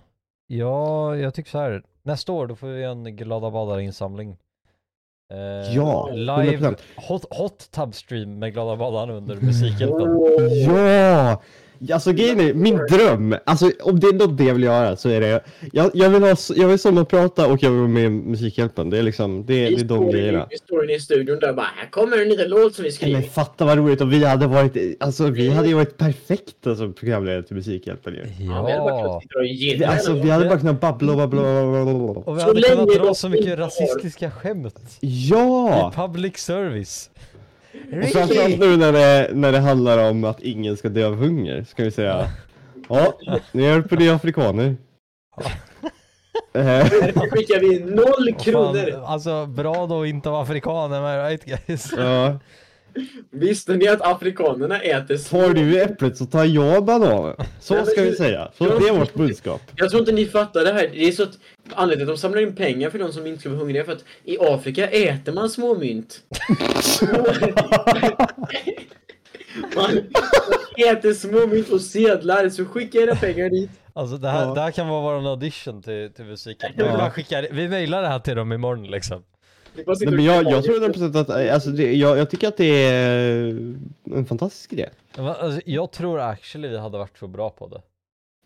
ja, 0.48 1.16
jag 1.18 1.34
tycker 1.34 1.50
så 1.50 1.58
här. 1.58 1.84
Nästa 2.04 2.32
år 2.32 2.48
då 2.48 2.56
får 2.56 2.68
vi 2.68 2.84
en 2.84 3.16
glada 3.16 3.52
badare-insamling. 3.52 4.38
Eh, 5.34 5.74
Ja, 5.76 6.10
Live 6.14 6.58
100%. 6.58 6.78
hot, 6.96 7.26
hot 7.30 7.72
tub 7.72 7.96
stream 7.96 8.40
med 8.40 8.54
glada 8.54 8.76
badaren 8.76 9.10
under 9.10 9.36
musikhjälpen. 9.36 10.08
Åh. 10.10 10.44
Ja! 10.54 11.42
Alltså 11.94 12.12
grejen 12.12 12.40
är, 12.40 12.54
min 12.54 12.78
dröm, 12.78 13.36
alltså 13.46 13.72
om 13.82 14.00
det 14.00 14.08
är 14.08 14.14
något 14.14 14.38
det 14.38 14.44
jag 14.44 14.54
vill 14.54 14.64
göra 14.64 14.96
så 14.96 15.10
är 15.10 15.22
det, 15.22 15.44
jag, 15.74 15.92
jag 15.94 16.10
vill 16.10 16.24
ha, 16.24 16.36
jag 16.56 16.68
vill 16.68 16.80
sommarprata 16.80 17.48
och 17.48 17.64
jag 17.64 17.70
vill 17.70 17.80
vara 17.80 17.90
med 17.90 18.04
i 18.06 18.10
Musikhjälpen. 18.10 18.90
Det 18.90 18.98
är 18.98 19.04
liksom, 19.04 19.46
det, 19.46 19.66
är- 19.66 19.70
det 19.72 19.82
är 19.82 19.84
de 19.84 20.12
grejerna. 20.12 20.48
Vi 20.50 20.58
står 20.58 20.84
inne 20.84 20.94
i 20.94 21.00
studion 21.00 21.40
där 21.40 21.54
bara, 21.54 21.68
här 21.78 21.90
kommer 21.90 22.18
en 22.18 22.30
liten 22.30 22.50
låt 22.50 22.76
som 22.76 22.84
vi 22.84 22.90
Men 22.90 22.94
skrivit. 22.94 23.34
fatta 23.34 23.66
vad 23.66 23.78
roligt 23.78 24.02
och 24.02 24.14
vi 24.14 24.26
hade 24.26 24.48
varit, 24.48 24.78
alltså 25.00 25.28
vi 25.28 25.50
hade 25.50 25.68
ju 25.68 25.74
varit 25.74 25.98
perfekta 25.98 26.76
som 26.76 26.94
programledare 26.94 27.44
till 27.44 27.56
Musikhjälpen 27.56 28.14
ju. 28.14 28.20
Ja, 28.46 28.66
vi 28.66 28.72
hade 28.72 28.84
bara 28.84 28.94
Ja. 29.00 29.02
kunnat 29.04 29.22
sitta 29.24 29.40
och 29.40 29.46
ge 29.46 29.76
Vi, 29.78 29.84
alltså 29.86 30.14
vi 30.14 30.30
hade 30.30 30.46
bara 30.50 30.60
kunnat 30.60 30.82
babbla 30.82 31.12
och 31.12 31.18
babbla 31.18 31.42
och 31.42 32.38
vi 32.38 32.42
Så 32.42 32.48
hade 32.48 32.62
kunnat 32.62 32.90
dra 32.96 33.14
så 33.14 33.30
mycket 33.30 33.60
rasistiska 33.60 34.32
skämt. 34.32 34.98
Ja! 35.00 35.92
I 35.94 35.96
public 35.96 36.38
service. 36.38 37.10
Och 37.74 38.10
framförallt 38.10 38.60
nu 38.60 38.78
när 38.78 38.92
det, 38.94 39.30
när 39.34 39.52
det 39.52 39.60
handlar 39.60 40.10
om 40.10 40.24
att 40.24 40.42
ingen 40.42 40.78
ska 40.78 40.90
dö 40.90 41.06
av 41.08 41.16
hunger, 41.16 41.64
ska 41.64 41.84
vi 41.84 41.92
säga. 41.92 42.30
Ja, 42.90 43.14
är 43.54 43.82
på 43.82 43.96
det 43.96 44.10
afrikaner. 44.10 44.76
Eh, 46.54 46.64
Därför 46.66 47.30
skickar 47.30 47.60
vi 47.60 47.80
noll 47.80 48.34
Fan, 48.34 48.40
kronor. 48.40 49.04
alltså 49.06 49.46
bra 49.46 49.88
då 49.88 50.02
att 50.02 50.08
inte 50.08 50.30
vara 50.30 50.42
afrikan, 50.42 50.94
am 50.94 51.06
I 51.06 51.18
right 51.30 51.46
guys? 51.46 51.94
ja. 51.98 52.40
Visste 53.32 53.76
ni 53.76 53.88
att 53.88 54.02
afrikanerna 54.02 54.80
äter 54.82 55.18
små... 55.18 55.42
Tar 55.42 55.54
du 55.54 55.82
äpplet 55.82 56.18
så 56.18 56.26
tar 56.26 56.46
jag 56.46 56.86
bananen. 56.86 57.36
Så 57.60 57.86
ska 57.86 58.02
vi 58.02 58.16
säga. 58.16 58.52
Så 58.58 58.80
det 58.80 58.88
är 58.88 58.94
vårt 59.00 59.14
budskap. 59.14 59.62
Jag 59.76 59.90
tror 59.90 60.00
inte 60.00 60.12
ni 60.12 60.26
fattar 60.26 60.64
det 60.64 60.74
här. 60.74 60.90
Det 60.94 61.08
är 61.08 61.12
så 61.12 61.24
att 61.24 61.38
anledningen 61.74 62.08
till 62.08 62.14
att 62.14 62.18
de 62.18 62.22
samlar 62.22 62.42
in 62.42 62.56
pengar 62.56 62.90
för 62.90 63.00
de 63.00 63.14
som 63.14 63.28
inte 63.28 63.40
ska 63.40 63.50
vara 63.50 63.60
hungriga 63.60 63.82
är 63.82 63.86
för 63.86 63.94
att 63.94 64.04
i 64.24 64.38
Afrika 64.40 64.90
äter 64.90 65.32
man 65.34 65.50
små 65.50 65.76
mynt. 65.76 66.20
man 69.76 69.98
äter 70.78 71.14
små 71.14 71.48
mynt 71.48 71.70
och 71.70 71.82
sedlar 71.82 72.50
så 72.50 72.66
skicka 72.66 72.98
era 73.00 73.16
pengar 73.16 73.50
dit. 73.50 73.70
Alltså 73.94 74.18
det 74.18 74.30
här, 74.30 74.44
Ja. 74.48 74.54
det 74.54 74.62
här 74.62 74.72
kan 74.72 74.88
vara 74.88 75.02
vår 75.20 75.30
audition 75.30 75.82
till, 75.82 76.12
till 76.16 76.26
musiken. 76.26 76.72
Vi, 76.78 76.84
Ja. 76.84 76.98
bara 76.98 77.12
skickar, 77.12 77.48
vi 77.52 77.68
mailar 77.70 78.02
det 78.02 78.08
här 78.08 78.20
till 78.20 78.36
dem 78.36 78.52
imorgon 78.54 78.88
liksom. 78.88 79.24
Nej, 79.88 80.12
men 80.12 80.26
jag, 80.26 80.52
jag 80.52 80.64
tror 80.64 80.80
på. 80.94 81.00
100% 81.00 81.20
att, 81.20 81.30
alltså 81.54 81.70
det, 81.70 81.94
jag, 81.96 82.18
jag 82.18 82.30
tycker 82.30 82.48
att 82.48 82.58
det 82.58 82.66
är 82.86 83.46
en 84.14 84.26
fantastisk 84.26 84.74
idé. 84.74 84.90
Men, 85.18 85.26
Alltså, 85.28 85.62
jag 85.66 85.92
tror 85.92 86.20
actually 86.20 86.68
vi 86.68 86.78
hade 86.78 86.98
varit 86.98 87.18
så 87.18 87.28
bra 87.28 87.50
på 87.50 87.68
det. 87.68 87.76
det, 87.76 87.82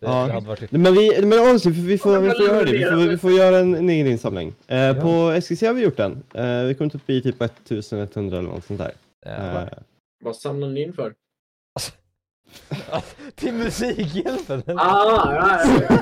Ja. 0.08 0.26
det 0.28 0.34
hade 0.34 0.48
varit... 0.48 0.72
Men 0.72 0.94
vi, 0.94 1.26
men 1.26 1.40
honestly, 1.40 1.72
vi 1.72 1.98
får, 1.98 2.20
vi 2.20 2.30
får 2.30 2.46
göra 2.48 2.64
det. 2.64 2.72
Vi 2.72 2.86
får, 2.86 2.96
vi 3.10 3.18
får 3.18 3.32
göra 3.32 3.58
en, 3.58 3.76
en 3.76 3.90
egen 3.90 4.08
insamling. 4.08 4.54
Eh, 4.68 5.02
På 5.02 5.32
SKC 5.42 5.66
har 5.68 5.74
vi 5.74 5.82
gjort 5.82 5.98
den. 5.98 6.24
Eh, 6.34 6.64
vi 6.64 6.76
kom 6.76 6.88
upp 6.94 7.10
i 7.10 7.22
typ 7.22 7.42
1100 7.42 8.38
eller 8.38 8.50
något 8.50 8.66
sånt 8.66 8.80
där. 8.80 8.94
Eh, 9.26 9.68
Vad 10.24 10.36
samlar 10.36 10.68
ni 10.70 10.82
in 10.84 10.94
för? 10.94 11.14
Till 13.36 13.54
Musikhjälpen! 13.54 14.64
Ah, 14.68 15.34
ja, 15.36 15.62
ja, 15.64 15.98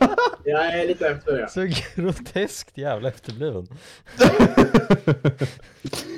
ja. 0.00 0.08
Jag 0.44 0.66
är 0.66 0.86
lite 0.86 1.08
efter 1.08 1.38
ja. 1.38 1.48
Så 1.48 1.68
groteskt 1.94 2.78
jävla 2.78 3.08
efterbliven. 3.08 3.68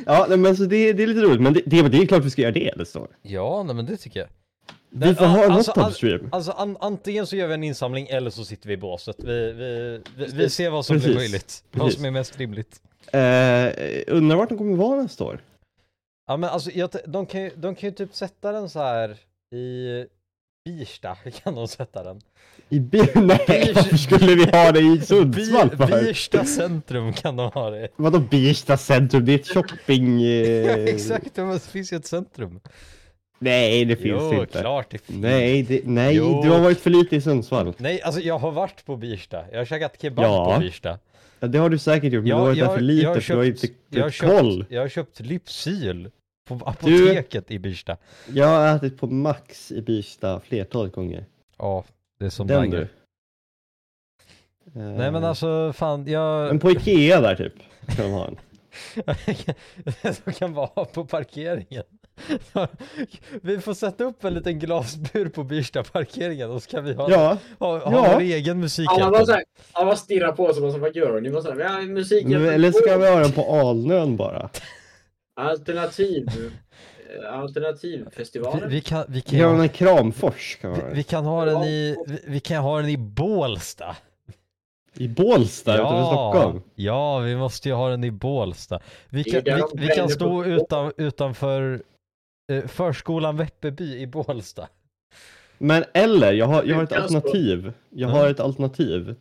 ja, 0.07 0.27
nej, 0.29 0.39
men 0.39 0.57
så 0.57 0.63
det, 0.63 0.93
det 0.93 1.03
är 1.03 1.07
lite 1.07 1.21
roligt. 1.21 1.41
Men 1.41 1.53
det, 1.53 1.63
det, 1.67 1.89
det 1.89 1.99
är 1.99 2.07
klart 2.07 2.25
vi 2.25 2.31
ska 2.31 2.43
göra 2.43 2.53
det, 2.53 2.73
det 2.77 2.87
står. 2.87 3.09
Ja, 3.23 3.63
nej 3.63 3.75
men 3.75 3.87
det 3.87 3.97
tycker 3.97 4.21
jag. 4.21 4.29
Vi 4.91 5.15
får 5.15 5.25
ha 5.25 5.45
en 5.45 5.53
alltså, 5.53 5.81
hot 5.81 5.85
tub 5.85 5.95
stream. 5.95 6.29
Alltså 6.33 6.53
an, 6.53 6.77
antingen 6.81 7.27
så 7.27 7.37
gör 7.37 7.47
vi 7.47 7.55
en 7.55 7.65
insamling 7.65 8.07
eller 8.07 8.31
så 8.31 8.45
sitter 8.45 8.69
vi 8.69 8.75
i 8.75 8.77
båset. 8.77 9.17
Vi, 9.19 9.53
vi, 9.53 10.01
vi, 10.17 10.27
vi 10.35 10.51
ser 10.51 10.71
vad 10.71 10.87
som 10.87 10.97
Precis. 10.97 11.07
blir 11.07 11.17
möjligt. 11.17 11.65
Vad 11.71 11.83
Precis. 11.83 11.97
som 11.97 12.05
är 12.05 12.11
mest 12.11 12.39
rimligt. 12.39 12.81
Eh, 13.13 14.15
undrar 14.17 14.37
vart 14.37 14.49
de 14.49 14.59
kommer 14.59 14.77
vara 14.77 15.03
nästa 15.03 15.25
år? 15.25 15.41
Ja 16.27 16.37
men 16.37 16.51
alltså 16.51 16.71
jag, 16.71 16.91
de, 17.07 17.27
kan 17.27 17.43
ju, 17.43 17.51
de 17.57 17.75
kan 17.75 17.89
ju 17.89 17.95
typ 17.95 18.15
sätta 18.15 18.53
den 18.53 18.71
så 18.71 18.79
här 18.79 19.17
i 19.55 20.05
Birsta 20.71 21.17
kan 21.45 21.55
de 21.55 21.69
sätta 21.69 22.03
den. 22.03 22.21
I 22.69 22.81
bi- 22.81 22.99
Nej, 23.15 23.73
varför 23.75 23.97
skulle 23.97 24.35
vi 24.35 24.45
ha 24.45 24.73
det 24.73 24.81
i 24.81 25.01
Sundsvall 25.01 25.71
för? 25.77 26.03
Birsta 26.03 26.45
centrum 26.45 27.13
kan 27.13 27.37
de 27.37 27.51
ha 27.51 27.71
det. 27.71 27.89
Vadå 27.97 28.19
Birsta 28.19 28.77
centrum? 28.77 29.25
Det 29.25 29.33
är 29.33 29.39
ett 29.39 29.49
shopping... 29.49 30.21
Ja, 30.25 30.27
Eh... 30.31 30.85
exakt, 30.85 31.37
men 31.37 31.49
det 31.51 31.61
finns 31.61 31.93
ju 31.93 31.97
ett 31.97 32.07
centrum. 32.07 32.61
Nej, 33.39 33.85
det 33.85 33.97
finns 33.97 34.23
jo, 34.33 34.41
inte. 34.41 34.61
klart 34.61 34.87
det 34.91 34.99
finns. 34.99 35.19
Nej, 35.23 35.63
det, 35.63 35.81
nej 35.85 36.15
Jo. 36.17 36.43
du 36.43 36.51
har 36.51 36.61
varit 36.61 36.81
för 36.81 36.91
lite 36.91 37.17
i 37.17 37.21
Sundsvall. 37.21 37.73
Nej, 37.79 38.03
alltså 38.03 38.21
jag 38.21 38.39
har 38.39 38.51
varit 38.53 38.85
på 38.87 38.97
Birsta. 38.97 39.45
Jag 39.53 39.59
har 39.59 39.65
käkat 39.65 40.03
kebab 40.03 40.25
Ja. 40.25 40.55
på 40.55 40.61
Birsta. 40.61 40.99
Ja, 41.41 41.47
det 41.49 41.59
har 41.59 41.71
du 41.71 41.79
säkert 41.79 42.13
gjort, 42.13 42.23
men 42.23 42.31
Ja, 42.31 42.37
du 42.37 42.41
har 42.41 42.47
varit 42.47 42.59
jag- 42.59 42.69
där 42.69 42.75
för 42.75 42.81
jag 42.81 42.87
lite 42.87 43.09
har 43.09 43.21
för 43.21 43.33
du 43.35 43.39
har 43.39 43.45
köpt- 43.47 43.65
inte 43.65 43.77
jag 43.91 44.03
har 44.03 44.11
köpt, 44.11 44.31
koll. 44.39 44.65
Jag 44.69 44.81
har 44.81 44.89
köpt 44.89 45.21
Lypsyl 45.21 46.11
på 46.47 46.55
apoteket 46.67 47.51
i 47.51 47.59
Birsta. 47.59 47.97
Jag 48.35 48.47
har 48.47 48.77
ätit 48.77 48.99
på 48.99 49.07
Max 49.07 49.73
i 49.73 49.83
Birsta 49.83 50.41
flertalet 50.41 50.93
gånger. 50.93 51.25
Ja, 51.59 51.85
Det 52.19 52.25
är 52.25 52.31
som 52.31 52.47
Den 52.47 52.57
banger. 52.61 52.77
du. 52.79 52.89
Nej 54.73 55.11
men 55.13 55.23
Eh, 55.23 55.29
alltså 55.29 55.73
fan, 55.73 56.07
jag... 56.07 56.47
Men 56.47 56.59
på 56.59 56.71
Ikea 56.71 57.21
där 57.21 57.37
typ. 57.37 57.53
Kan 57.97 58.05
de 58.05 58.13
ha 58.13 58.27
en. 58.27 58.37
som 60.15 60.33
kan 60.33 60.53
vara 60.55 60.85
på 60.85 61.05
parkeringen. 61.05 61.83
vi 63.43 63.61
får 63.61 63.75
sätta 63.75 64.05
upp 64.05 64.25
en 64.25 64.35
liten 64.35 64.59
glasbur 64.59 65.29
på 65.29 65.45
Birsta 65.45 65.83
parkeringen 65.85 66.51
och 66.51 66.63
så 66.63 66.71
kan 66.71 66.85
vi 66.85 66.93
ha, 66.95 67.11
Ja, 67.11 67.39
ha, 67.59 67.79
ha 67.79 67.93
ja. 68.07 68.13
vår 68.15 68.21
egen 68.21 68.61
musik. 68.61 68.89
Alla 68.91 69.11
bara 69.11 69.27
såhär, 69.27 69.45
alla 69.73 69.87
bara 69.87 69.97
stirrar 69.97 70.33
på 70.33 70.45
oss 70.47 70.57
och 70.57 70.63
bara 70.63 70.79
vad 70.79 70.97
gör 70.97 71.21
ni? 71.21 71.31
Bara 71.31 71.43
såhär, 71.43 71.61
ja, 71.61 71.81
musiken. 71.81 72.31
men- 72.31 72.55
eller 72.55 72.73
ska 72.73 72.97
vi 72.99 73.11
ha 73.11 73.19
den 73.21 73.33
på 73.33 73.43
Alnön 73.61 74.17
bara? 74.17 74.51
Alternativ. 75.37 76.29
eh, 76.29 77.21
vi, 77.21 77.27
Alternativfestivalen. 77.27 78.69
vi, 78.71 78.81
kan, 78.81 79.05
vi, 79.09 79.15
Vi 79.15 79.21
kan, 79.21 79.41
har 79.41 79.49
den 79.51 79.59
ha, 79.59 79.65
i 79.65 79.69
Kramfors 79.69 80.59
kan 80.61 80.75
vi, 80.75 80.81
vi 80.95 81.03
kan 81.03 81.25
ha 81.25 81.45
den 81.45 81.63
i, 81.63 81.97
vi, 82.07 82.19
vi 82.27 82.41
kan 82.41 82.63
ha 82.63 82.81
den 82.81 82.89
i 82.91 82.97
Bålsta. 82.97 83.97
I 84.99 85.09
Bålsta 85.09 85.75
utanför 85.75 86.05
Stockholm. 86.05 86.63
ja, 86.75 87.19
vi 87.19 87.37
måste 87.37 87.69
ju 87.69 87.75
ha 87.75 87.89
den 87.89 88.05
i 88.05 88.11
Bålsta. 88.11 88.81
Vi 89.09 89.25
kan, 89.25 89.43
vi, 89.45 89.63
vi 89.75 89.89
kan 89.89 90.09
stå 90.09 90.45
utan, 90.45 90.93
utanför 90.97 91.83
eh, 92.53 92.67
förskolan 92.67 93.37
Väppeby 93.37 93.99
i 93.99 94.07
Bålsta. 94.07 94.69
Men 95.59 95.85
eller, 95.95 96.33
jag 96.33 96.47
har, 96.47 96.65
jag 96.65 96.77
har 96.77 96.83
ett 96.85 96.93
alternativ. 96.93 97.73
Jag 97.91 98.11
Ja. 98.11 98.15
har 98.15 98.29
ett 98.31 98.41
alternativ. 98.41 99.15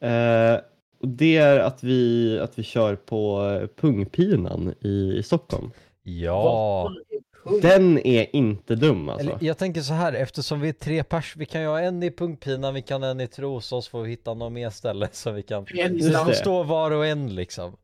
Eh, 0.00 0.58
och 1.02 1.08
det 1.08 1.36
är 1.36 1.58
att 1.58 1.84
vi, 1.84 2.38
att 2.38 2.58
vi 2.58 2.62
kör 2.62 2.96
på 2.96 3.68
Pungpinan 3.76 4.74
i, 4.80 5.14
i 5.18 5.22
Stockholm. 5.22 5.70
Ja. 6.02 6.94
Den 7.62 7.98
är 7.98 8.36
inte 8.36 8.74
dum 8.74 9.08
alltså. 9.08 9.28
Eller, 9.28 9.38
jag 9.40 9.58
tänker 9.58 9.80
så 9.80 9.94
här, 9.94 10.12
eftersom 10.12 10.60
vi 10.60 10.68
är 10.68 10.72
tre 10.72 11.04
pers, 11.04 11.36
vi 11.36 11.46
kan 11.46 11.60
ju 11.60 11.66
ha 11.66 11.80
en 11.80 12.02
i 12.02 12.10
Pungpinan, 12.10 12.74
vi 12.74 12.82
kan 12.82 13.02
ha 13.02 13.10
en 13.10 13.20
i 13.20 13.26
Trosås, 13.26 13.88
får 13.88 14.02
vi 14.02 14.10
hitta 14.10 14.34
något 14.34 14.52
mer 14.52 14.70
ställe 14.70 15.08
så 15.12 15.30
vi 15.30 15.42
kan 15.42 15.66
stå 16.34 16.62
var 16.62 16.90
och 16.90 17.06
en 17.06 17.34
liksom. 17.34 17.76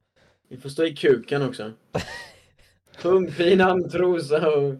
Vi 0.48 0.56
får 0.56 0.68
stå 0.68 0.84
i 0.84 0.96
kuken 0.96 1.42
också. 1.42 1.72
Pungpinan, 3.02 3.88
Trosa 3.90 4.48
och 4.48 4.74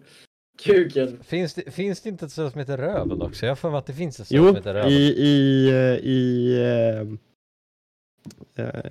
kuken. 0.62 1.20
Finns 1.22 1.54
det, 1.54 1.70
finns 1.70 2.00
det 2.00 2.08
inte 2.08 2.24
ett 2.24 2.32
ställe 2.32 2.50
som 2.50 2.58
heter 2.60 2.76
Röven 2.76 3.22
också? 3.22 3.46
Jag 3.46 3.50
har 3.50 3.56
för 3.56 3.70
mig 3.70 3.78
att 3.78 3.86
det 3.86 3.92
finns 3.92 4.20
ett 4.20 4.26
ställe 4.26 4.40
Jo, 4.40 4.46
som 4.46 4.56
heter 4.56 4.74
Röven. 4.74 4.90
i, 4.90 4.94
i, 4.94 5.68
eh, 5.68 6.08
i, 6.08 6.54
eh, 6.60 7.18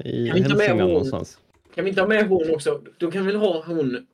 i 0.05 0.27
Kan 0.27 0.33
vi 0.33 0.39
inte 0.39 0.49
med 0.49 0.49
Hälsingland 0.49 0.91
någonstans. 0.91 1.37
Kan 1.75 1.83
vi 1.83 1.89
inte 1.89 2.01
ha 2.01 2.07
med 2.07 2.27
hon 2.27 2.55
också? 2.55 2.81
Du 2.97 3.11
kan 3.11 3.25
väl 3.25 3.35
ha 3.35 3.63
hon? 3.65 3.91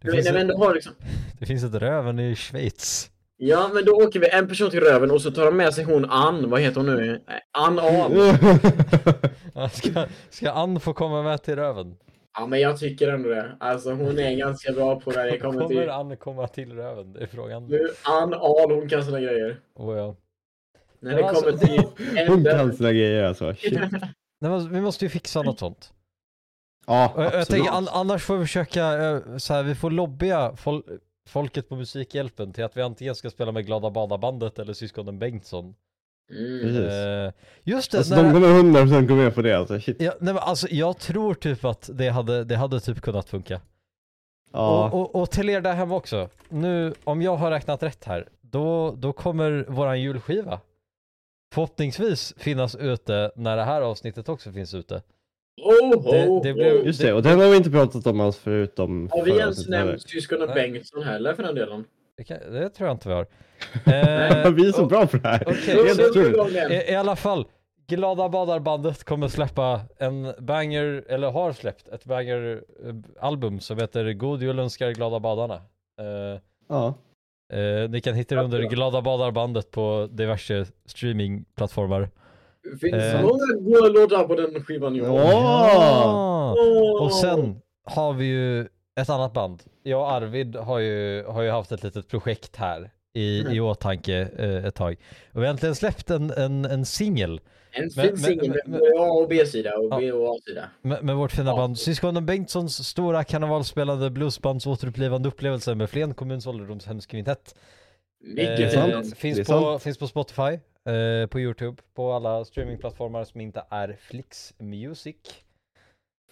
det, 0.00 0.10
finns 0.12 0.30
vi 0.30 0.40
ett, 0.40 0.56
har 0.58 0.74
liksom. 0.74 0.92
det 1.38 1.46
finns 1.46 1.64
ett 1.64 1.74
Röven 1.74 2.18
i 2.18 2.34
Schweiz. 2.34 3.10
Ja, 3.36 3.70
men 3.74 3.84
då 3.84 3.92
åker 3.92 4.20
vi 4.20 4.28
en 4.30 4.48
person 4.48 4.70
till 4.70 4.80
Röven 4.80 5.10
och 5.10 5.22
så 5.22 5.30
tar 5.30 5.44
de 5.44 5.56
med 5.56 5.74
sig 5.74 5.84
hon 5.84 6.04
Ann. 6.04 6.50
Vad 6.50 6.60
heter 6.60 6.76
hon 6.76 6.86
nu? 6.86 7.10
Eh, 7.12 7.62
Ann 7.62 7.78
Ahl. 7.78 8.12
Ja, 9.54 9.68
Ska, 9.68 10.06
ska 10.30 10.50
Ann 10.50 10.80
få 10.80 10.92
komma 10.92 11.22
med 11.22 11.42
till 11.42 11.56
Röven? 11.56 11.96
Ja, 12.34 12.46
men 12.46 12.60
jag 12.60 12.78
tycker 12.78 13.08
ändå 13.08 13.28
det. 13.28 13.56
Alltså 13.60 13.90
hon 13.92 14.18
är 14.18 14.36
ganska 14.36 14.72
bra 14.72 15.00
på 15.00 15.10
när 15.10 15.24
det 15.24 15.38
kommer 15.38 15.60
Kommer 15.60 15.80
till... 15.80 15.90
Ann 15.90 16.16
komma 16.16 16.48
till 16.48 16.72
Röven? 16.72 17.12
Det 17.12 17.20
är 17.22 17.26
frågan. 17.26 17.66
Nu, 17.66 17.88
Ann 18.02 18.34
Ahl, 18.34 18.70
hon 18.70 18.88
kan 18.88 19.04
såna 19.04 19.20
grejer. 19.20 19.60
Oh, 19.74 19.96
ja. 19.98 20.16
När 21.00 21.10
Men 21.12 21.22
det 21.22 21.28
alltså- 21.28 21.44
kommer 21.44 21.58
till 21.58 22.26
Hon 22.28 22.44
kan 22.44 22.72
sina 22.72 22.92
grejer 22.92 23.24
alltså. 23.24 23.54
Shit. 23.54 23.78
Nej, 24.42 24.50
men 24.50 24.72
vi 24.72 24.80
måste 24.80 25.04
ju 25.04 25.08
fixa 25.08 25.42
något 25.42 25.58
sånt. 25.58 25.92
Ja, 26.86 27.12
jag, 27.16 27.34
jag 27.34 27.46
tänker, 27.46 27.70
an, 27.70 27.88
annars 27.92 28.24
får 28.24 28.36
vi 28.36 28.44
försöka, 28.44 29.08
eh, 29.08 29.36
så 29.36 29.54
här, 29.54 29.62
vi 29.62 29.74
får 29.74 29.90
lobbya 29.90 30.56
fol, 30.56 30.82
folket 31.28 31.68
på 31.68 31.76
Musikhjälpen 31.76 32.52
till 32.52 32.64
att 32.64 32.76
vi 32.76 32.82
antingen 32.82 33.14
ska 33.14 33.30
spela 33.30 33.52
med 33.52 33.66
Glada 33.66 33.90
Badarbandet 33.90 34.58
eller 34.58 34.72
Syskonen 34.72 35.18
Bengtsson. 35.18 35.74
Mm. 36.30 36.76
Eh, 36.76 37.32
just 37.62 37.90
det, 37.90 37.98
Alltså 37.98 38.14
när, 38.14 38.22
de 38.22 38.32
kommer 38.32 38.48
100% 38.84 39.06
gå 39.06 39.14
med 39.14 39.34
på 39.34 39.42
det 39.42 39.58
alltså. 39.58 39.80
Shit. 39.80 39.96
ja, 40.00 40.12
nej, 40.20 40.34
men 40.34 40.42
alltså, 40.42 40.68
jag 40.70 40.98
tror 40.98 41.34
typ 41.34 41.64
att 41.64 41.90
det 41.92 42.08
hade, 42.08 42.44
det 42.44 42.56
hade 42.56 42.80
typ 42.80 43.00
kunnat 43.00 43.28
funka. 43.28 43.60
Ja. 44.52 44.90
Och, 44.90 45.00
och, 45.00 45.22
och 45.22 45.30
till 45.30 45.48
er 45.48 45.60
där 45.60 45.74
hemma 45.74 45.94
också, 45.94 46.28
nu 46.48 46.94
om 47.04 47.22
jag 47.22 47.36
har 47.36 47.50
räknat 47.50 47.82
rätt 47.82 48.04
här, 48.04 48.28
då, 48.40 48.94
då 48.98 49.12
kommer 49.12 49.66
våran 49.68 50.00
julskiva 50.00 50.60
förhoppningsvis 51.52 52.34
finnas 52.36 52.76
ute 52.76 53.30
när 53.36 53.56
det 53.56 53.62
här 53.64 53.82
avsnittet 53.82 54.28
också 54.28 54.52
finns 54.52 54.74
ute. 54.74 55.02
Oh, 55.62 55.90
Det- 56.12 56.28
oh, 56.28 56.42
det 56.42 56.52
blev- 56.52 56.74
oh. 56.80 56.86
Just 56.86 57.00
det, 57.00 57.12
och 57.12 57.22
den 57.22 57.40
har 57.40 57.48
vi 57.48 57.56
inte 57.56 57.70
pratat 57.70 58.06
om 58.06 58.20
alls 58.20 58.36
förutom 58.38 59.08
Har 59.12 59.24
vi 59.24 59.30
ens 59.38 59.68
nämnt 59.68 60.02
syskonen. 60.02 60.48
Bengtsson 60.54 61.02
heller 61.02 61.34
för 61.34 61.42
den 61.42 61.54
delen? 61.54 61.84
Det, 62.16 62.24
kan, 62.24 62.38
det 62.52 62.68
tror 62.68 62.88
jag 62.88 62.94
inte 62.94 63.08
vi 63.08 63.14
har. 63.14 63.26
Eh, 63.86 64.50
vi 64.56 64.68
är 64.68 64.72
så 64.72 64.82
och- 64.82 64.88
bra 64.88 65.06
på 65.06 65.16
det 65.16 65.28
här. 65.28 66.52
Den. 66.52 66.72
I, 66.72 66.92
I 66.92 66.94
alla 66.94 67.16
fall, 67.16 67.46
Glada 67.86 68.28
Badarbandet 68.28 69.04
kommer 69.04 69.28
släppa 69.28 69.80
en 69.98 70.32
banger, 70.38 71.04
eller 71.08 71.30
har 71.30 71.52
släppt 71.52 71.88
ett 71.88 72.04
banger-album 72.04 73.60
som 73.60 73.78
heter 73.78 74.12
God 74.12 74.42
Jul 74.42 74.58
önskar 74.58 74.90
Glada 74.90 75.20
Badarna. 75.20 75.54
Eh, 76.00 76.40
Ja. 76.68 76.94
Eh, 77.52 77.90
ni 77.90 78.00
kan 78.00 78.14
hitta 78.14 78.34
det 78.34 78.42
under 78.42 78.62
Glada 78.62 79.02
Badarbandet 79.02 79.70
på 79.70 80.08
diverse 80.10 80.66
streamingplattformar. 80.86 82.08
Det 82.72 82.78
finns 82.78 82.94
Eh. 83.02 83.22
många 83.22 83.70
goda 83.70 83.88
låtar 83.88 84.24
på 84.24 84.34
den 84.34 84.64
skivan. 84.64 84.96
Ja. 84.96 85.04
Ja. 85.74 86.54
Och 87.00 87.12
sen 87.12 87.60
har 87.84 88.12
vi 88.12 88.24
ju 88.24 88.60
ett 89.00 89.10
annat 89.10 89.32
band. 89.32 89.62
Jag 89.82 90.00
och 90.00 90.12
Arvid 90.12 90.56
har 90.56 90.78
ju, 90.78 91.24
har 91.24 91.42
ju 91.42 91.50
haft 91.50 91.72
ett 91.72 91.82
litet 91.82 92.08
projekt 92.08 92.56
här 92.56 92.90
i, 93.14 93.40
Mm. 93.40 93.52
i 93.52 93.60
åtanke 93.60 94.28
eh, 94.38 94.64
ett 94.64 94.74
tag. 94.74 94.96
Och 95.32 95.42
vi 95.42 95.46
har 95.46 95.50
äntligen 95.52 95.74
släppt 95.74 96.10
en, 96.10 96.30
en, 96.30 96.64
en 96.64 96.84
singel 96.84 97.40
En 97.70 97.90
fin 97.90 98.16
singel 98.16 98.60
med 98.66 98.80
A 98.98 99.02
och 99.10 99.28
B-sida 99.28 99.76
och 99.76 99.84
Ja. 99.90 99.98
B 99.98 100.12
och 100.12 100.34
A-sida. 100.36 100.64
med, 100.82 101.04
med 101.04 101.16
vårt 101.16 101.32
fina 101.32 101.50
Ja. 101.50 101.56
band. 101.56 101.78
Syskonen 101.78 102.26
Bengtssons 102.26 102.88
stora 102.88 103.24
karnevalspelande 103.24 104.10
bluesbands 104.10 104.66
återupplivande 104.66 105.28
upplevelse 105.28 105.74
med 105.74 105.90
Flen 105.90 106.14
kommuns 106.14 106.46
ålderdomshemskvintett. 106.46 107.54
Mycket 108.24 108.74
Eh, 108.74 108.90
sant. 108.92 109.16
finns, 109.18 109.38
på, 109.38 109.44
sant. 109.44 109.82
finns 109.82 109.98
på 109.98 110.06
Spotify, 110.08 110.42
eh, 110.88 111.26
på 111.30 111.40
Youtube, 111.40 111.82
på 111.94 112.12
alla 112.12 112.44
streamingplattformar 112.44 113.24
som 113.24 113.40
inte 113.40 113.64
är 113.70 113.96
Flix 114.00 114.54
Music. 114.58 115.16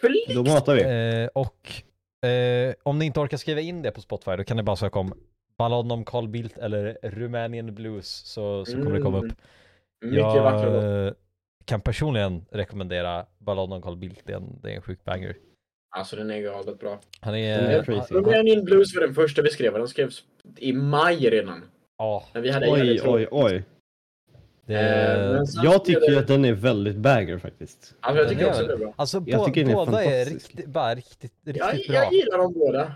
Flick. 0.00 0.34
Då 0.34 0.42
matar 0.42 0.74
vi. 0.74 0.82
Eh, 1.22 1.28
och 1.34 2.28
eh, 2.30 2.74
om 2.82 2.98
ni 2.98 3.04
inte 3.04 3.20
orkar 3.20 3.36
skriva 3.36 3.60
in 3.60 3.82
det 3.82 3.90
på 3.90 4.00
Spotify 4.00 4.36
då 4.36 4.44
kan 4.44 4.56
ni 4.56 4.62
bara 4.62 4.76
söka 4.76 4.98
om 4.98 5.14
Balladen 5.60 5.90
om 5.90 6.04
Carl 6.04 6.28
Bildt 6.28 6.58
eller 6.58 6.98
Rumänien 7.02 7.74
Blues 7.74 8.08
så, 8.08 8.64
så 8.64 8.72
kommer 8.72 8.92
det 8.92 9.00
komma 9.02 9.18
Mm. 9.18 9.30
upp. 9.30 9.36
Mycket 10.04 10.24
vackra 10.42 10.64
låtar. 10.74 10.86
Jag 10.88 11.06
eh, 11.06 11.12
kan 11.64 11.80
personligen 11.80 12.44
rekommendera 12.50 13.26
Balladen 13.38 13.72
om 13.72 13.82
Carl 13.82 13.96
Bildt, 13.96 14.20
det 14.24 14.32
är 14.32 14.36
en, 14.36 14.60
det 14.62 14.70
är 14.72 14.76
en 14.76 14.82
sjuk 14.82 15.04
banger. 15.04 15.36
Alltså 15.96 16.16
den 16.16 16.30
är 16.30 16.40
galet 16.40 16.78
bra. 16.78 17.00
Han 17.20 17.32
Den 17.34 17.42
är... 17.42 17.58
är 17.58 17.82
han- 17.86 18.06
Romanian 18.22 18.64
Blues 18.64 18.94
var 18.94 19.02
den 19.02 19.14
första 19.14 19.42
vi 19.42 19.48
skrev. 19.50 19.72
Den 19.72 19.88
skrevs 19.88 20.24
i 20.56 20.72
maj 20.72 21.30
redan. 21.30 21.62
Ja, 21.98 22.24
När 22.34 22.40
vi 22.40 22.50
hade 22.50 22.70
Oj, 22.70 23.00
oj, 23.04 23.28
oj. 23.30 23.64
det 24.66 24.74
Eh, 24.74 25.32
men 25.32 25.46
Jag 25.62 25.84
tycker 25.84 26.10
det- 26.10 26.18
att 26.18 26.26
den 26.28 26.44
är 26.44 26.52
väldigt 26.52 26.96
banger 26.96 27.38
faktiskt. 27.38 27.94
Alltså 28.00 28.18
jag 28.22 28.26
Den 28.28 28.34
tycker 28.34 28.44
är 28.44 28.48
också 28.50 28.60
väl- 28.60 28.68
det 28.68 28.74
är 28.74 28.78
bra. 28.78 28.94
Alltså 28.96 29.22
Jag 29.26 29.46
tycker 29.46 29.60
den 29.60 29.70
är 29.70 29.74
båda 29.74 30.04
är 30.04 30.24
fantastisk. 30.24 30.48
riktigt, 30.50 30.66
bara 30.66 30.94
riktigt, 30.94 31.32
Jag, 31.44 31.54
riktigt 31.74 31.88
bra. 31.88 31.96
jag 31.96 32.12
gillar 32.12 32.38
dem 32.38 32.52
båda. 32.52 32.92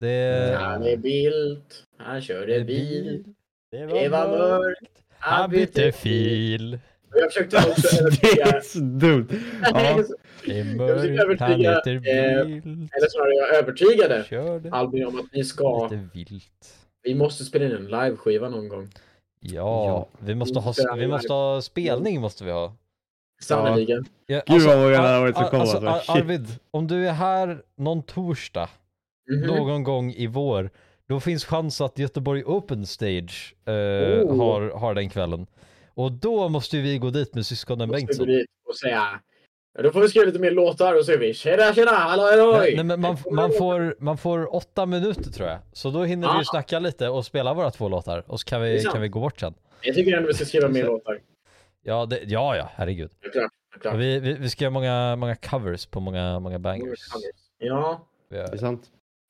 Det, 0.00 0.56
Han 0.60 0.82
är 0.82 0.96
Bildt. 0.96 1.82
Han 1.98 2.20
körde 2.22 2.64
bil. 2.64 3.24
Det 3.70 3.86
Det 3.86 4.08
var 4.08 4.28
mörkt. 4.28 4.92
Han 5.18 5.50
bytte 5.50 5.92
fil. 5.92 6.78
Och 7.14 7.20
Jag 7.20 7.32
försökte 7.32 7.56
också 7.70 8.04
det 8.04 8.08
övertyga... 8.28 8.44
är 8.46 8.60
så 8.60 8.78
dumt. 8.78 9.28
Ja. 9.62 10.02
Det 10.46 10.60
är 10.60 10.64
Jag 10.88 11.00
försökte 11.00 11.26
mörkt, 11.26 11.40
han 11.40 11.50
övertyga, 11.50 11.74
heter 11.74 11.94
eh, 11.94 12.44
Bildt. 12.46 12.66
Eller 12.66 13.08
snarare 13.08 13.34
jag 13.34 13.54
övertygade 13.54 14.24
Körde 14.28 14.70
Albin 14.72 15.06
om 15.06 15.20
att 15.20 15.32
ni 15.32 15.44
ska... 15.44 15.82
lite 15.84 16.08
vilt. 16.14 16.76
Vi 17.02 17.14
måste 17.14 17.44
spela 17.44 17.64
in 17.64 17.72
en 17.72 17.84
liveskiva 17.84 18.48
någon 18.48 18.68
gång. 18.68 18.88
Ja, 19.40 19.86
Ja. 19.86 20.08
vi 20.20 20.34
måste 20.34 20.58
ha, 20.58 20.74
vi 20.96 21.06
måste 21.06 21.32
ha 21.32 21.62
spelning 21.62 22.20
måste 22.20 22.44
vi 22.44 22.50
ha. 22.50 22.76
Sannerligen. 23.42 24.04
Ja, 24.26 24.42
Gud 24.46 24.62
vad 24.62 24.78
många 24.78 24.90
det 24.90 24.96
hade 24.96 25.20
varit 25.20 25.36
så 25.36 25.42
komma. 25.44 25.62
alltså, 25.62 25.78
Alltså. 25.78 26.12
Arvid, 26.12 26.46
om 26.70 26.86
du 26.86 27.08
är 27.08 27.12
här 27.12 27.58
någon 27.76 28.02
torsdag, 28.02 28.68
Mhm. 29.30 29.40
någon 29.46 29.82
gång 29.84 30.12
i 30.12 30.26
vår, 30.26 30.70
då 31.08 31.20
finns 31.20 31.44
chans 31.44 31.80
att 31.80 31.98
Göteborg 31.98 32.44
Open 32.44 32.86
Stage 32.86 33.54
eh, 33.66 33.72
Oh. 33.72 34.36
har, 34.38 34.70
har 34.78 34.94
den 34.94 35.10
kvällen. 35.10 35.46
Och 35.94 36.12
då 36.12 36.48
måste 36.48 36.76
vi 36.76 36.98
gå 36.98 37.10
dit 37.10 37.34
med 37.34 37.46
syskonen 37.46 37.88
Bengtsson. 37.90 38.28
och 38.68 38.76
säga... 38.76 39.20
Ja, 39.74 39.82
då 39.82 39.90
får 39.92 40.00
vi 40.00 40.08
skriva 40.08 40.26
lite 40.26 40.38
mer 40.38 40.50
låtar 40.50 40.92
och 40.94 40.98
så 41.00 41.04
säger 41.04 41.18
vi 41.18 41.34
tjena 41.34 41.74
tjena 41.74 41.90
halloj 41.90 42.30
halloj! 42.40 42.58
Nej, 42.58 42.74
nej, 42.76 42.84
men 42.84 43.00
man, 43.00 43.16
man, 43.32 43.52
får, 43.52 43.96
man 43.98 44.18
får 44.18 44.54
åtta 44.54 44.86
minuter 44.86 45.30
tror 45.30 45.48
jag. 45.48 45.58
Så 45.72 45.90
då 45.90 46.04
hinner 46.04 46.28
vi 46.28 46.40
Ah. 46.40 46.44
snacka 46.44 46.78
lite 46.78 47.08
och 47.08 47.26
spela 47.26 47.54
våra 47.54 47.70
två 47.70 47.88
låtar. 47.88 48.24
Och 48.26 48.40
så 48.40 48.44
kan 48.46 48.62
är 48.62 48.64
vi, 48.72 48.82
kan 48.82 49.00
vi 49.00 49.08
gå 49.08 49.20
bort 49.20 49.40
sen. 49.40 49.54
Jag 49.82 49.94
tycker 49.94 50.16
ändå 50.16 50.26
vi 50.26 50.34
ska 50.34 50.44
skriva 50.44 50.68
mer 50.68 50.84
låtar. 50.84 51.18
Ja, 51.82 52.06
det, 52.06 52.20
ja, 52.24 52.56
ja, 52.56 52.70
herregud. 52.74 53.10
Ja, 53.20 53.30
Klart, 53.30 53.50
klart. 53.82 53.94
Vi, 53.96 54.18
vi, 54.20 54.34
vi 54.34 54.50
ska 54.50 54.64
göra 54.64 54.72
många, 54.72 55.16
många 55.16 55.36
covers 55.36 55.86
på 55.86 56.00
många, 56.00 56.38
många 56.40 56.58
bangers. 56.58 56.98
Ja. 57.58 58.06
Vi 58.28 58.36
Det 58.36 58.42
är 58.42 58.56
sant. 58.56 58.82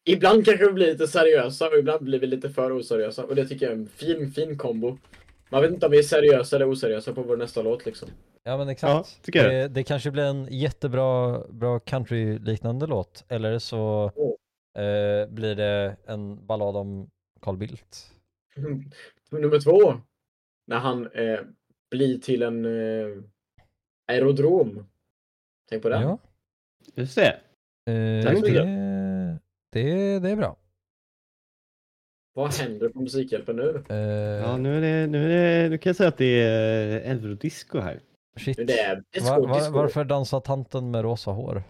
Ibland 0.09 0.45
kanske 0.45 0.67
vi 0.67 0.73
blir 0.73 0.87
lite 0.87 1.07
seriösa 1.07 1.69
och 1.69 1.79
ibland 1.79 2.05
blir 2.05 2.19
vi 2.19 2.27
lite 2.27 2.51
för 2.51 2.73
oseriösa 2.73 3.25
och 3.25 3.35
det 3.35 3.47
tycker 3.49 3.67
jag 3.67 3.73
är 3.73 3.79
en 3.79 3.87
fin, 3.89 4.31
fin 4.33 4.59
kombo. 4.59 4.99
Man 5.51 5.63
vet 5.63 5.71
inte 5.71 5.87
om 5.87 5.93
vi 5.93 5.99
är 5.99 6.03
seriösa 6.03 6.57
eller 6.57 6.69
oseriösa 6.71 7.13
på 7.15 7.23
vår 7.23 7.37
nästa 7.37 7.63
låt 7.63 7.87
liksom. 7.87 8.09
Ja 8.43 8.57
men 8.57 8.67
Ja, 8.67 8.73
exakt. 8.73 9.23
tycker 9.25 9.43
jag. 9.45 9.53
det, 9.53 9.69
det 9.69 9.83
kanske 9.85 10.11
blir 10.11 10.23
en 10.23 10.49
jättebra 10.51 11.41
bra 11.49 11.79
country-liknande 11.79 12.87
låt. 12.87 13.25
Eller 13.29 13.59
så 13.59 14.05
eh, 14.79 15.29
blir 15.33 15.55
det 15.55 15.97
en 16.07 16.47
ballad 16.47 16.77
om 16.77 17.11
Carl 17.41 17.57
Bildt. 17.57 18.13
Nummer 19.31 19.61
två. 19.61 19.95
När 20.67 20.79
han 20.79 21.07
eh, 21.07 21.41
blir 21.91 22.19
till 22.19 22.43
en 22.43 22.65
eh, 22.65 23.17
aerodrom. 24.13 24.87
Tänk 25.71 25.83
på 25.83 25.89
den. 25.89 26.03
Ja, 26.03 26.19
Just 26.95 27.15
det. 27.17 27.41
eh, 27.91 28.25
Tack 28.25 28.37
så 28.39 28.45
det, 28.45 28.51
mycket. 28.51 28.65
det, 28.67 28.87
det 29.83 30.31
är 30.31 30.37
bra. 30.37 30.57
Vad 32.35 32.55
händer 32.55 32.89
på 32.89 33.01
Musikhjälpen 33.01 33.57
nu? 33.57 33.85
Eh, 33.89 33.97
Ja, 34.47 34.57
nu 34.57 34.77
är 34.77 34.81
det, 34.81 35.07
nu 35.07 35.25
är 35.33 35.63
det, 35.63 35.69
nu 35.69 35.79
kan 35.79 35.91
jag 35.91 35.97
säga 35.97 36.09
att 36.09 36.19
det 36.19 36.41
är 36.43 37.01
eurodisco 37.11 37.79
här. 37.79 38.01
shit. 38.37 38.57
Det 38.57 38.81
är 38.81 39.03
ett 39.13 39.23
Va, 39.23 39.41
va, 39.41 39.49
skådis. 39.55 39.69
varför 39.69 40.05
dansar 40.05 40.41
tanten 40.41 40.91
med 40.91 41.03
rosa 41.03 41.31
hår? 41.31 41.63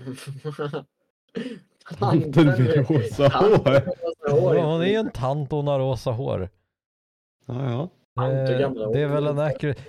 Tanten 1.98 2.46
med 2.46 2.90
rosa 2.90 3.28
hår. 3.28 3.82
Ja, 4.26 4.64
hon 4.66 4.80
är 4.82 4.86
ju 4.86 4.94
en 4.94 5.10
tant 5.10 5.52
och 5.52 5.56
hon 5.58 5.66
har 5.66 5.78
rosa 5.78 6.10
hår. 6.10 6.48
Ja, 7.46 7.70
ja. 7.70 7.88
Och 8.16 8.22
Eh, 8.22 8.90
det 8.92 9.00
är 9.00 9.06
väl 9.08 9.26
en 9.26 9.38
accurate... 9.38 9.82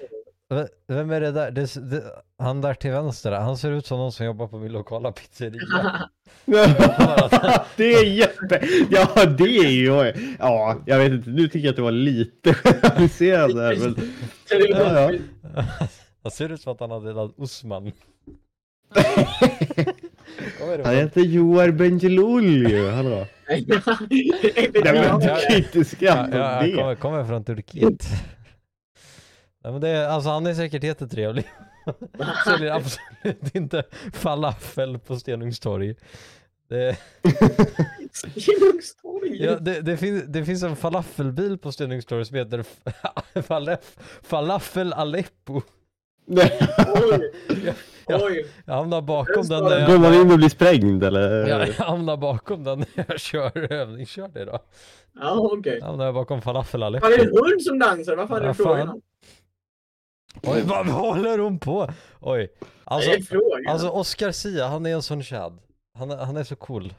Vem 0.87 1.11
är 1.11 1.21
det 1.21 1.31
där? 1.31 1.51
Det, 1.51 1.89
det, 1.91 2.03
han 2.37 2.61
där 2.61 2.73
till 2.73 2.91
vänster, 2.91 3.31
han 3.31 3.57
ser 3.57 3.71
ut 3.71 3.85
som 3.85 3.97
någon 3.97 4.11
som 4.11 4.25
jobbar 4.25 4.47
på 4.47 4.57
min 4.57 4.71
lokala 4.71 5.11
pizzeria. 5.11 6.09
det 7.75 7.93
är 7.93 8.03
jätte... 8.03 8.67
Ja, 8.89 9.25
det 9.25 9.57
är 9.57 9.69
ju... 9.69 10.13
Ja, 10.39 10.77
jag 10.85 10.97
vet 10.97 11.11
inte. 11.11 11.29
Nu 11.29 11.47
tycker 11.47 11.59
jag 11.59 11.69
att 11.69 11.75
det 11.75 11.81
var 11.81 11.91
lite 11.91 12.55
avancerat 12.83 13.55
där, 13.55 13.75
men... 13.75 14.11
Ja, 14.69 15.11
ja. 15.55 15.63
Han 16.23 16.31
ser 16.31 16.51
ut 16.51 16.61
som 16.61 16.73
att 16.73 16.79
han 16.79 16.91
har 16.91 17.01
delat 17.01 17.39
Osman. 17.39 17.91
Han 20.83 20.95
heter 20.95 21.21
Joar 21.21 21.71
Bendjelloul 21.71 22.71
ju. 22.71 22.89
Hallå. 22.89 23.25
Nej 23.49 23.65
men 24.83 25.19
du 25.19 25.27
kan 25.27 25.51
ju 25.51 25.57
inte 25.57 25.85
skratta 25.85 26.37
ja, 26.37 26.59
åt 26.59 26.61
jag 26.61 26.69
det. 26.69 26.75
kommer, 26.75 26.95
kommer 26.95 27.25
från 27.25 27.43
Turkiet. 27.43 28.07
Nej, 29.67 29.71
men 29.71 29.81
det 29.81 29.89
är, 29.89 30.07
alltså 30.07 30.29
han 30.29 30.45
är 30.47 30.53
säkert 30.53 30.83
jättetrevlig. 30.83 31.47
Säljer 32.45 32.71
absolut 32.71 33.55
inte 33.55 33.83
falafel 34.13 34.99
på 34.99 35.15
Stenungstorg. 35.15 35.95
Det, 36.69 36.97
ja, 39.39 39.55
det, 39.59 39.81
det, 39.81 39.97
finns, 39.97 40.23
det 40.27 40.45
finns 40.45 40.63
en 40.63 40.75
falafelbil 40.75 41.57
på 41.57 41.71
Stenungstorg 41.71 42.25
som 42.25 42.37
heter 42.37 42.65
falaf, 43.41 43.79
Falafel 44.23 44.93
Aleppo. 44.93 45.61
Nej. 46.25 46.59
Oj, 46.95 47.31
Ja. 48.07 48.19
oj. 48.23 48.45
Jag 48.65 48.73
hamnar 48.73 49.01
bakom 49.01 49.47
Den 49.47 49.63
när 49.63 49.69
Går 49.85 49.89
jag, 49.95 49.99
man 50.01 50.13
in 50.13 50.31
och 50.31 50.37
blir 50.37 50.49
sprängd 50.49 51.03
eller? 51.03 51.47
jag, 51.47 51.67
jag 51.67 51.73
hamnar 51.73 52.17
bakom 52.17 52.63
den 52.63 52.79
när 52.79 53.05
jag 53.07 53.19
kör 53.19 53.71
övningskörde 53.73 54.41
idag. 54.41 54.59
Ja, 55.19 55.49
okej. 55.51 55.81
Hamnar 55.81 56.05
jag 56.05 56.13
bakom 56.13 56.41
Falafel 56.41 56.83
Aleppo. 56.83 57.05
Fan, 57.05 57.13
är 57.13 57.17
det 57.17 57.23
en 57.23 57.29
hund 57.37 57.61
som 57.61 57.79
dansar? 57.79 58.15
Vad 58.15 58.27
fan 58.27 58.37
är 58.37 58.41
Ja, 58.41 58.47
det 58.47 58.53
frågan 58.53 58.77
fan. 58.87 58.89
om? 58.89 59.01
Oj, 60.43 60.61
vad 60.65 60.87
håller 60.87 61.37
hon 61.39 61.59
på? 61.59 61.89
Oj. 62.21 62.47
Alltså, 62.83 63.09
är. 63.11 63.69
Alltså 63.69 63.89
Oscar 63.89 64.31
Sia, 64.31 64.67
han 64.67 64.85
är 64.85 64.93
en 64.93 65.01
sån 65.01 65.23
chad. 65.23 65.59
Han, 65.97 66.11
är- 66.11 66.17
han 66.17 66.37
är 66.37 66.43
så 66.43 66.55
cool. 66.55 66.93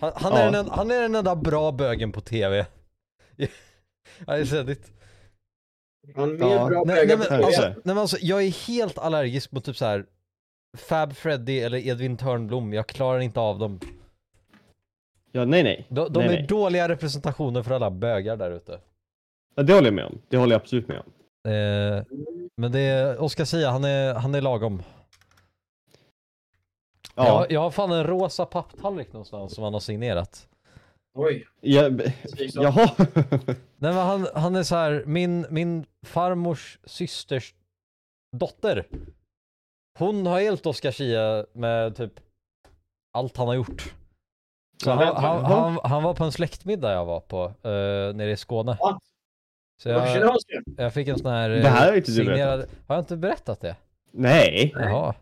Han, 0.00 0.12
han, 0.14 0.32
är 0.32 0.44
Ja. 0.44 0.50
den, 0.50 0.68
han 0.70 0.90
är 0.90 1.00
den 1.02 1.14
enda 1.14 1.36
bra 1.36 1.72
bögen 1.72 2.12
på 2.12 2.20
TV. 2.20 2.66
Har 4.26 4.44
sett 4.44 4.66
det. 4.66 4.78
Han 6.16 6.30
är 6.30 6.38
mer 6.38 6.54
Ja. 6.54 6.66
bra 6.66 6.82
Nej, 6.86 7.06
nej, 7.06 7.16
men, 7.16 7.26
på 7.40 7.46
alltså, 7.46 7.62
nej 7.62 7.74
men 7.84 7.98
alltså, 7.98 8.16
jag 8.20 8.42
är 8.42 8.66
helt 8.68 8.98
allergisk 8.98 9.52
mot 9.52 9.64
typ 9.64 9.76
så 9.76 9.84
här 9.84 10.06
Fab 10.76 11.12
Freddy 11.16 11.58
eller 11.60 11.78
Edvin 11.86 12.16
Törnblom, 12.16 12.72
jag 12.72 12.86
klarar 12.86 13.20
inte 13.20 13.40
av 13.40 13.58
dem. 13.58 13.80
Ja, 15.32 15.44
nej 15.44 15.62
nej. 15.62 15.86
De, 15.88 16.12
de 16.12 16.18
nej, 16.20 16.28
är 16.28 16.38
nej. 16.38 16.46
dåliga 16.46 16.88
representationer 16.88 17.62
för 17.62 17.74
alla 17.74 17.90
bögar 17.90 18.36
där 18.36 18.50
ute. 18.50 18.80
Ja, 19.54 19.62
det 19.62 19.72
håller 19.74 19.86
jag 19.86 19.94
med 19.94 20.04
om. 20.06 20.18
Det 20.28 20.36
håller 20.36 20.52
jag 20.54 20.60
absolut 20.60 20.88
med 20.88 20.98
om. 20.98 21.12
Eh, 21.48 22.04
men 22.56 22.72
det 22.72 22.80
är, 22.80 23.22
Oscar 23.22 23.44
Sia, 23.44 23.70
han 23.70 23.84
är, 23.84 24.14
han 24.14 24.34
är 24.34 24.40
lagom. 24.40 24.82
Ja, 27.14 27.26
Jag, 27.26 27.52
jag 27.52 27.60
har 27.60 27.70
fan 27.70 27.92
en 27.92 28.04
rosa 28.06 28.46
papptallrik 28.46 29.12
någonstans 29.12 29.54
som 29.54 29.64
han 29.64 29.72
har 29.72 29.80
signerat. 29.80 30.48
Oj. 31.18 31.46
ja, 31.60 31.90
Sviksam. 32.24 32.62
jaha. 32.62 32.90
Nej 33.76 33.94
men 33.94 34.06
han, 34.06 34.28
han 34.34 34.56
är 34.56 34.62
så 34.62 34.74
här, 34.74 35.02
min, 35.06 35.46
min 35.50 35.86
farmors 36.06 36.78
systers 36.84 37.54
dotter. 38.36 38.86
Hon 39.98 40.26
har 40.26 40.40
hjälpt 40.40 40.66
Oscar 40.66 40.92
Schia 40.92 41.46
med 41.52 41.96
typ 41.96 42.20
allt 43.12 43.36
han 43.36 43.46
har 43.46 43.54
gjort. 43.54 43.94
Så 44.82 44.90
han, 44.90 45.16
han, 45.16 45.44
han, 45.44 45.78
han 45.84 46.02
var 46.02 46.14
på 46.14 46.24
en 46.24 46.32
släktmiddag 46.32 46.92
jag 46.92 47.04
var 47.04 47.20
på, 47.20 47.44
uh, 47.44 48.14
nere 48.14 48.30
i 48.30 48.36
Skåne. 48.36 48.78
Ja. 49.84 50.06
Så 50.06 50.18
jag, 50.48 50.62
jag 50.76 50.94
fick 50.94 51.08
en 51.08 51.18
sån 51.18 51.30
här 51.30 51.48
Det 51.50 51.68
här 51.68 51.88
har 51.90 51.96
inte 51.96 52.10
du 52.10 52.14
signerad... 52.16 52.60
Har 52.86 52.94
jag 52.94 53.02
inte 53.02 53.16
berättat 53.16 53.60
det? 53.60 53.76
Nej. 54.12 54.72
Jaha. 54.74 55.14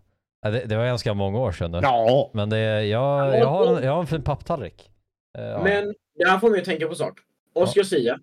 Ja, 0.42 0.50
det, 0.50 0.64
det 0.64 0.76
var 0.76 0.84
ganska 0.86 1.14
många 1.14 1.38
år 1.38 1.52
sedan 1.52 1.70
nu. 1.70 1.78
Ja. 1.82 2.30
Men 2.34 2.50
det, 2.50 2.58
jag, 2.86 3.38
jag, 3.38 3.46
har, 3.46 3.76
en- 3.76 3.84
jag 3.84 3.92
har 3.92 4.00
en 4.00 4.06
fin 4.06 4.22
papptallrik. 4.22 4.90
Eh, 5.38 5.44
ja. 5.44 5.62
Men 5.64 5.94
det 6.18 6.28
här 6.28 6.38
får 6.38 6.50
mig 6.50 6.58
att 6.58 6.64
tänka 6.64 6.88
på 6.88 6.94
sak. 6.94 7.18
Oscar 7.52 7.82
Sia, 7.82 8.18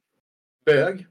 bög. 0.66 1.06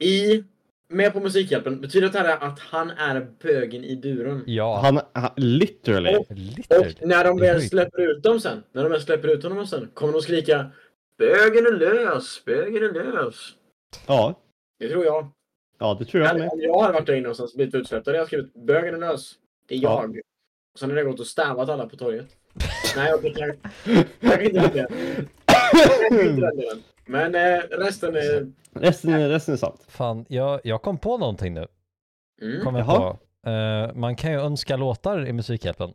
I, 0.00 0.44
med 0.88 1.12
på 1.12 1.20
Musikhjälpen, 1.20 1.80
betyder 1.80 2.08
det 2.08 2.18
här 2.18 2.38
att 2.46 2.58
han 2.58 2.90
är 2.90 3.26
bögen 3.42 3.84
i 3.84 3.96
buren? 3.96 4.44
Ja, 4.46 4.80
Han, 4.84 5.00
han 5.12 5.30
literally. 5.36 6.14
Och- 6.16 6.26
literally. 6.30 6.94
Och 7.00 7.08
när 7.08 7.24
de 7.24 7.38
väl 7.40 7.62
släpper 7.68 8.00
ut 8.10 8.22
dem 8.22 8.40
sen, 8.40 8.62
när 8.72 8.82
de 8.82 8.92
väl 8.92 9.00
släpper 9.00 9.28
ut 9.28 9.42
honom 9.42 9.66
sen, 9.66 9.90
kommer 9.94 10.12
de 10.12 10.22
skrika 10.22 10.70
Bögen 11.18 11.66
är 11.66 11.72
lös, 11.78 12.44
bögen 12.44 12.82
är 12.84 13.12
lös. 13.12 13.54
Ja. 14.06 14.34
Det 14.78 14.88
tror 14.88 15.04
jag. 15.04 15.28
Ja, 15.78 15.96
det 15.98 16.04
tror 16.04 16.24
jag 16.24 16.38
med. 16.38 16.48
Om 16.52 16.60
jag 16.60 16.80
hade 16.80 16.92
varit 16.92 17.06
där 17.06 17.14
inne 17.14 17.28
och 17.28 17.36
blivit 17.54 17.74
utsläppt, 17.74 18.04
då 18.04 18.10
hade 18.10 18.18
jag 18.18 18.26
skrivit 18.26 18.54
Bögen 18.54 18.94
är 18.94 18.98
lös. 18.98 19.32
Det 19.68 19.74
är 19.74 19.78
Ja. 19.78 20.02
jag. 20.02 20.10
Och 20.72 20.78
sen 20.78 20.90
hade 20.90 21.00
jag 21.00 21.10
gått 21.10 21.20
och 21.20 21.26
stävat 21.26 21.68
alla 21.68 21.86
på 21.86 21.96
torget. 21.96 22.26
Nej, 22.96 23.10
jag 23.10 23.34
kan 23.34 23.48
jag 24.20 24.44
inte 24.44 24.68
det. 24.68 24.88
Jag. 26.62 26.78
Men 27.06 27.34
eh, 27.34 27.58
resten 27.70 28.16
är... 28.16 28.52
Resten, 28.74 29.28
resten 29.28 29.54
är 29.54 29.58
sant. 29.58 29.84
Fan, 29.88 30.24
jag, 30.28 30.60
jag 30.64 30.82
kom 30.82 30.98
på 30.98 31.18
någonting 31.18 31.54
nu. 31.54 31.66
Mm. 32.42 32.64
Kom 32.64 32.74
jag 32.74 32.86
på. 32.86 33.18
Eh, 33.50 33.94
man 33.94 34.16
kan 34.16 34.32
ju 34.32 34.38
önska 34.40 34.76
låtar 34.76 35.26
i 35.26 35.32
Musikhjälpen. 35.32 35.92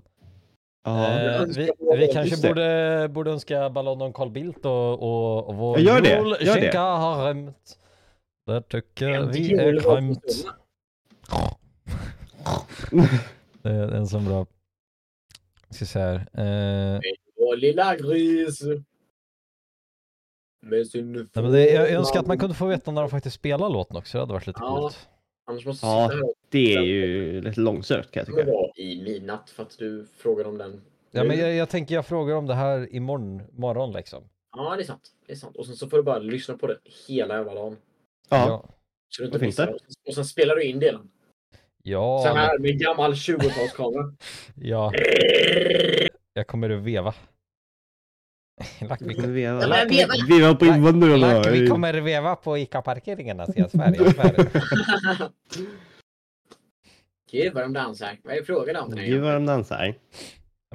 Ja. 0.84 1.08
Eh, 1.08 1.42
önskar 1.42 1.96
vi, 1.98 1.98
vi 2.08 2.14
kanske 2.14 2.48
borde, 2.48 3.08
borde 3.12 3.32
önska 3.32 3.70
ballad 3.70 4.02
om 4.02 4.14
Carl 4.14 4.30
Bildt 4.30 4.66
och, 4.66 4.94
och, 4.94 5.48
och 5.48 5.56
vår 5.56 5.80
Ja, 5.80 5.94
gör 5.94 6.02
det, 6.02 6.46
gör 6.46 6.62
det. 6.62 6.78
har. 6.78 7.54
Det 8.48 8.62
tycker 8.62 9.10
En 9.10 9.32
vi 9.32 9.54
är 9.54 9.80
stunden. 9.80 10.16
Det 13.62 13.70
är 13.70 13.92
en 13.92 14.08
sån 14.08 14.26
bra... 14.26 14.46
Jag 15.68 15.76
ska 15.76 15.86
se 15.86 16.00
här. 16.00 16.16
Eh, 16.96 17.02
lilla 17.58 17.96
gris. 17.96 18.62
Med 20.62 20.88
sin 20.88 21.12
nej, 21.14 21.26
men 21.34 21.52
det, 21.52 21.70
jag, 21.74 21.84
jag 21.84 21.92
önskar 21.92 22.20
att 22.20 22.28
man 22.28 22.38
kunde 22.40 22.56
få 22.56 22.66
veta 22.66 22.92
när 22.92 23.02
de 23.02 23.10
faktiskt 23.10 23.36
spelar 23.36 23.70
låten 23.70 23.98
också. 23.98 24.18
Det 24.18 24.22
hade 24.22 24.34
varit 24.34 24.48
lite 24.48 24.60
Ja. 24.62 24.76
coolt. 24.80 25.10
Annars 25.46 25.66
måste 25.66 25.86
Ja. 25.86 26.14
jag 26.14 26.34
Det 26.50 26.74
är 26.76 26.82
ju 26.82 27.42
lite 27.42 27.60
långsökt 27.60 28.12
kan 28.12 28.26
jag 28.28 28.46
tycka. 28.46 28.82
i 28.82 29.04
midnatt 29.04 29.50
för 29.50 29.64
att 29.64 29.78
du 29.78 30.06
frågar 30.18 30.46
om 30.46 30.58
den. 30.58 30.82
Ja, 31.12 31.24
men 31.24 31.40
jag, 31.40 31.54
jag 31.56 31.70
tänker 31.70 31.96
jag 31.96 32.06
frågar 32.06 32.36
om 32.36 32.46
det 32.48 32.54
här 32.56 32.96
imorgon 32.96 33.42
morgon 33.52 33.92
liksom. 33.94 34.24
Ja, 34.58 34.76
det 34.76 34.82
är 34.82 34.86
sant. 34.86 35.12
Det 35.26 35.32
är 35.34 35.38
sant. 35.38 35.56
Och 35.56 35.66
sen 35.66 35.76
så 35.76 35.90
får 35.90 35.98
du 35.98 36.04
bara 36.04 36.20
lyssna 36.20 36.58
på 36.58 36.68
det 36.68 36.78
hela 37.08 37.36
jävla 37.38 37.54
dagen. 37.54 37.78
Ja. 38.30 38.70
Så 39.10 39.22
du 39.22 39.26
inte 39.26 39.40
missar 39.40 39.68
det. 39.68 39.78
Och 40.08 40.14
sen 40.16 40.26
spelar 40.26 40.56
du 40.56 40.64
in 40.64 40.80
delen. 40.80 41.10
Ja, 41.84 42.24
Så 42.28 42.34
men- 42.34 42.38
här 42.38 42.60
med 42.60 42.80
gammal 42.80 43.14
20-talskamera. 43.14 44.16
ja. 44.56 44.94
Jag 46.34 46.48
kommer 46.48 46.70
att 46.70 46.84
veva. 46.84 47.14
Lack, 48.82 49.02
vi, 49.02 49.14
veva. 50.30 50.56
på 50.56 50.66
invandrarna. 50.66 51.18
Lack, 51.34 51.48
vi 51.48 51.68
kommer 51.68 51.94
att 51.98 52.04
veva 52.04 52.36
på 52.36 52.58
ICA-parkeringarna, 52.58 53.46
ser 53.46 53.60
jag 53.60 53.72
svär, 53.72 53.96
jag 53.98 54.16
svär. 54.16 54.48
Gud 57.32 57.54
vad 57.54 57.64
de 57.64 57.74
dansar. 57.74 58.20
Vad 58.24 58.36
är 58.38 58.44
frågan 58.44 58.76
om? 58.76 58.96
Gud 58.96 59.22
vad 59.22 59.34
de 59.34 59.46
dansar. 59.46 59.96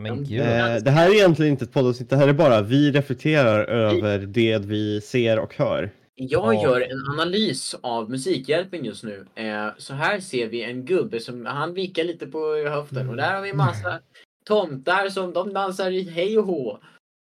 Men 0.00 0.24
gud. 0.24 0.40
Eh, 0.40 0.74
det 0.76 0.90
här 0.90 1.10
är 1.10 1.14
egentligen 1.14 1.52
inte 1.52 1.64
ett 1.64 1.72
poddavsnitt, 1.72 2.10
det 2.10 2.16
här 2.16 2.28
är 2.28 2.32
bara 2.32 2.62
vi 2.62 2.92
reflekterar 2.92 3.64
över 3.64 4.18
det 4.18 4.58
vi 4.58 5.00
ser 5.00 5.38
och 5.38 5.54
hör. 5.54 5.90
Jag 6.30 6.54
Ja. 6.54 6.62
gör 6.62 6.80
en 6.80 7.08
analys 7.20 7.74
av 7.80 8.10
Musikhjälpen 8.10 8.84
just 8.84 9.04
nu. 9.04 9.26
Eh, 9.34 9.68
så 9.78 9.94
här 9.94 10.20
ser 10.20 10.46
vi 10.46 10.62
en 10.62 10.84
gubbe 10.84 11.20
som 11.20 11.46
han 11.46 11.74
vickar 11.74 12.04
lite 12.04 12.26
på 12.26 12.38
höften 12.68 13.08
och 13.08 13.16
där 13.16 13.34
har 13.34 13.42
vi 13.42 13.52
massa 13.52 14.00
tomtar 14.44 15.08
som 15.08 15.32
de 15.32 15.52
dansar 15.52 15.90
i 15.90 16.02
hej 16.10 16.38
och 16.38 16.44
hå. 16.46 16.78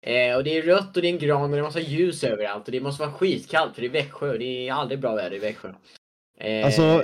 Eh, 0.05 0.35
och 0.35 0.43
det 0.43 0.57
är 0.57 0.61
rött 0.61 0.95
och 0.95 1.01
det 1.01 1.07
är 1.07 1.13
en 1.13 1.19
gran 1.19 1.41
och 1.43 1.49
det 1.49 1.57
är 1.57 1.61
massa 1.63 1.79
ljus 1.79 2.23
överallt. 2.23 2.65
Och 2.65 2.71
det 2.71 2.81
måste 2.81 3.01
vara 3.03 3.13
skitkallt 3.13 3.75
för 3.75 3.81
det 3.81 3.87
är 3.87 3.91
Växjö 3.91 4.31
och 4.31 4.39
det 4.39 4.67
är 4.69 4.73
aldrig 4.73 4.99
bra 4.99 5.15
väder 5.15 5.35
i 5.35 5.39
Växjö. 5.39 5.69
Eh, 6.39 6.65
Alltså, 6.65 7.03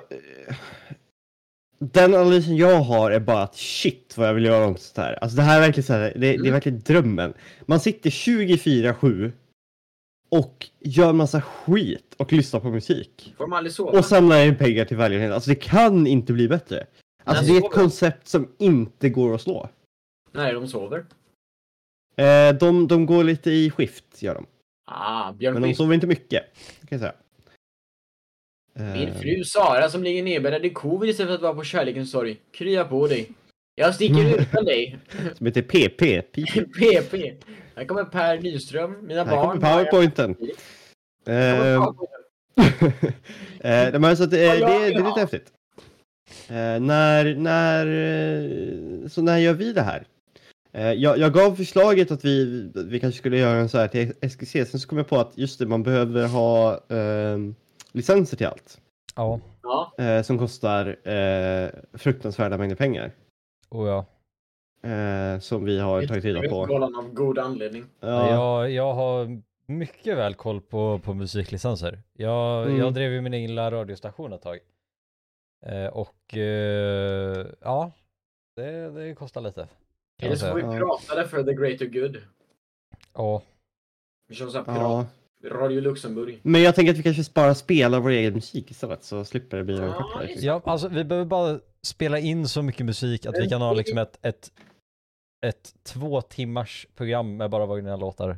den 1.80 2.14
analysen 2.16 2.56
jag 2.58 2.76
har 2.82 3.12
är 3.12 3.20
bara 3.20 3.41
att 3.43 3.56
shit 3.56 4.14
vad 4.18 4.28
jag 4.28 4.34
vill 4.34 4.46
göra 4.46 4.68
något 4.68 4.82
sånt 4.82 4.98
här. 4.98 5.14
Alltså 5.22 5.38
det 5.38 5.43
här 5.43 5.58
är 5.58 5.62
verkligen 5.62 5.86
så 5.88 5.93
här, 5.93 6.00
det, 6.02 6.20
det 6.20 6.28
är 6.30 6.36
Mm. 6.39 6.52
verkligen 6.52 6.80
drömmen. 6.80 7.34
Man 7.66 7.80
sitter 7.80 8.10
24-7 8.10 9.32
och 10.30 10.70
gör 10.80 11.14
massa 11.14 11.42
skit 11.42 12.16
och 12.18 12.34
lyssnar 12.34 12.60
på 12.60 12.70
musik. 12.70 13.34
får 13.38 13.48
man 13.48 13.58
aldrig 13.58 13.74
sova? 13.74 13.98
Och 14.00 14.06
samlar 14.06 14.46
in 14.46 14.58
pengar 14.58 14.86
till 14.86 14.98
välgörenhet. 14.98 15.32
Alltså 15.32 15.50
det 15.50 15.56
kan 15.56 16.08
inte 16.08 16.34
bli 16.34 16.48
bättre. 16.48 16.88
Alltså 17.24 17.44
det 17.44 17.58
är 17.58 17.66
ett 17.66 17.72
koncept 17.72 18.28
som 18.28 18.48
inte 18.58 19.10
går 19.10 19.36
att 19.36 19.42
slå. 19.42 19.70
Nej, 20.32 20.54
de 20.54 20.68
sover. 20.68 21.06
Eh, 22.16 22.54
de, 22.54 22.88
de 22.88 23.06
går 23.06 23.24
lite 23.24 23.52
i 23.52 23.70
skift, 23.70 24.22
gör 24.22 24.36
de. 24.36 24.46
Ah, 24.86 25.34
Björn 25.34 25.54
Men 25.54 25.64
de 25.64 25.76
sover 25.76 25.94
inte 25.94 26.08
mycket, 26.08 26.44
kan 26.80 26.88
jag 26.90 27.00
säga. 27.00 27.14
Min 28.74 29.08
Eh, 29.08 29.16
fru 29.16 29.44
Sara 29.44 29.90
som 29.90 30.04
ligger 30.04 30.24
nedbäddad 30.24 30.66
i 30.66 30.70
covid 30.70 31.10
istället 31.10 31.30
för 31.30 31.36
att 31.36 31.42
vara 31.42 31.54
på 31.54 31.64
kärlekens 31.64 32.12
sorg. 32.12 32.38
Krya 32.52 32.86
på 32.86 33.08
dig. 33.08 33.32
Jag 33.76 33.96
sticker 33.96 34.42
utan 34.42 34.66
dig. 34.66 35.00
Som 35.38 35.46
heter 35.46 35.62
PP. 35.62 36.22
PP. 36.22 36.46
PP. 36.80 37.34
Här 37.76 37.86
kommer 37.86 38.04
Per 38.04 38.40
Nyström, 38.40 39.08
mina 39.08 39.24
Här 39.24 39.36
barn. 39.36 39.64
Här 39.64 39.86
kommer 39.92 40.04
Eh, 41.28 41.84
PowerPointen. 41.84 42.08
eh, 43.60 43.92
men 43.92 44.06
alltså, 44.06 44.26
det, 44.26 44.46
är 44.46 44.88
lite 44.88 45.20
häftigt. 45.20 45.52
Eh, 46.48 46.80
när, 46.80 47.36
när, 47.36 47.86
eh, 49.04 49.08
så 49.08 49.22
när 49.22 49.38
gör 49.38 49.54
vi 49.54 49.74
det 49.74 49.82
här? 49.82 50.04
Eh, 50.72 50.94
jag, 50.94 51.18
jag 51.18 51.34
gav 51.34 51.56
förslaget 51.56 52.12
att 52.12 52.26
vi, 52.26 52.72
vi 52.76 53.00
kanske 53.00 53.18
skulle 53.18 53.38
göra 53.38 53.60
en 53.60 53.70
så 53.70 53.78
här 53.78 53.88
till 53.88 54.14
SKC, 54.22 54.66
sen 54.66 54.80
så 54.80 54.88
kom 54.88 54.98
jag 54.98 55.08
på 55.08 55.18
att 55.18 55.38
just 55.38 55.60
det, 55.60 55.66
man 55.66 55.84
behöver 55.84 56.28
ha 56.28 56.74
eh, 56.74 57.38
licenser 57.92 58.38
till 58.38 58.48
allt. 58.48 58.78
Ja, 59.16 59.40
Eh, 59.98 60.22
som 60.22 60.40
kostar 60.40 61.10
eh, 61.10 61.70
fruktansvärda 61.94 62.58
mängder 62.58 62.76
pengar. 62.76 63.12
Och 63.70 63.88
ja. 63.88 64.05
Eh, 64.89 65.39
som 65.39 65.66
vi 65.66 65.80
har 65.80 66.03
tagit 66.07 66.26
reda 66.26 66.49
på. 66.49 66.61
Av 66.97 67.13
god 67.13 67.39
anledning. 67.39 67.86
Ja, 67.99 68.30
Jag, 68.30 68.72
jag 68.72 68.93
har 68.93 69.41
mycket 69.68 70.18
väl 70.18 70.34
koll 70.36 70.61
på, 70.61 70.99
på 70.99 71.13
musiklicenser. 71.13 72.01
Jag, 72.13 72.66
Mm. 72.66 72.78
jag 72.80 72.93
drev 72.93 73.11
ju 73.11 73.22
min 73.22 73.34
egen 73.34 73.49
lilla 73.49 73.72
radiostation 73.72 74.34
ett 74.34 74.41
tag. 74.41 74.59
Eh, 75.66 75.88
och 75.88 76.38
eh, 76.38 77.45
ja, 77.61 77.91
det, 78.55 78.89
det 78.89 79.16
kostar 79.16 79.41
lite. 79.41 79.68
Eller 80.22 80.30
man 80.30 80.38
så 80.38 80.47
får 80.47 80.55
vi 80.55 80.61
säga. 80.61 80.74
Ja. 80.74 80.80
prata 80.80 81.16
där 81.22 81.28
för 81.28 81.43
the 81.43 81.53
greater 81.53 81.86
good. 81.86 82.18
Ja, 83.13 83.41
Vi 84.28 84.36
kör 84.36 84.47
så 84.47 84.57
här 84.57 84.66
pirat. 84.66 84.78
ja. 84.80 85.05
Radio 85.49 85.82
Luxemburg. 85.82 86.39
Men 86.43 86.61
jag 86.61 86.76
tänker 86.76 86.91
att 86.93 86.97
vi 86.99 87.03
kanske 87.03 87.34
bara 87.34 87.55
spelar 87.55 87.99
vår 87.99 88.09
egen 88.09 88.34
musik 88.34 88.72
istället 88.72 89.03
så 89.03 89.26
slipper 89.26 89.57
det 89.57 89.63
bli 89.63 89.76
en 89.78 89.82
Ja, 89.84 90.24
just 90.24 90.43
ja, 90.43 90.61
alltså 90.66 90.88
vi 90.88 91.03
behöver 91.03 91.26
bara 91.26 91.59
spela 91.86 92.20
in 92.20 92.48
så 92.48 92.62
mycket 92.62 92.86
musik 92.86 93.26
att 93.26 93.36
vi 93.40 93.50
kan 93.50 93.62
ha 93.62 93.74
liksom 93.74 93.98
ett, 93.98 94.20
ett, 94.22 94.52
ett 95.46 95.74
två 95.84 96.22
timmars 96.22 96.88
program 96.96 97.38
med 97.38 97.50
bara 97.50 97.66
våra 97.66 97.96
låtar. 97.96 98.38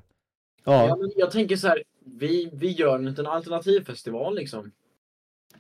Ja. 0.63 0.87
Ja, 0.87 0.95
men 0.95 1.11
jag 1.15 1.31
tänker 1.31 1.55
så 1.55 1.67
här. 1.67 1.83
Vi, 2.05 2.49
vi 2.53 2.71
gör 2.71 2.95
en 2.95 3.05
liten 3.05 3.27
alternativfestival 3.27 4.35
liksom. 4.35 4.71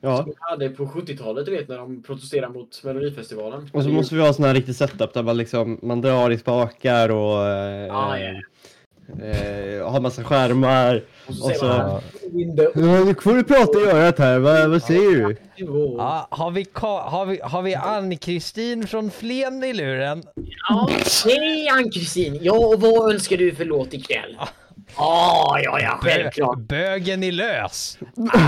ja. 0.01 0.17
Som 0.17 0.25
vi 0.25 0.33
hade 0.39 0.69
på 0.69 0.85
70-talet, 0.85 1.45
du 1.45 1.51
vet 1.51 1.67
när 1.67 1.77
de 1.77 2.03
protesterade 2.03 2.53
mot 2.53 2.83
Melodifestivalen. 2.83 3.69
Och 3.73 3.83
så 3.83 3.89
måste 3.89 4.15
vi 4.15 4.21
ha 4.21 4.33
sån 4.33 4.45
här 4.45 4.53
riktig 4.53 4.75
setup 4.75 5.13
där 5.13 5.23
man 5.23 5.37
liksom, 5.37 5.79
man 5.81 6.01
drar 6.01 6.31
i 6.31 6.37
spakar 6.37 7.09
och 7.09 7.45
eh, 7.45 7.95
Ah, 7.95 8.17
ja. 8.17 8.41
eh, 9.25 9.91
har 9.91 10.01
massa 10.01 10.23
skärmar. 10.23 11.03
Och 11.27 11.35
så 11.35 11.43
och 11.43 11.49
säger 11.49 11.59
så- 11.59 12.79
man 12.79 13.05
nu 13.07 13.15
får 13.21 13.33
du 13.33 13.43
prata 13.43 13.79
i 13.79 13.83
örat 13.83 14.19
här, 14.19 14.39
vad, 14.39 14.69
vad 14.69 14.83
säger 14.83 15.11
du? 15.27 15.37
Ja, 15.97 16.27
har 16.31 16.51
vi, 16.51 16.63
Ka- 16.63 17.09
har 17.09 17.25
vi, 17.25 17.39
har 17.43 17.61
vi 17.61 17.75
Ann-Kristin 17.75 18.87
från 18.87 19.11
Flen 19.11 19.63
i 19.63 19.73
luren? 19.73 20.23
Ja, 20.69 20.89
hej 21.25 21.67
Ann-Kristin! 21.69 22.39
Ja, 22.41 22.53
och 22.53 22.81
vad 22.81 23.13
önskar 23.13 23.37
du 23.37 23.55
för 23.55 23.65
låt 23.65 23.93
ikväll? 23.93 24.37
Ja, 24.97 25.59
ja, 25.63 25.79
ja, 25.81 25.97
självklart. 26.01 26.57
Bögen 26.59 27.23
i 27.23 27.31
lös! 27.31 27.97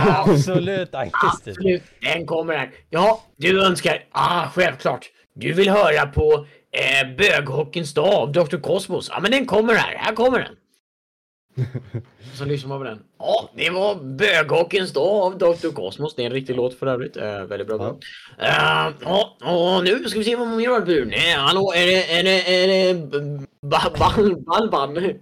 Absolut 0.08 0.96
Ann-Kristin. 0.96 1.54
Absolut, 1.58 1.84
den 2.14 2.26
kommer 2.26 2.54
här. 2.58 2.70
Ja, 2.90 3.24
du 3.38 3.66
önskar... 3.66 4.04
Ah, 4.12 4.48
självklart. 4.56 5.06
Du 5.36 5.54
vill 5.54 5.70
höra 5.70 6.06
på 6.06 6.46
eh, 6.72 7.16
Böghockeyns 7.18 7.94
dag 7.94 8.14
av 8.14 8.32
Dr. 8.32 8.58
Cosmos. 8.58 9.10
Ja, 9.14 9.20
men 9.20 9.32
den 9.32 9.46
kommer 9.46 9.74
här. 9.76 9.96
Här 9.98 10.14
kommer 10.16 10.40
den. 10.40 10.54
Så 12.34 12.45
lyssnar 12.45 12.70
man 12.70 12.78
på 12.80 12.84
den. 12.84 12.99
Ja, 13.20 13.49
det 13.55 13.70
var 13.70 13.95
Böghockeyns 13.95 14.93
dag 14.93 15.07
av 15.07 15.38
Dr. 15.38 15.70
Cosmos. 15.74 16.16
Det 16.16 16.22
är 16.22 16.26
en 16.26 16.32
riktig 16.32 16.55
låt 16.55 16.80
för 16.80 16.88
övrigt. 16.88 17.18
Eh, 17.18 17.41
väldigt 17.43 17.68
bra. 17.68 17.78
Ja. 18.38 18.93
Ja, 19.01 19.38
ja, 19.39 19.76
och 19.78 19.84
nu 19.84 20.10
ska 20.10 20.20
vi 20.20 20.26
se 20.26 20.36
vad 20.36 20.47
man 20.47 20.57
på 20.57 20.86
buren. 20.86 21.14
Eh, 21.14 21.38
Hallå, 21.38 21.74
är 21.76 21.86
det... 21.88 22.20
Är 22.20 22.24
det... 22.24 22.64
Är 22.64 22.68
det... 22.93 23.10
Ba- 23.62 23.95
Bal- 23.97 24.43
Balban? 24.45 25.14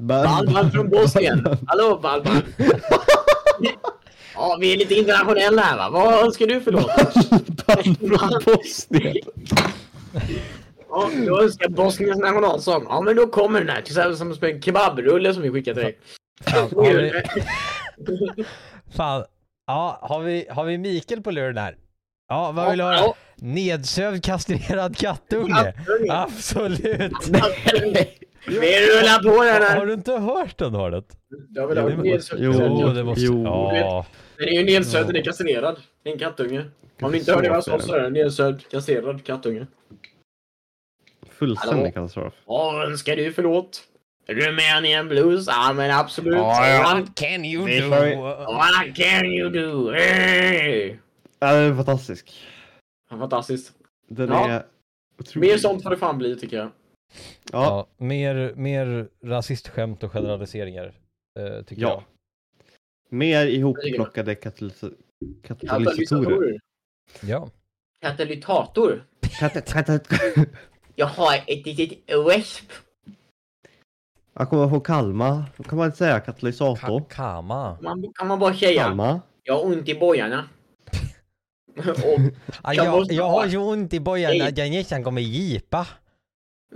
Balban 0.00 0.70
från 0.70 0.90
Bosnien. 0.90 1.58
Hallå 1.66 1.98
Balban. 2.02 2.42
Ja, 4.34 4.56
vi 4.60 4.72
är 4.72 4.76
lite 4.76 4.94
internationella 4.94 5.62
här 5.62 5.76
va. 5.76 5.88
Vad 5.90 6.24
önskar 6.24 6.46
du 6.46 6.60
för 6.60 6.72
låt? 6.72 6.90
Från 7.98 8.42
Bosnien. 8.44 9.16
Ja, 10.94 11.10
jag 11.26 11.42
önskar 11.42 11.68
Bosniens 11.68 12.18
nationalsång. 12.18 12.84
Ja, 12.88 13.00
men 13.00 13.16
då 13.16 13.26
kommer 13.26 13.60
den 13.60 13.68
här 13.68 13.82
tillsammans 13.82 14.40
med 14.40 14.50
en 14.50 14.62
kebabrulle 14.62 15.34
som 15.34 15.42
vi 15.42 15.50
skickar 15.50 15.74
till 15.74 15.82
dig. 15.82 15.98
Fan, 16.44 16.70
har 16.76 16.84
vi, 16.94 17.12
fan. 18.96 19.24
Ja, 19.66 19.98
har 20.02 20.20
vi, 20.22 20.46
har 20.50 20.64
vi 20.64 20.78
Mikael 20.78 21.22
på 21.22 21.30
luren 21.30 21.56
här? 21.58 21.76
Ja, 22.28 22.52
vad 22.52 22.70
vill 22.70 22.78
du 22.78 22.84
höra? 22.84 22.96
Ja, 22.96 23.14
Nedsövd 23.36 24.24
kastrerad 24.24 24.96
kattunge? 24.96 25.54
kattunge. 25.74 26.12
Absolut! 26.12 27.12
Vi 28.46 28.56
rullar 28.56 29.22
på 29.22 29.44
den 29.44 29.62
Har 29.62 29.70
här. 29.70 29.86
du 29.86 29.92
inte 29.92 30.12
hört 30.12 30.58
den 30.58 30.74
Håret? 30.74 31.04
Jag 31.54 31.66
vill 31.66 31.76
Jo, 31.78 31.82
ha 31.82 31.90
det 31.90 31.96
nedsövd. 31.96 32.40
Jo, 32.42 32.52
det 32.88 33.04
måste... 33.04 33.24
jo. 33.24 33.44
Ja. 33.44 34.06
Den 34.38 34.48
är 34.48 34.52
ju 34.52 34.64
nedsövd, 34.64 35.06
den 35.06 35.16
är 35.16 35.22
kastrerad. 35.22 35.76
Det 36.02 36.08
är 36.10 36.12
en 36.12 36.18
kattunge. 36.18 36.64
Om 37.02 37.12
ni 37.12 37.18
inte 37.18 37.32
hörde 37.34 37.48
vad 37.48 37.56
jag 37.56 37.64
sa 37.64 37.78
så 37.78 37.94
är 37.94 38.00
det 38.00 38.06
en 38.06 38.12
nedsövd, 38.12 38.68
kastrerad 38.70 39.24
kattunge. 39.24 39.66
Fullständig 41.38 41.94
katastrof. 41.94 42.34
Önskar 42.86 43.16
du 43.16 43.32
för 43.32 43.42
låt? 43.42 43.82
Rumänien 44.26 45.08
blues? 45.08 45.46
Ja 45.46 45.72
men 45.72 45.90
absolut. 45.90 46.34
What 46.38 47.14
can 47.16 47.44
you 47.44 47.64
Vi 47.64 47.80
do? 47.80 47.88
What 47.88 48.96
can 48.96 49.24
you 49.26 49.50
do? 49.50 49.90
Hey! 49.92 50.96
Ja, 51.38 51.52
den 51.52 51.72
är 51.72 51.76
fantastisk. 51.76 52.32
Fantastiskt. 53.10 53.72
Den 54.08 54.28
Ja. 54.28 54.48
är 54.48 54.66
otrolig. 55.20 55.48
Mer 55.50 55.58
sånt 55.58 55.82
får 55.82 55.90
det 55.90 55.96
fan 55.96 56.18
bli 56.18 56.36
tycker 56.36 56.56
jag. 56.56 56.66
Ja, 56.66 56.70
Ja, 57.52 57.86
mer, 58.04 58.52
mer 58.56 59.08
rasistskämt 59.24 60.02
och 60.02 60.12
generaliseringar. 60.12 60.92
Eh, 61.38 61.62
tycker 61.64 61.82
Ja. 61.82 61.88
jag. 61.88 62.02
mer 63.10 63.46
ihopplockade 63.46 64.34
katalysa- 64.34 64.92
katalysatorer. 65.46 65.84
Katalysatorer. 65.84 66.58
Ja. 67.22 67.48
Katalytator. 68.02 69.04
Kat- 69.40 69.66
kat- 69.72 70.08
Jag 70.94 71.06
har 71.06 71.34
ett 71.46 71.66
litet 71.66 71.98
wesp. 72.26 72.72
Jag 74.34 74.50
kommer 74.50 74.64
ihåg 74.66 74.86
Kalmar. 74.86 75.44
Då 75.56 75.62
kan 75.62 75.78
man 75.78 75.86
inte 75.86 75.98
säga 75.98 76.20
katalysator. 76.20 77.00
Ka- 77.00 77.08
Kama. 77.08 77.78
Man, 77.82 78.12
kan 78.14 78.26
man 78.28 78.38
bara 78.38 78.54
säga. 78.54 78.82
Kalmar. 78.82 79.20
Jag 79.42 79.54
har 79.54 79.64
ont 79.64 79.88
i 79.88 79.94
bojarna. 79.94 80.48
Och, 81.76 81.84
Jag 82.62 82.74
jag, 82.74 82.92
måste 82.98 83.14
jag 83.14 83.24
ha- 83.28 83.40
har 83.42 83.48
så 83.48 83.58
ont 83.70 83.94
i 83.94 84.00
bojarna 84.00 84.44
Nej. 84.44 84.52
jag 84.56 84.70
nästan 84.70 85.04
kommer 85.04 85.20
jipa. 85.22 85.86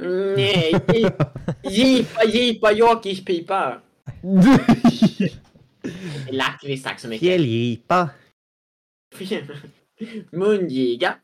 mm, 0.01 0.35
nej, 0.35 0.75
jipa, 1.64 2.25
jipa, 2.33 2.73
jakispipa. 2.73 3.81
Lakrits, 6.31 6.83
tack 6.83 7.01
så 7.01 7.09
mycket. 7.09 7.29
Fjälljipa. 7.29 8.09
Mungiga. 10.31 11.14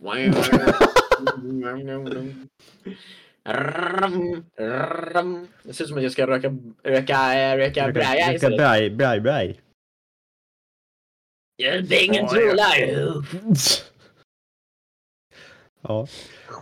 Det 5.63 5.75
ser 5.75 5.85
ut 5.85 5.89
som 5.89 5.97
att 5.97 6.03
jag 6.03 6.13
ska 6.13 6.27
röka, 6.27 6.49
röka, 6.83 7.57
röka 7.57 7.93
braja 7.93 8.27
Röka 8.27 8.35
istället. 8.35 8.59
braj, 8.59 8.91
braj, 8.91 9.21
braj. 9.21 9.61
Jag 11.57 11.75
är 11.75 12.05
ingen 12.05 12.29
trollar. 12.29 12.77
Ja, 15.81 16.07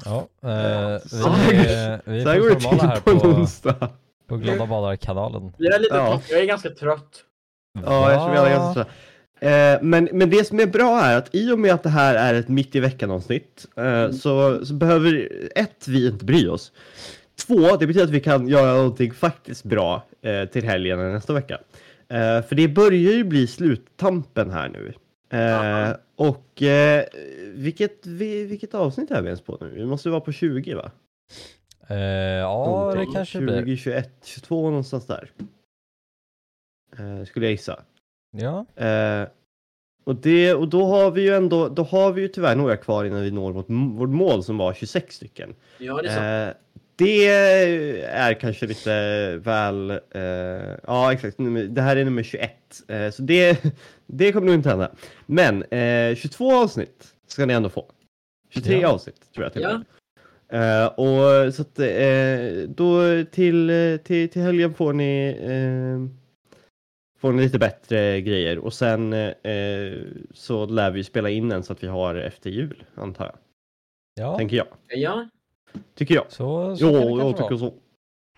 Ja, 0.04 0.28
eh, 0.42 1.00
vi, 1.12 1.56
här- 1.56 1.92
eh, 1.94 2.00
vi 2.04 2.22
så 2.22 2.28
här 2.28 2.36
är 2.36 2.40
går 2.40 2.50
det 2.50 2.60
fullt 2.60 2.82
här 2.82 2.94
till 3.00 3.02
på 3.02 3.10
en 3.10 3.34
onsdag. 3.34 3.88
på 4.26 4.36
Glada 4.36 4.66
Badar-kanalen. 4.66 5.52
Jag 5.58 5.74
är 5.74 5.78
lite 5.80 5.94
Ja. 5.96 6.10
trött. 6.18 6.30
Jag 6.30 6.40
är 6.40 6.44
ganska 6.44 6.70
trött. 6.70 7.24
Ja, 7.84 8.12
jag 8.12 8.20
tror 8.22 8.32
vi 8.32 8.38
alla 8.38 8.48
är 8.50 8.54
ganska 8.54 8.84
trötta. 8.84 8.90
Eh, 9.42 9.78
men, 9.82 10.08
men 10.12 10.30
det 10.30 10.44
som 10.44 10.60
är 10.60 10.66
bra 10.66 11.00
är 11.00 11.16
att 11.18 11.34
i 11.34 11.52
och 11.52 11.58
med 11.58 11.74
att 11.74 11.82
det 11.82 11.88
här 11.88 12.14
är 12.14 12.34
ett 12.34 12.48
mitt 12.48 12.74
i 12.74 12.80
veckan 12.80 13.10
avsnitt 13.10 13.66
eh, 13.76 14.10
så, 14.10 14.66
så 14.66 14.74
behöver 14.74 15.32
ett, 15.54 15.88
vi 15.88 16.06
inte 16.06 16.24
bry 16.24 16.48
oss. 16.48 16.72
två, 17.46 17.76
det 17.76 17.86
betyder 17.86 18.04
att 18.04 18.10
vi 18.10 18.20
kan 18.20 18.48
göra 18.48 18.74
någonting 18.74 19.12
faktiskt 19.12 19.64
bra 19.64 20.06
eh, 20.20 20.44
till 20.44 20.64
helgen 20.64 21.00
eller 21.00 21.12
nästa 21.12 21.32
vecka. 21.32 21.58
Eh, 22.08 22.42
för 22.42 22.54
det 22.54 22.68
börjar 22.68 23.12
ju 23.12 23.24
bli 23.24 23.46
sluttampen 23.46 24.50
här 24.50 24.68
nu. 24.68 24.92
Ja. 25.34 25.96
och 26.16 26.62
vilket, 27.54 28.06
vi, 28.06 28.44
vilket 28.44 28.74
avsnitt 28.74 29.10
är 29.10 29.22
vi 29.22 29.26
ens 29.26 29.40
på 29.40 29.58
nu? 29.60 29.68
Vi 29.74 29.86
måste 29.86 30.10
vara 30.10 30.20
på 30.20 30.32
20 30.32 30.74
va? 30.74 30.90
Ja, 32.40 32.94
det 32.96 33.06
kanske 33.14 33.38
20, 33.38 33.62
blir. 33.62 33.76
21, 33.76 34.10
22 34.24 34.70
någonstans 34.70 35.06
där. 35.06 35.30
Skulle 37.24 37.46
jag 37.46 37.50
gissa. 37.50 37.82
Ja, 38.36 38.66
Eh, 38.76 39.28
och, 40.04 40.16
det, 40.16 40.54
och 40.54 40.68
då 40.68 40.84
har 40.84 41.10
vi 41.10 41.22
ju 41.22 41.34
ändå, 41.34 41.68
då 41.68 41.82
har 41.82 42.12
vi 42.12 42.22
ju 42.22 42.28
tyvärr 42.28 42.56
några 42.56 42.76
kvar 42.76 43.04
innan 43.04 43.22
vi 43.22 43.30
når 43.30 43.52
vårt, 43.52 43.66
vårt 43.98 44.08
mål 44.08 44.44
som 44.44 44.58
var 44.58 44.74
26 44.74 45.14
stycken. 45.16 45.54
Ja, 45.78 46.02
det 46.02 46.08
är 46.08 46.14
sant. 46.44 46.56
Eh, 46.56 46.58
det 46.96 47.26
är 48.04 48.34
kanske 48.34 48.66
lite 48.66 49.36
väl, 49.36 49.90
eh, 49.90 50.76
ja 50.86 51.12
exakt, 51.12 51.38
nummer, 51.38 51.62
det 51.64 51.82
här 51.82 51.96
är 51.96 52.04
nummer 52.04 52.22
21. 52.22 52.50
Eh, 52.88 53.10
så 53.10 53.22
det, 53.22 53.64
det 54.06 54.32
kommer 54.32 54.46
nog 54.46 54.54
inte 54.54 54.68
hända. 54.68 54.90
Men 55.26 55.62
eh, 55.62 56.14
22 56.16 56.52
avsnitt 56.54 57.14
ska 57.26 57.46
ni 57.46 57.54
ändå 57.54 57.68
få. 57.68 57.86
23 58.50 58.80
Ja. 58.80 58.88
avsnitt 58.88 59.32
tror 59.34 59.44
jag 59.44 59.52
till 59.52 59.64
och 59.64 59.70
Ja. 59.70 59.76
med. 59.78 60.82
Eh, 60.82 60.86
och 60.86 61.54
så 61.54 61.62
att 61.62 61.78
eh, 61.78 62.68
då 62.68 63.24
till, 63.24 63.70
eh, 63.70 63.96
till, 63.96 64.28
till 64.28 64.42
helgen 64.42 64.74
får 64.74 64.92
ni 64.92 65.36
får 67.22 67.32
ni 67.32 67.42
lite 67.42 67.58
bättre 67.58 68.20
grejer 68.20 68.58
och 68.58 68.72
sen 68.74 69.12
eh, 69.12 69.98
så 70.34 70.66
lär 70.66 70.90
vi 70.90 71.04
spela 71.04 71.30
in 71.30 71.48
den 71.48 71.62
så 71.62 71.72
att 71.72 71.82
vi 71.82 71.86
har 71.86 72.14
efter 72.14 72.50
jul 72.50 72.84
antar 72.94 73.24
jag. 73.24 73.36
ja. 74.14 74.36
Tänker 74.38 74.56
jag. 74.56 74.66
Ja, 74.88 75.28
Tycker 75.94 76.14
jag. 76.14 76.24
Så, 76.28 76.76
så 76.76 76.84
Ja, 76.84 76.90
kan 76.92 77.16
det 77.18 77.24
jag 77.24 77.36
tycker 77.36 77.48
vara. 77.48 77.58
så. 77.58 77.74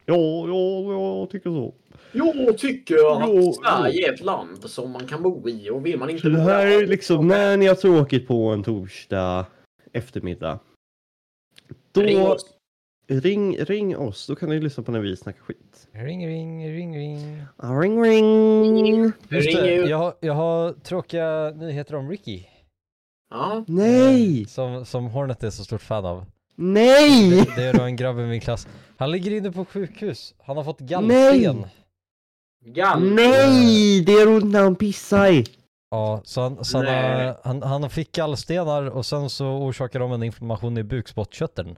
Ja, 0.07 0.49
ja, 0.49 0.93
jag 1.21 1.31
tycker 1.31 1.51
så. 1.51 1.75
jag 2.13 2.59
tycker 2.59 2.95
att 2.95 3.29
Jo, 3.29 3.53
Sverige 3.53 4.09
är 4.09 4.13
ett 4.15 4.21
land 4.25 4.71
som 4.71 4.91
man 4.91 5.07
kan 5.07 5.23
bo 5.23 5.49
i 5.49 5.71
och 5.71 5.87
vill 5.87 5.99
man 5.99 6.11
inte 6.11 6.23
Så 6.23 6.29
det 6.29 6.41
här 6.41 6.67
är 6.67 6.87
liksom 6.87 7.29
när 7.29 7.57
ni 7.57 7.67
har 7.67 7.75
tråkigt 7.75 8.27
på 8.29 8.49
en 8.49 8.63
torsdag 8.63 9.47
eftermiddag. 9.93 10.59
Då 11.93 12.37
Ring 13.07 13.57
ring, 13.57 13.97
oss. 13.97 14.27
då 14.27 14.35
kan 14.37 14.49
ni 14.49 14.61
lyssna 14.61 14.83
på 14.83 14.93
när 14.93 15.01
vi 15.01 15.17
snackar 15.17 15.41
skit. 15.41 15.89
Ring, 15.93 16.27
ring, 16.29 16.69
ring, 16.73 16.97
ring. 16.97 17.43
Ah, 17.57 17.81
Ring, 17.81 18.03
ring! 18.05 19.05
Just 19.29 19.53
det, 19.57 19.75
jag, 19.75 19.99
har- 19.99 20.15
jag 20.21 20.35
har 20.35 20.73
tråkiga 20.73 21.51
nyheter 21.57 21.95
om 21.95 22.11
Ricky. 22.11 22.45
Ja, 23.31 23.65
Nej! 23.69 24.45
Som, 24.49 24.85
som 24.87 25.07
Hornet 25.07 25.43
är 25.45 25.51
så 25.51 25.65
stort 25.65 25.83
fan 25.83 26.05
av. 26.07 26.25
Nej! 26.57 27.31
Det, 27.31 27.57
det 27.57 27.63
är 27.63 27.73
då 27.75 27.83
en 27.83 27.97
grabb 27.97 28.19
i 28.19 28.23
min 28.23 28.41
klass. 28.41 28.69
Han 28.97 29.11
ligger 29.11 29.31
inne 29.31 29.53
på 29.53 29.65
sjukhus. 29.65 30.35
Han 30.43 30.57
har 30.57 30.65
fått 30.65 30.81
gallsten. 30.81 31.57
Nej! 31.57 31.67
gall. 32.75 33.15
Nej! 33.15 34.01
Det 34.05 34.13
är 34.13 34.29
ont 34.29 34.45
när 34.53 34.63
han 34.63 34.77
pissar. 34.77 35.43
Ja, 35.91 36.21
så, 36.25 36.41
han, 36.41 36.65
så 36.65 36.79
han, 36.85 37.35
han, 37.45 37.63
han 37.83 37.91
fick 37.91 38.13
gallstenar 38.13 38.87
och 38.91 39.07
sen 39.07 39.31
så 39.31 39.47
orsakar 39.47 40.01
de 40.01 40.13
en 40.13 40.23
inflammation 40.23 40.79
i 40.79 40.83
bukspottkörteln. 40.83 41.77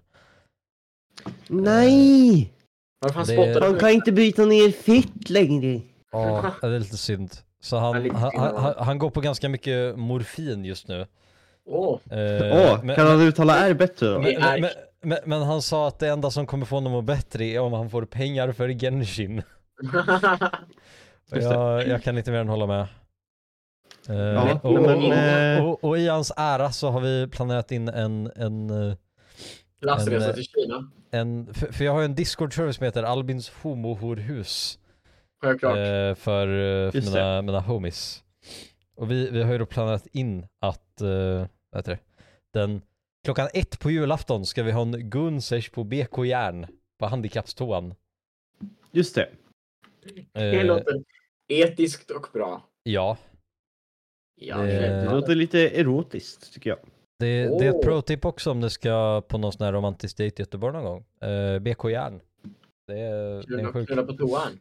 Nej! 1.49 2.53
Varför 3.01 3.15
han 3.19 3.27
Det- 3.27 3.33
spottade 3.33 3.67
Han 3.67 3.79
kan 3.79 3.91
inte 3.91 4.13
bryta 4.13 4.45
ner 4.45 4.71
fett 4.73 5.31
längre. 5.31 5.81
Ja, 6.13 6.51
det 6.61 6.67
är 6.67 6.79
lite 6.79 6.97
synd. 6.97 7.31
Så 7.61 7.77
Ja, 7.77 7.81
han, 7.81 8.03
lite 8.03 8.17
han, 8.17 8.31
synd, 8.31 8.43
han, 8.43 8.55
ja. 8.55 8.61
han, 8.61 8.87
han 8.87 8.99
går 8.99 9.11
på 9.11 9.21
ganska 9.21 9.49
mycket 9.49 9.99
morfin 9.99 10.65
just 10.65 10.89
nu. 10.89 11.07
Åh, 11.69 11.99
Eh, 12.11 12.73
Åh, 12.73 12.85
men, 12.85 12.97
kan 12.97 13.07
han 13.07 13.21
uttala 13.21 13.59
R 13.69 13.75
bättre 13.75 14.07
då? 14.07 14.13
Det 14.13 14.21
men, 14.21 14.43
är- 14.43 14.61
men, 14.61 14.71
men, 15.03 15.19
men 15.25 15.43
han 15.43 15.63
sa 15.63 15.89
att 15.89 15.99
det 15.99 16.09
enda 16.09 16.31
som 16.31 16.47
kommer 16.47 16.67
få 16.67 16.77
honom 16.77 16.93
att 16.93 16.97
må 16.97 17.03
bättre 17.03 17.45
är 17.45 17.61
om 17.61 17.73
han 17.73 17.91
får 17.91 18.05
pengar 18.05 18.53
för 18.53 18.69
Genshin. 18.69 19.39
Och 21.31 21.37
Just 21.37 21.49
det. 21.49 21.55
jag, 21.55 21.87
jag 21.89 22.03
kan 22.03 22.19
inte 22.19 22.31
mer 22.31 22.39
än 22.39 22.49
hålla 22.49 22.67
med. 22.67 22.81
Eh, 24.09 24.17
Ja, 24.17 24.61
och, 24.63 24.73
men, 24.73 24.85
och, 24.97 25.15
eh, 25.15 25.65
och, 25.65 25.71
och, 25.71 25.85
och 25.85 25.99
i 25.99 26.09
hans 26.09 26.33
ära 26.37 26.73
så 26.73 26.91
har 26.91 27.01
vi 27.01 27.27
planerat 27.29 27.73
in 27.73 27.89
en, 27.89 28.31
en, 28.37 28.71
eh, 28.91 28.95
Klassresa 29.83 30.29
En, 30.29 30.35
till 30.35 30.45
Kina. 30.45 30.91
en 31.11 31.55
för, 31.55 31.73
för 31.73 31.85
jag 31.85 31.93
har 31.93 32.01
ju 32.01 32.05
en 32.05 32.15
Discord-server 32.15 32.73
som 32.73 32.85
heter 32.85 33.03
Albins 33.03 33.49
homohorhus. 33.51 34.79
Självklart. 35.43 35.77
Eh, 35.77 36.15
för, 36.15 36.49
eh, 36.49 36.91
för 36.91 36.99
Just 36.99 37.09
mina, 37.15 37.43
mina 37.43 37.61
homies. 37.61 38.25
Och 38.95 39.11
vi, 39.11 39.31
vi 39.31 39.43
har 39.43 39.53
ju 39.53 39.59
då 39.59 39.67
planerat 39.67 40.07
in 40.07 40.47
att, 40.61 41.01
eh, 41.01 41.47
vad 41.71 41.79
heter 41.79 41.93
det, 41.93 41.99
den, 42.53 42.83
klockan 43.25 43.49
ett 43.55 43.81
på 43.81 43.91
julafton 43.91 44.47
ska 44.47 44.63
vi 44.63 44.73
ha 44.73 44.83
en 44.83 45.11
Gunsers 45.11 45.71
på 45.71 45.85
BK 45.85 46.25
Järn 46.27 46.67
på 46.99 47.07
handikappstoan. 47.07 47.95
Just 48.93 49.15
det. 49.15 49.29
Det 50.33 50.43
Eh, 50.59 50.65
låter 50.67 51.05
etiskt 51.49 52.11
och 52.11 52.27
bra. 52.33 52.63
ja, 52.83 53.17
Ja, 54.39 54.57
Det- 54.59 55.05
låter 55.11 55.35
lite 55.35 55.59
erotiskt 55.69 56.53
tycker 56.55 56.71
jag. 56.71 56.79
Det, 57.19 57.59
det 57.59 57.67
är 57.67 57.71
ett 57.71 57.83
pro-tip 57.83 58.25
också 58.25 58.51
om 58.51 58.61
du 58.61 58.71
ska 58.71 59.23
på 59.29 59.39
någon 59.39 59.53
sån 59.53 59.65
här 59.65 59.73
romantisk 59.73 60.17
dejt 60.17 60.43
i 60.43 60.43
Göteborg 60.43 60.73
någon 60.73 60.85
gång. 60.85 61.05
Eh, 61.31 61.59
BK 61.59 61.91
Järn. 61.91 62.21
Det 62.87 63.01
är, 63.01 63.35
det 63.35 63.39
är 63.39 63.43
Knulla, 63.43 63.73
sjuk... 63.73 63.87
knulla 63.87 64.03
på 64.03 64.13
toan. 64.13 64.61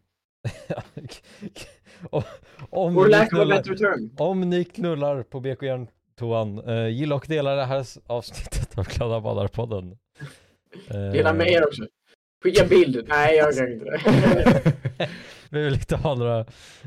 om, 2.10 2.24
om, 2.70 2.97
Or 2.97 3.08
of 3.08 3.14
a 3.14 3.26
knullar, 3.26 3.58
better 3.58 3.76
term. 3.76 4.10
om 4.18 4.41
ni 4.41 4.64
knullar 4.64 5.24
på 5.24 5.39
BK 5.39 5.64
Järn 5.64 5.88
toan, 6.16 6.60
eh, 6.70 6.88
gilla 6.88 7.16
och 7.16 7.26
dela 7.28 7.56
det 7.56 7.66
här 7.66 7.86
avsnittet 8.08 8.78
av 8.78 8.88
Glada 8.88 9.20
Badar-podden. 9.20 9.97
Eh, 10.89 10.95
Dela 11.12 11.34
med 11.34 11.47
er 11.47 11.68
också. 11.68 11.88
Skicka 12.43 12.66
bild. 12.66 13.06
Nej, 13.08 13.36
jag 13.36 13.56
kan 13.56 13.72
inte 13.72 13.86
det. 13.86 15.10
Vi 15.49 15.64
vill 15.64 15.74
inte 15.74 15.95
ha 15.95 16.16
några, 16.16 16.45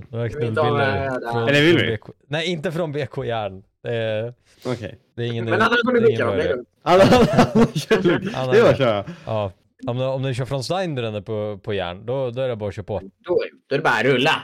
några 0.09 0.29
knullbilder. 0.29 1.49
Eller 1.49 1.62
vill 1.62 1.79
vi? 1.79 1.97
BK 1.97 2.11
Nej, 2.27 2.47
inte 2.47 2.73
från 2.73 2.93
BK 2.93 3.25
Järn. 3.25 3.62
Det 3.83 3.95
är, 3.95 4.35
Okej. 4.66 4.99
det 5.14 5.22
är 5.22 5.26
ingen 5.26 5.45
Men 5.45 5.55
ingen 6.09 6.20
dem. 6.20 6.29
bra 6.29 6.37
Det 6.37 6.49
är. 6.49 6.64
Alla, 6.83 7.05
alla 7.05 7.66
kör. 7.74 8.35
Alla 8.35 8.53
Det 8.53 8.62
var 8.62 8.74
köra. 8.74 9.05
Ja, 9.26 9.53
om 9.87 9.99
du, 9.99 10.05
om 10.05 10.22
du 10.22 10.35
kör 10.35 10.45
från 10.45 10.64
Steinbrenner 10.64 11.20
på, 11.20 11.59
på 11.62 11.74
järn, 11.74 12.07
då, 12.07 12.31
då 12.31 12.43
är 12.43 12.49
det 12.49 12.57
bara 12.57 12.68
att 12.68 12.74
köra 12.74 12.85
på. 12.85 13.01
Då, 13.01 13.41
då 13.66 13.74
är 13.74 13.79
det 13.79 13.83
bara 13.85 13.95
att 13.95 14.05
rulla. 14.05 14.43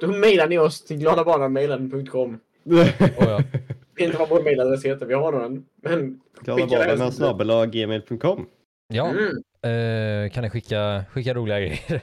Då 0.00 0.06
mejlar 0.06 0.48
ni 0.48 0.58
oss 0.58 0.84
till 0.84 0.96
gladabanamailen.com. 0.96 2.40
Oh, 2.64 2.86
ja. 2.98 3.16
Jag 3.18 3.38
vet 3.96 4.06
inte 4.06 4.18
vad 4.18 4.28
vår 4.28 4.42
mejladress 4.42 4.84
heter, 4.84 5.06
vi 5.06 5.14
har 5.14 5.32
någon. 5.32 5.66
Men 5.82 6.20
Glada 6.40 6.62
Skicka 6.62 6.78
det 6.78 6.84
barnen 6.86 7.00
här. 7.00 7.10
snabel-a 7.10 7.66
gmail.com. 7.66 8.46
ja 8.88 9.08
mm, 9.10 10.24
eh, 10.26 10.30
kan 10.30 10.42
ni 10.44 10.50
skicka, 10.50 11.04
skicka 11.12 11.34
roliga 11.34 11.60
grejer? 11.60 12.00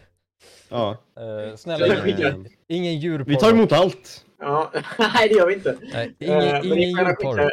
Ja. 0.70 0.98
Eh, 1.18 1.56
snälla, 1.56 2.08
ingen, 2.08 2.48
ingen 2.68 3.00
djurporr. 3.00 3.30
Vi 3.30 3.36
tar 3.36 3.50
emot 3.52 3.72
allt. 3.72 4.26
Ja, 4.40 4.72
nej 4.98 5.30
det 5.30 5.36
gör 5.36 5.48
vi 5.48 5.54
inte. 5.54 5.78
Nej, 5.94 6.16
Eh, 6.20 6.28
ingen, 6.28 6.70
men 6.70 6.78
ingen 6.78 6.90
djurporr. 6.90 7.38
skicka, 7.38 7.50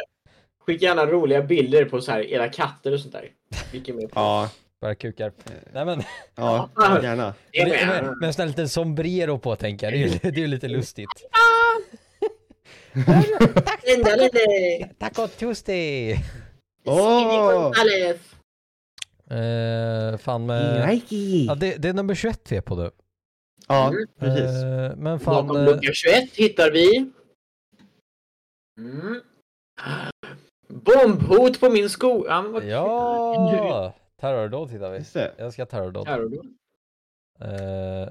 skicka 0.65 0.85
gärna 0.85 1.05
roliga 1.05 1.41
bilder 1.41 1.85
på 1.85 2.01
så 2.01 2.11
här 2.11 2.21
era 2.31 2.49
katter 2.49 2.91
och 2.91 2.99
sånt 2.99 3.13
där. 3.13 3.29
Vilken 3.71 3.95
mer? 3.95 4.09
Ja. 4.15 4.49
Bara 4.81 4.95
kukar. 4.95 5.31
Nej 5.73 5.85
men, 5.85 6.01
Ja, 6.35 6.69
gärna. 7.03 7.33
Det 7.51 7.59
är 7.61 7.69
med, 7.69 7.87
med. 7.87 8.03
med, 8.03 8.17
med 8.21 8.39
en 8.39 8.47
liten 8.47 8.69
sombrero 8.69 9.37
på 9.39 9.55
tänker 9.55 9.85
jag. 9.91 9.93
Det 9.93 10.03
är 10.03 10.07
ju 10.07 10.19
det 10.31 10.37
är 10.37 10.41
ju 10.41 10.47
lite 10.47 10.67
lustigt. 10.67 11.09
Linda. 13.85 14.09
Taco 14.99 15.27
Tuesday! 15.27 16.19
Åh! 16.85 17.51
Gonzales. 17.53 18.19
Eh, 19.31 20.17
fan 20.17 20.45
med... 20.45 20.87
Nike! 20.89 21.45
Ja, 21.47 21.55
det, 21.55 21.75
det 21.75 21.89
är 21.89 21.93
nummer 21.93 22.15
21 22.15 22.41
vi 22.49 22.57
är 22.57 22.61
på 22.61 22.75
nu. 22.75 22.91
Ja, 23.67 23.87
Mm. 23.87 24.07
precis. 24.19 24.63
Eh, 24.63 24.95
men 24.95 25.19
fan... 25.19 25.47
Bakom 25.47 25.57
eh, 25.61 25.65
lucka 25.65 25.91
21 25.93 26.29
hittar 26.35 26.71
vi... 26.71 27.11
Mm. 28.79 29.21
Bombhot 30.67 31.59
på 31.59 31.69
min 31.69 31.89
sko. 31.89 32.25
Ja. 32.27 32.63
Ja! 32.63 33.93
Terrordåd 34.19 34.69
hittar 34.71 34.91
vi. 34.91 34.97
Just 34.97 35.13
det. 35.13 35.33
Jag 35.37 35.45
älskar 35.45 35.65
terrordåd. 35.65 36.05
Terrordåd. 36.05 36.45
Eh, 37.41 38.09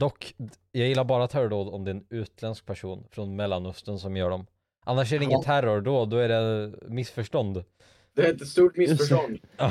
dock, 0.00 0.34
jag 0.72 0.88
gillar 0.88 1.04
bara 1.04 1.28
terrordåd 1.28 1.68
om 1.68 1.84
det 1.84 1.90
är 1.90 1.94
en 1.94 2.06
utländsk 2.10 2.66
person 2.66 3.06
från 3.10 3.36
Mellanöstern 3.36 3.98
som 3.98 4.16
gör 4.16 4.30
dem. 4.30 4.46
Annars 4.86 5.12
är 5.12 5.18
det 5.18 5.24
inget 5.24 5.42
terrordåd, 5.42 6.08
då 6.10 6.16
är 6.16 6.28
det 6.28 6.72
missförstånd. 6.88 7.64
Det 8.14 8.26
är 8.26 8.34
ett 8.34 8.48
stort 8.48 8.76
missförstånd. 8.76 9.38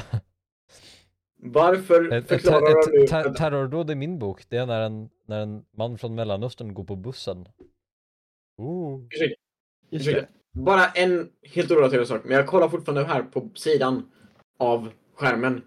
Varför 1.40 2.08
Ett, 2.14 2.14
ett, 2.24 2.28
förklarar 2.28 2.92
nu 2.98 3.04
ett 3.04 3.10
ter- 3.10 3.26
att 3.30 3.36
terrordåd 3.36 3.92
i 3.92 3.96
min 3.96 4.20
bok, 4.20 4.50
det 4.50 4.58
är 4.58 4.66
när 4.66 4.82
en, 4.82 5.10
när 5.26 5.40
en 5.42 5.66
man 5.78 5.98
från 5.98 6.16
Mellanöstern 6.16 6.74
går 6.74 6.84
på 6.84 6.96
bussen. 6.96 7.48
Ooh. 8.58 9.06
Ursäkta, 9.12 9.36
Just 9.90 10.06
det. 10.06 10.12
ursäkta. 10.12 10.34
Bara 10.52 10.86
en 10.88 11.30
helt 11.44 11.72
orelaterad 11.72 12.08
sak, 12.08 12.22
men 12.24 12.38
jag 12.38 12.48
kollar 12.48 12.70
fortfarande 12.70 13.04
här 13.04 13.24
på 13.24 13.50
sidan 13.56 14.12
av 14.60 14.92
skärmen. 15.16 15.62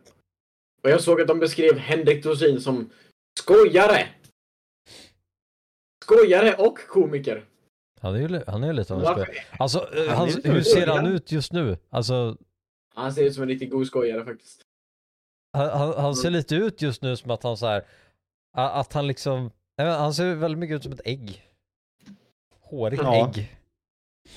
Och 0.82 0.90
jag 0.90 1.00
såg 1.00 1.20
att 1.20 1.28
de 1.28 1.38
beskrev 1.38 1.78
Henrik 1.78 2.22
Dorsin 2.24 2.60
som 2.60 2.90
skojare. 3.40 4.06
Skojare 6.04 6.54
och 6.54 6.78
komiker. 6.78 7.44
Han 8.00 8.14
är 8.14 8.28
ju 8.28 8.42
han 8.46 8.62
är 8.62 8.66
ju 8.66 8.72
lite 8.72 8.92
av 8.94 8.98
en 8.98 9.04
Varför? 9.04 9.24
skoj. 9.24 9.36
Alltså, 9.58 9.78
eh, 9.96 10.08
Han 10.08 10.16
han, 10.16 10.28
hur 10.44 10.60
ser 10.62 10.70
skojare. 10.70 10.90
han 10.90 11.06
ut 11.06 11.32
just 11.32 11.52
nu? 11.52 11.76
Alltså, 11.90 12.36
Han 12.94 13.12
ser 13.12 13.24
ut 13.24 13.34
som 13.34 13.42
en 13.42 13.48
riktigt 13.48 13.70
god 13.70 13.86
skojare 13.86 14.24
faktiskt. 14.24 14.62
Han, 15.52 15.68
han, 15.70 15.94
han 15.96 16.14
ser 16.14 16.30
lite 16.30 16.54
ut 16.54 16.82
just 16.82 17.02
nu 17.02 17.16
som 17.16 17.30
att 17.30 17.42
han 17.42 17.56
så 17.56 17.66
här, 17.66 17.82
att 18.52 18.92
han 18.92 19.06
liksom, 19.06 19.50
vet, 19.76 19.86
han 19.98 20.14
ser 20.14 20.34
väldigt 20.34 20.58
mycket 20.58 20.76
ut 20.76 20.82
som 20.82 20.92
ett 20.92 21.00
ägg. 21.04 21.42
Hårigt 22.60 23.02
Ja. 23.02 23.28
ägg. 23.36 23.56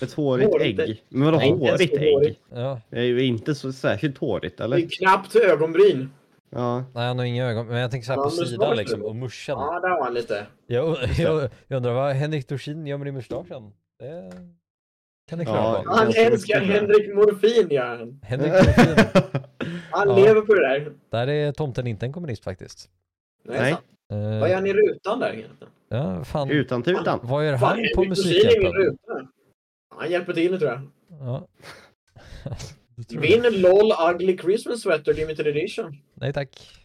Ett 0.02 0.14
hårigt 0.14 0.50
Hårigt 0.52 0.80
ägg. 0.80 1.04
Men 1.10 1.26
vadå 1.26 1.38
Nej, 1.38 1.52
hårigt 1.52 1.94
ägg? 1.94 2.14
hårigt. 2.14 2.40
Ja, 2.52 2.82
Det 2.90 3.00
är 3.00 3.04
ju 3.04 3.26
inte 3.26 3.56
så 3.56 3.74
särskilt 3.74 4.18
hårigt, 4.18 4.58
Det 4.58 4.64
är 4.64 4.66
eller? 4.66 4.88
knappt 5.00 5.36
ögonbryn. 5.36 6.10
Ja. 6.50 6.84
nej 6.94 7.08
han 7.08 7.18
har 7.18 7.26
inga 7.26 7.46
ögon, 7.46 7.68
men 7.68 7.78
jag 7.78 7.92
tänker 7.92 8.06
så 8.06 8.12
här 8.12 8.20
Ja, 8.20 8.24
på 8.24 8.30
sidan 8.30 8.78
liksom, 8.78 9.02
och 9.04 9.16
muschen. 9.16 9.56
Ja, 9.60 9.80
där 9.80 9.90
var 9.90 10.04
han 10.04 10.14
lite. 10.14 10.48
Jag, 10.68 10.98
jag, 11.18 11.50
jag 11.68 11.78
undrar 11.78 11.94
vad 11.94 12.14
Henrik 12.16 12.48
Dorsin 12.48 12.88
gör 12.88 12.98
med 12.98 13.08
din 13.08 13.14
mustaschen? 13.16 13.74
Det 14.00 14.32
kan 15.30 15.46
klara 15.46 15.58
Ja, 15.58 15.84
Han 15.88 16.14
älskar 16.18 16.60
Henrik 16.60 17.16
Morfin, 17.16 17.68
gör 17.70 17.98
han. 17.98 18.20
Henrik 18.24 18.52
Dorsin, 18.54 19.06
Han 19.92 20.10
Ja. 20.10 20.16
lever 20.16 20.42
på 20.42 20.54
det 20.54 20.62
där. 20.68 20.92
där 21.10 21.28
är 21.28 21.52
tomten 21.52 21.88
inte 21.88 22.06
en 22.06 22.14
kommunist 22.14 22.44
faktiskt. 22.44 22.90
Nej. 23.46 23.60
Nej. 23.60 23.72
Eh, 24.34 24.40
Vad 24.40 24.50
gör 24.50 24.56
han 24.56 24.68
i 24.68 24.74
rutan 24.74 25.20
där 25.20 25.34
egentligen? 25.34 25.74
Ja, 25.90 26.24
fan. 26.24 26.50
Utan 26.50 26.84
tutan. 26.84 27.20
Vad 27.24 27.46
gör 27.46 27.58
Fan, 27.58 27.70
han 27.70 27.86
på 27.96 28.04
Musikhjälpen? 28.04 28.98
Han 29.98 30.12
hjälper 30.12 30.34
till 30.34 30.60
tror 30.60 30.72
jag. 30.72 30.82
Ja. 31.20 31.48
Det 32.96 33.04
tror 33.04 33.26
jag. 33.26 33.42
Vinn 33.42 33.62
LOL 33.62 33.92
Ugly 34.14 34.38
Christmas 34.38 34.82
Sweater 34.82 35.14
Limited 35.14 35.48
Edition. 35.48 35.98
Nej 36.14 36.34
tack. 36.34 36.80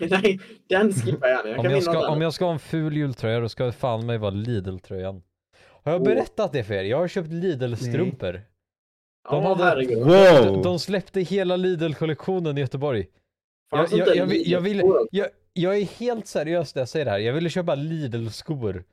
Nej, 0.00 0.40
den 0.68 0.92
skippar 0.92 1.28
jag 1.28 1.36
gärna. 1.46 1.50
Jag 1.50 1.58
Om 1.66 1.70
jag, 1.70 1.82
ska, 1.82 2.08
om 2.08 2.20
jag 2.22 2.34
ska 2.34 2.44
ha 2.44 2.52
en 2.52 2.58
ful 2.58 2.96
jultröja 2.96 3.40
då 3.40 3.48
ska 3.48 3.64
det 3.64 3.72
fan 3.72 4.06
mig 4.06 4.18
vara 4.18 4.30
Lidl-tröjan. 4.30 5.22
Har 5.84 5.92
jag 5.92 6.02
berättat 6.02 6.52
det 6.52 6.64
för 6.64 6.74
er? 6.74 6.84
Jag 6.84 6.96
har 6.98 7.08
köpt 7.08 7.28
Lidl-strumpor. 7.32 8.32
De 8.32 9.42
Ja, 9.44 9.54
hade-. 9.54 9.82
De, 9.86 9.94
Wow! 9.94 10.62
de 10.62 10.78
släppte 10.78 11.20
hela 11.20 11.56
Lidl-kollektionen 11.56 12.58
i 12.58 12.60
Göteborg. 12.60 13.06
Jag- 13.70 14.16
jag 14.16 14.26
vill- 14.26 14.50
jag 14.50 14.60
vill-? 14.60 14.82
Jag, 15.10 15.28
jag 15.52 15.76
är 15.78 15.84
helt 15.84 16.26
seriös 16.26 16.74
när 16.74 16.80
jag 16.82 16.88
säger 16.88 17.04
det 17.04 17.10
här. 17.10 17.18
Jag 17.18 17.32
ville 17.32 17.50
köpa 17.50 17.74
Lidl-skor. 17.74 18.84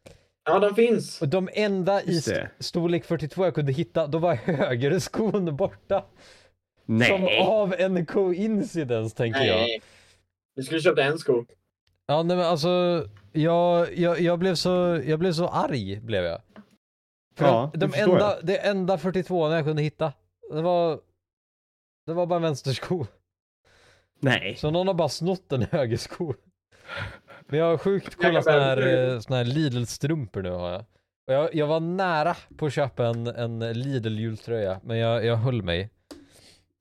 Ja, 0.45 0.59
de 0.59 0.75
finns. 0.75 1.21
Och 1.21 1.27
de 1.27 1.49
enda 1.53 2.01
i 2.03 2.17
st- 2.17 2.47
storlek 2.59 3.05
42 3.05 3.45
jag 3.45 3.55
kunde 3.55 3.71
hitta, 3.71 4.07
då 4.07 4.17
var 4.17 4.35
högerskon 4.45 5.55
borta. 5.55 6.05
Som 6.85 6.97
Nej! 6.97 7.41
av 7.41 7.73
en 7.77 8.05
coincidence 8.05 9.15
tänker 9.17 9.41
jag. 9.43 9.57
Nej. 9.57 9.81
Du 10.55 10.63
skulle 10.63 10.81
köpt 10.81 10.99
en 10.99 11.17
sko. 11.17 11.45
Ja 12.07 12.23
nej 12.23 12.37
men 12.37 12.45
alltså, 12.45 13.05
jag, 13.31 13.93
jag, 13.97 14.21
jag, 14.21 14.39
blev 14.39 14.55
så, 14.55 15.01
jag 15.05 15.19
blev 15.19 15.31
så 15.33 15.47
arg 15.47 15.99
blev 16.01 16.23
jag. 16.23 16.41
För 17.35 17.45
Ja, 17.45 17.71
de 17.73 17.89
förstår 17.91 18.13
enda, 18.13 18.41
det 18.41 18.57
enda 18.57 18.97
42 18.97 19.51
jag 19.51 19.65
kunde 19.65 19.81
hitta, 19.81 20.13
det 20.51 20.61
var, 20.61 20.99
det 22.05 22.13
var 22.13 22.25
bara 22.25 22.35
en 22.35 22.41
vänstersko. 22.41 23.05
Nej! 24.19 24.55
Så 24.55 24.71
någon 24.71 24.87
har 24.87 24.93
bara 24.93 25.09
snott 25.09 25.51
en 25.51 25.61
högersko. 25.61 26.33
Men 27.47 27.59
jag 27.59 27.65
har 27.65 27.77
sjukt 27.77 28.15
Jag 28.19 28.31
coola 28.31 28.41
såna 28.41 28.59
här, 28.59 29.11
eh, 29.13 29.19
såna 29.19 29.37
här 29.37 29.45
Lidl-strumpor 29.45 30.41
nu 30.41 30.49
har 30.51 30.71
jag. 30.71 30.85
Och 31.27 31.33
jag, 31.33 31.55
jag 31.55 31.67
var 31.67 31.79
nära 31.79 32.35
på 32.57 32.65
att 32.65 32.73
köpa 32.73 33.05
en, 33.07 33.27
en 33.27 33.73
Lidl-jultröja, 33.73 34.79
men 34.83 34.97
jag, 34.97 35.25
jag 35.25 35.35
höll 35.35 35.61
mig. 35.61 35.89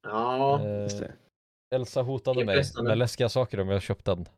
Ja, 0.02 0.60
Eh, 0.64 0.82
Just 0.82 0.98
det. 0.98 1.12
Elsa 1.74 2.02
hotade 2.02 2.44
mig 2.44 2.62
med 2.82 2.98
läskiga 2.98 3.28
saker 3.28 3.60
om 3.60 3.68
jag 3.68 3.82
köpte 3.82 4.10
den. 4.14 4.28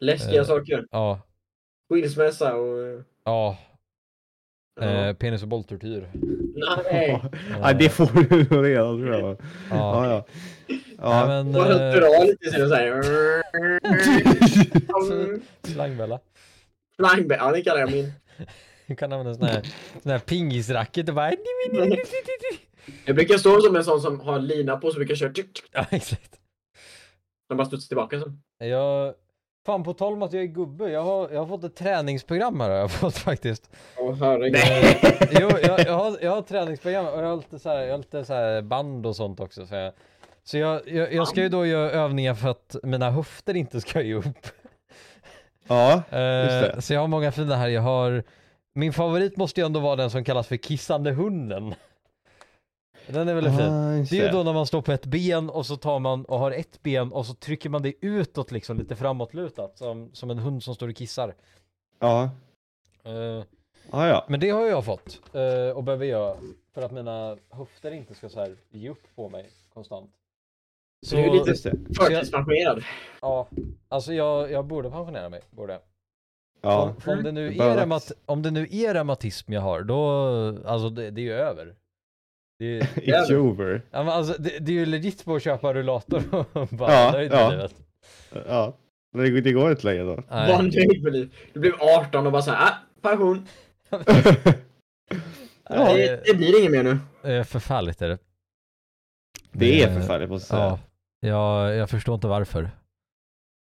läskiga 0.00 0.40
eh, 0.40 0.46
saker. 0.46 0.86
Ja, 0.90 1.20
Skilsmässa 1.88 2.54
och... 2.56 3.02
Ja. 3.24 3.58
Eh, 4.80 5.12
penis 5.12 5.42
och 5.42 5.48
bolltortyr. 5.48 6.08
Nej. 6.92 7.22
Ja, 7.60 7.72
det 7.72 7.88
får 7.88 8.06
du 8.06 8.46
nog 8.50 8.66
redan 8.66 8.98
tror 8.98 9.14
jag. 9.14 9.22
Ja. 9.22 9.36
Ja, 9.70 10.06
ja. 10.10 10.24
Nej, 10.98 11.26
men, 11.26 11.54
eh, 11.54 11.92
dra 11.92 12.24
lite 12.24 12.50
så 12.50 12.68
såhär. 12.68 13.02
slangbella. 15.72 16.20
Flangbä, 16.96 17.36
ja 17.36 17.52
det 17.52 17.62
kallar 17.62 17.80
jag 17.80 17.90
min. 17.92 18.12
Du 18.86 18.96
kan 18.96 19.12
använda 19.12 19.34
sån 19.34 19.44
här, 19.46 19.62
sån 20.02 20.12
här 20.12 20.18
pingisracket 20.18 21.08
och 21.08 21.14
bara... 21.14 21.32
Jag 23.04 23.16
brukar 23.16 23.38
stå 23.38 23.60
som 23.60 23.76
en 23.76 23.84
sån 23.84 24.00
som 24.00 24.20
har 24.20 24.38
lina 24.38 24.76
på 24.76 24.90
så 24.90 24.96
brukar 24.96 25.12
jag 25.12 25.18
köra. 25.18 25.46
Ja, 25.72 25.86
exakt. 25.90 26.40
Den 27.48 27.56
bara 27.56 27.66
studsar 27.66 27.88
tillbaka 27.88 28.20
så. 28.20 28.32
Jag... 28.64 29.14
Fan 29.66 29.82
på 29.84 29.92
tal 29.94 30.12
om 30.12 30.22
att 30.22 30.32
jag 30.32 30.42
är 30.42 30.46
gubbe, 30.46 30.90
jag 30.90 31.02
har, 31.02 31.30
jag 31.30 31.38
har 31.40 31.46
fått 31.46 31.64
ett 31.64 31.76
träningsprogram 31.76 32.60
här 32.60 32.70
har 32.70 32.76
jag 32.76 32.90
fått 33.00 33.16
faktiskt. 33.16 33.70
Åh 33.98 34.14
herregud. 34.20 34.52
Nej. 34.52 35.18
Jo, 35.40 35.50
jag, 35.62 35.80
jag, 35.86 35.92
har, 35.94 36.18
jag 36.22 36.30
har 36.30 36.38
ett 36.38 36.46
träningsprogram 36.46 37.06
och 37.06 37.18
jag 37.22 37.26
har 37.28 37.36
lite 37.36 37.58
så 37.58 37.68
här, 37.68 37.78
jag 37.82 37.90
har 37.90 37.98
lite 37.98 38.24
så 38.24 38.32
här 38.34 38.62
band 38.62 39.06
och 39.06 39.16
sånt 39.16 39.40
också. 39.40 39.66
Så 39.66 39.74
jag, 39.74 39.92
så 40.44 40.58
jag, 40.58 40.88
jag, 40.88 41.12
jag 41.14 41.28
ska 41.28 41.40
ju 41.42 41.48
då 41.48 41.66
göra 41.66 41.90
övningar 41.90 42.34
för 42.34 42.48
att 42.48 42.76
mina 42.82 43.10
höfter 43.10 43.56
inte 43.56 43.80
ska 43.80 44.02
ge 44.02 44.14
upp. 44.14 44.46
Ja, 45.68 45.92
Eh, 46.10 46.18
det. 46.18 46.82
så 46.82 46.94
jag 46.94 47.00
har 47.00 47.08
många 47.08 47.32
fina 47.32 47.56
här. 47.56 47.68
Jag 47.68 47.82
har, 47.82 48.22
min 48.74 48.92
favorit 48.92 49.36
måste 49.36 49.60
ju 49.60 49.66
ändå 49.66 49.80
vara 49.80 49.96
den 49.96 50.10
som 50.10 50.24
kallas 50.24 50.46
för 50.46 50.56
kissande 50.56 51.10
hunden. 51.12 51.74
Den 53.06 53.28
är 53.28 53.34
väldigt 53.34 53.56
fin. 53.56 53.68
Ah, 53.68 53.96
just 53.96 54.10
Det 54.10 54.18
är 54.18 54.24
ju 54.24 54.30
då 54.30 54.42
när 54.42 54.52
man 54.52 54.66
står 54.66 54.82
på 54.82 54.92
ett 54.92 55.06
ben 55.06 55.50
och 55.50 55.66
så 55.66 55.76
tar 55.76 55.98
man 55.98 56.24
och 56.24 56.38
har 56.38 56.50
ett 56.50 56.82
ben 56.82 57.12
och 57.12 57.26
så 57.26 57.34
trycker 57.34 57.70
man 57.70 57.82
det 57.82 57.94
utåt 58.00 58.52
liksom 58.52 58.78
lite 58.78 58.96
framåtlutat 58.96 59.78
som, 59.78 60.10
som 60.12 60.30
en 60.30 60.38
hund 60.38 60.62
som 60.62 60.74
står 60.74 60.88
och 60.88 60.96
kissar. 60.96 61.34
Ja. 61.98 62.30
Eh, 63.04 63.44
Ah, 63.90 64.06
ja. 64.06 64.24
men 64.28 64.40
det 64.40 64.50
har 64.50 64.66
jag 64.66 64.84
fått 64.84 65.20
eh, 65.32 65.76
och 65.76 65.84
behöver 65.84 66.06
göra 66.06 66.36
för 66.74 66.82
att 66.82 66.92
mina 66.92 67.36
höfter 67.50 67.90
inte 67.90 68.14
ska 68.14 68.28
så 68.28 68.40
här 68.40 68.56
ge 68.70 68.90
upp 68.90 69.14
på 69.14 69.28
mig 69.28 69.50
konstant. 69.74 70.10
Så, 71.06 71.16
Du 71.16 71.22
är 71.22 71.30
lite-. 71.46 71.76
Förtidspensionerad. 71.96 72.82
ja, 73.20 73.48
alltså 73.88 74.14
jag, 74.14 74.50
jag 74.50 74.64
borde 74.64 74.90
pensionera 74.90 75.28
mig, 75.28 75.40
borde. 75.50 75.80
Ja. 76.60 76.82
Om, 76.82 77.12
om, 77.12 77.22
det 77.22 77.32
nu 77.32 77.50
Det 77.50 77.64
är 77.64 78.02
om 78.26 78.42
det 78.42 78.50
nu 78.50 78.68
är 78.70 78.94
reumatism 78.94 79.52
jag 79.52 79.60
har, 79.60 79.82
då, 79.82 79.98
alltså 80.66 80.90
det, 80.90 81.10
det 81.10 81.20
är 81.20 81.24
ju 81.24 81.32
över. 81.32 81.74
Det, 82.62 82.78
är- 82.78 82.82
It's 83.26 83.34
over. 83.36 83.82
ja, 83.90 83.98
men 84.04 84.08
alltså, 84.08 84.42
det, 84.42 84.58
det 84.58 84.72
är 84.72 84.76
ju 84.76 84.86
legit 84.86 85.24
på 85.24 85.34
att 85.34 85.42
köpa 85.42 85.74
rullator 85.74 86.22
och 86.52 86.68
bara 86.70 86.92
Ja, 86.92 87.12
nöjd 87.12 87.30
med 87.30 87.40
ja. 87.40 87.50
livet. 87.50 87.74
Ja. 88.48 88.76
Men 89.14 89.24
det, 89.34 89.40
det 89.40 89.52
går 89.52 89.70
inte 89.70 89.86
längre 89.86 90.02
då. 90.02 90.22
Nej. 90.30 90.52
Var 90.56 90.62
nöjd 90.62 91.02
med 91.02 91.12
liv. 91.12 91.34
Du 91.52 91.60
blev 91.60 91.72
18 91.80 92.26
och 92.26 92.32
bara 92.32 92.42
såhär, 92.42 92.66
ah, 92.66 92.74
pension. 93.02 93.46
Ja, 95.68 95.94
det, 95.94 96.22
det 96.26 96.34
blir 96.34 96.58
inget 96.60 96.70
mer 96.72 96.82
nu. 96.82 96.98
det 97.22 97.32
är 97.32 97.44
förfärligt 97.44 98.02
är 98.02 98.08
det. 98.08 98.18
Det 99.52 99.82
är 99.82 99.88
Eh, 99.88 99.94
förfärligt 99.94 100.30
måste 100.30 100.56
jag 100.56 100.62
Ja, 100.64 100.78
säga. 101.20 101.32
jag, 101.32 101.74
jag 101.76 101.90
förstår 101.90 102.14
inte 102.14 102.26
varför. 102.26 102.70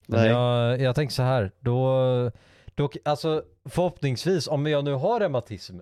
Men 0.08 0.20
Nej. 0.20 0.30
jag, 0.30 0.82
jag 0.82 0.96
tänker 0.96 1.14
så 1.14 1.24
här, 1.24 1.52
då, 1.60 2.32
då, 2.76 2.90
alltså 3.06 3.44
förhoppningsvis 3.70 4.48
om 4.48 4.66
jag 4.68 4.84
nu 4.86 4.94
har 4.94 5.20
reumatism, 5.20 5.80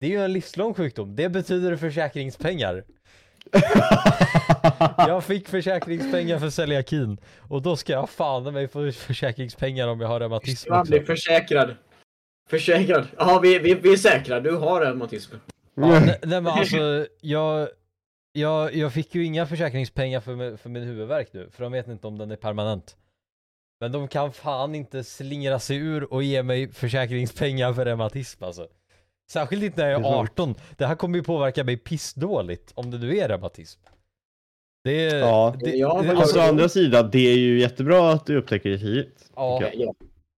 det 0.00 0.06
är 0.06 0.10
ju 0.10 0.24
en 0.24 0.32
livslång 0.32 0.74
sjukdom, 0.74 1.16
det 1.16 1.28
betyder 1.28 1.76
försäkringspengar. 1.76 2.84
Jag 4.98 5.24
fick 5.24 5.48
försäkringspengar 5.48 6.38
för 6.38 6.50
celiakin 6.50 7.18
och 7.48 7.62
då 7.62 7.76
ska 7.76 7.92
jag 7.92 8.10
fan 8.10 8.52
mig 8.52 8.68
få 8.68 8.92
försäkringspengar 8.92 9.88
om 9.88 10.00
jag 10.00 10.08
har 10.08 10.20
reumatism 10.20 10.72
också. 10.72 10.90
blir 10.90 11.04
försäkrad. 11.04 11.76
Försäkrad. 12.48 13.06
Ja, 13.16 13.40
vi, 13.42 13.58
vi, 13.58 13.74
vi 13.74 13.92
är 13.92 13.96
säkra. 13.96 14.40
Du 14.40 14.56
har 14.56 14.80
reumatism. 14.80 15.34
Ja, 15.74 15.86
nej, 15.86 16.18
nej 16.22 16.40
men 16.40 16.46
alltså, 16.46 17.06
jag, 17.20 17.68
jag, 18.32 18.74
jag 18.74 18.92
fick 18.92 19.14
ju 19.14 19.24
inga 19.24 19.46
försäkringspengar 19.46 20.20
för, 20.20 20.56
för 20.56 20.70
min 20.70 20.82
huvudvärk 20.82 21.32
nu, 21.32 21.50
för 21.52 21.62
de 21.62 21.72
vet 21.72 21.88
inte 21.88 22.06
om 22.06 22.18
den 22.18 22.30
är 22.30 22.36
permanent. 22.36 22.96
Men 23.80 23.92
de 23.92 24.08
kan 24.08 24.32
fan 24.32 24.74
inte 24.74 25.04
slingra 25.04 25.58
sig 25.58 25.76
ur 25.76 26.12
och 26.12 26.22
ge 26.22 26.42
mig 26.42 26.72
försäkringspengar 26.72 27.72
för 27.72 27.84
reumatism 27.84 28.44
alltså. 28.44 28.68
Särskilt 29.30 29.62
inte 29.62 29.82
när 29.82 29.90
jag 29.90 30.00
är 30.00 30.04
är 30.06 30.10
sant. 30.10 30.30
18. 30.30 30.54
Det 30.76 30.86
här 30.86 30.94
kommer 30.94 31.18
ju 31.18 31.24
påverka 31.24 31.64
mig 31.64 31.76
pissdåligt 31.76 32.72
om 32.74 32.90
det 32.90 32.98
nu 32.98 33.16
är 33.18 33.28
reumatism. 33.28 33.80
Det 34.84 35.06
är... 35.08 35.18
Ja. 35.18 35.54
det, 35.60 35.70
Ja, 35.70 36.02
det, 36.02 36.10
Alltså 36.16 36.38
å 36.38 36.42
andra 36.42 36.68
sidan, 36.68 37.08
det 37.12 37.32
är 37.32 37.36
ju 37.36 37.60
jättebra 37.60 38.10
att 38.12 38.26
du 38.26 38.36
upptäcker 38.38 38.70
det 38.70 38.78
tidigt. 38.78 39.30
ja, 39.36 39.62
Ja, 39.74 39.94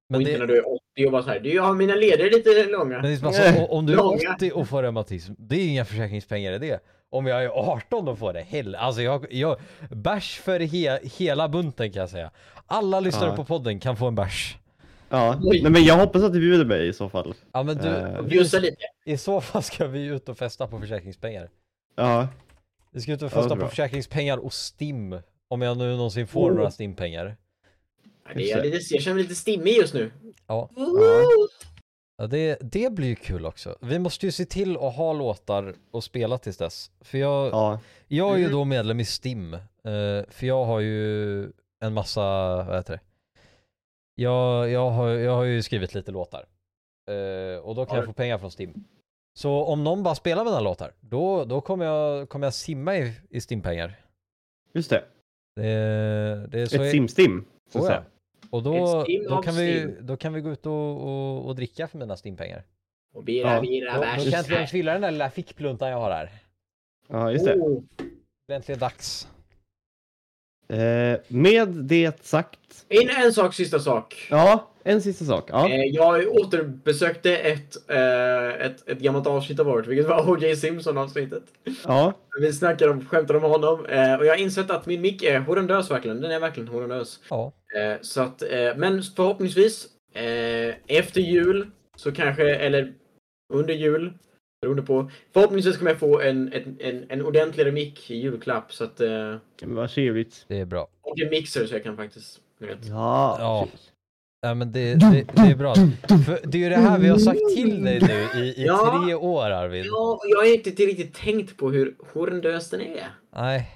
men 0.08 0.16
och 0.16 0.20
inte 0.22 0.32
det, 0.32 0.38
när 0.38 0.46
du 0.46 0.56
är 0.58 0.68
80 0.96 1.06
och 1.06 1.12
bara 1.12 1.22
såhär, 1.22 1.40
du 1.40 1.60
har 1.60 1.74
mina 1.74 1.94
leder 1.94 2.24
är 2.24 2.30
lite 2.30 2.64
långa. 2.72 2.84
men 2.84 3.02
det 3.02 3.08
är 3.12 3.16
som 3.16 3.26
alltså, 3.26 3.64
om 3.64 3.86
du 3.86 3.92
är 3.92 3.96
Långa. 3.96 4.34
80 4.36 4.52
och 4.52 4.68
får 4.68 4.82
reumatism, 4.82 5.32
det 5.38 5.56
är 5.56 5.68
inga 5.68 5.84
försäkringspengar 5.84 6.52
i 6.52 6.58
det. 6.58 6.80
Om 7.10 7.26
jag 7.26 7.44
är 7.44 7.48
18 7.48 8.08
och 8.08 8.18
får 8.18 8.32
det, 8.32 8.40
hell, 8.40 8.74
alltså 8.74 9.02
jag, 9.02 9.26
jag 9.30 9.56
bärs 9.90 10.38
för 10.38 10.60
he, 10.60 10.98
hela 11.18 11.48
bunten 11.48 11.92
kan 11.92 12.00
jag 12.00 12.10
säga. 12.10 12.30
Alla 12.66 13.00
lyssnare 13.00 13.30
Ja. 13.30 13.36
på 13.36 13.44
podden 13.44 13.80
kan 13.80 13.96
få 13.96 14.06
en 14.06 14.14
bärs. 14.14 14.56
Ja. 15.08 15.40
Oj. 15.42 15.62
Nej 15.62 15.72
men 15.72 15.84
jag 15.84 15.96
hoppas 15.96 16.22
att 16.22 16.32
du 16.32 16.40
bjuder 16.40 16.64
mig 16.64 16.88
i 16.88 16.92
så 16.92 17.08
fall. 17.08 17.34
Ja 17.52 17.62
men 17.62 17.76
du, 17.78 17.88
Eh, 17.88 18.22
vi, 18.22 18.28
Bjussa 18.28 18.58
lite. 18.58 18.76
i 19.04 19.16
så 19.18 19.40
fall 19.40 19.62
ska 19.62 19.86
vi 19.86 20.04
ut 20.06 20.28
och 20.28 20.38
festa 20.38 20.66
på 20.66 20.80
försäkringspengar. 20.80 21.48
Ja. 21.96 22.28
Vi 22.92 23.00
ska 23.00 23.12
ut 23.12 23.22
och 23.22 23.28
det 23.28 23.34
festa 23.34 23.46
är 23.46 23.48
på 23.48 23.56
bra. 23.56 23.68
försäkringspengar 23.68 24.38
och 24.38 24.52
STIM. 24.52 25.18
Om 25.48 25.62
jag 25.62 25.76
nu 25.78 25.96
någonsin 25.96 26.26
får 26.26 26.50
Oh. 26.50 26.54
några 26.56 26.70
STIM-pengar. 26.70 27.36
Ja, 28.24 28.32
det 28.34 28.50
är 28.52 28.64
lite, 28.64 28.94
jag 28.94 29.02
känner 29.02 29.14
mig 29.14 29.22
lite 29.22 29.34
stimmig 29.34 29.72
just 29.76 29.94
nu. 29.94 30.10
Ja. 30.46 30.70
ja. 30.76 31.22
Ja, 32.20 32.26
det, 32.26 32.58
det 32.60 32.92
blir 32.92 33.08
ju 33.08 33.14
kul 33.14 33.46
också. 33.46 33.76
Vi 33.80 33.98
måste 33.98 34.26
ju 34.26 34.32
se 34.32 34.44
till 34.44 34.76
att 34.76 34.96
ha 34.96 35.12
låtar 35.12 35.74
och 35.90 36.04
spela 36.04 36.38
tills 36.38 36.56
dess. 36.56 36.90
För 37.00 37.18
jag, 37.18 37.46
Ja, 37.52 37.80
jag 38.08 38.32
är 38.32 38.36
ju 38.36 38.44
Mm. 38.44 38.52
då 38.56 38.64
medlem 38.64 39.00
i 39.00 39.04
Stim. 39.04 39.54
eh, 39.54 39.60
för 40.28 40.46
jag 40.46 40.64
har 40.64 40.80
ju 40.80 41.42
en 41.80 41.92
massa, 41.94 42.22
vad 42.64 42.76
heter 42.76 42.92
det? 42.92 43.00
Jag, 44.22 44.70
jag, 44.70 44.90
har, 44.90 45.08
jag 45.08 45.32
har 45.36 45.44
ju 45.44 45.62
skrivit 45.62 45.94
lite 45.94 46.12
låtar. 46.12 46.44
Eh, 47.10 47.58
och 47.58 47.74
då 47.74 47.84
kan 47.86 47.90
Har 47.90 47.96
jag 47.96 48.02
du? 48.02 48.06
få 48.06 48.12
pengar 48.12 48.38
från 48.38 48.50
Stim. 48.50 48.84
Så 49.38 49.64
om 49.64 49.84
någon 49.84 50.02
bara 50.02 50.14
spelar 50.14 50.44
mina 50.44 50.60
låtar, 50.60 50.92
då, 51.00 51.44
då 51.44 51.60
kommer, 51.60 51.84
jag, 51.84 52.28
kommer 52.28 52.46
jag 52.46 52.54
simma 52.54 52.96
i, 52.96 53.12
i 53.30 53.40
Stim-pengar. 53.40 53.92
just 54.74 54.90
det. 54.90 55.04
Det, 55.56 55.62
det 56.50 56.60
är 56.60 56.66
så 56.66 56.82
Ett 56.82 56.90
sim-stim. 56.90 57.44
Så 57.72 57.78
att 57.78 57.84
Oh, 57.84 57.90
ja. 57.90 57.96
säga. 57.96 58.04
Och 58.50 58.62
då, 58.62 59.04
då, 59.28 59.42
kan 59.42 59.54
vi, 59.56 59.96
då 60.00 60.16
kan 60.16 60.32
vi 60.32 60.40
gå 60.40 60.50
ut 60.50 60.66
och, 60.66 61.02
och, 61.02 61.46
och 61.46 61.56
dricka 61.56 61.88
för 61.88 61.98
mina 61.98 62.16
Stim-pengar. 62.16 62.62
Och 63.14 63.24
bira, 63.24 63.54
Ja. 63.54 63.60
bira, 63.60 63.92
Då, 63.92 63.98
då 63.98 64.00
bärs. 64.00 64.14
kan 64.22 64.30
jag 64.30 64.38
äntligen 64.38 64.66
fylla 64.66 64.92
den 64.92 65.02
där 65.02 65.10
lilla 65.10 65.30
fickpluntan 65.30 65.88
jag 65.90 65.98
har 65.98 66.10
här. 66.10 66.30
Ja, 67.08 67.32
just 67.32 67.44
det. 67.44 67.54
Oh. 67.54 67.82
Det 68.46 68.52
är 68.52 68.56
äntligen 68.56 68.78
dags. 68.78 69.28
Eh, 70.68 71.18
med 71.28 71.68
det 71.68 72.24
sagt. 72.26 72.58
In 72.88 73.08
en 73.24 73.32
sak, 73.32 73.54
sista 73.54 73.78
sak. 73.78 74.26
Ja, 74.30 74.70
en 74.84 75.02
sista 75.02 75.24
sak. 75.24 75.44
Ja. 75.52 75.68
Eh, 75.68 75.84
Jag 75.84 76.28
återbesökte 76.28 77.36
ett, 77.36 77.90
eh, 77.90 78.66
ett, 78.66 78.88
ett 78.88 78.98
gammalt 78.98 79.26
avsnitt 79.26 79.60
av 79.60 79.66
vårt, 79.66 79.86
vilket 79.86 80.08
var 80.08 80.30
O.J. 80.30 80.56
Simpson-avsnittet. 80.56 81.42
ja. 81.84 82.12
Vi 82.40 82.52
snackade 82.52 82.90
om, 82.90 83.06
skämtade 83.06 83.38
om 83.38 83.44
honom 83.50 83.86
eh, 83.86 84.14
och 84.14 84.26
jag 84.26 84.32
har 84.32 84.36
insett 84.40 84.70
att 84.70 84.86
min 84.86 85.00
mick 85.00 85.22
är 85.22 85.38
horrendös 85.40 85.90
verkligen. 85.90 86.20
Den 86.20 86.30
är 86.30 86.40
verkligen 86.40 86.68
horrendös. 86.68 87.20
Ja. 87.30 87.52
Eh, 87.78 87.96
så 88.00 88.20
att, 88.22 88.42
eh, 88.42 88.76
men 88.76 89.02
förhoppningsvis 89.02 89.86
eh, 90.14 90.74
efter 90.86 91.20
jul 91.20 91.70
så 91.96 92.12
kanske, 92.12 92.54
eller 92.54 92.92
under 93.52 93.74
jul, 93.74 94.12
beroende 94.60 94.82
på. 94.82 95.10
Förhoppningsvis 95.32 95.76
kommer 95.76 95.90
jag 95.90 96.00
få 96.00 96.20
en, 96.20 96.52
en, 96.52 96.76
en, 96.80 97.04
en 97.08 97.22
ordentligare 97.22 97.72
mick 97.72 98.10
i 98.10 98.16
julklapp 98.16 98.72
så 98.72 98.84
att, 98.84 99.00
eh, 99.00 99.36
Men 99.62 99.74
Vad 99.74 99.90
trevligt. 99.90 100.44
Det 100.48 100.58
är 100.60 100.64
bra. 100.64 100.88
och 101.02 101.18
en 101.20 101.30
mixer 101.30 101.66
så 101.66 101.74
jag 101.74 101.82
kan 101.84 101.96
faktiskt. 101.96 102.40
Ja. 102.58 103.36
Ja. 103.38 103.68
Ja 104.40 104.54
men 104.54 104.72
det, 104.72 104.94
det, 104.94 105.24
det 105.34 105.42
är 105.42 105.56
bra. 105.56 105.74
För 106.26 106.46
det 106.46 106.58
är 106.58 106.62
ju 106.62 106.68
det 106.68 106.76
här 106.76 106.98
vi 106.98 107.08
har 107.08 107.18
sagt 107.18 107.40
till 107.54 107.84
dig 107.84 108.00
nu 108.00 108.40
i, 108.40 108.48
i 108.48 108.64
Ja. 108.66 109.02
tre 109.04 109.14
år 109.14 109.50
Arvid. 109.50 109.84
Ja, 109.86 110.20
jag 110.28 110.38
har 110.38 110.54
inte 110.54 110.70
riktigt 110.70 111.14
tänkt 111.14 111.56
på 111.56 111.70
hur 111.70 111.96
horrendös 112.12 112.70
den 112.70 112.80
är. 112.80 113.10
Nej. 113.36 113.70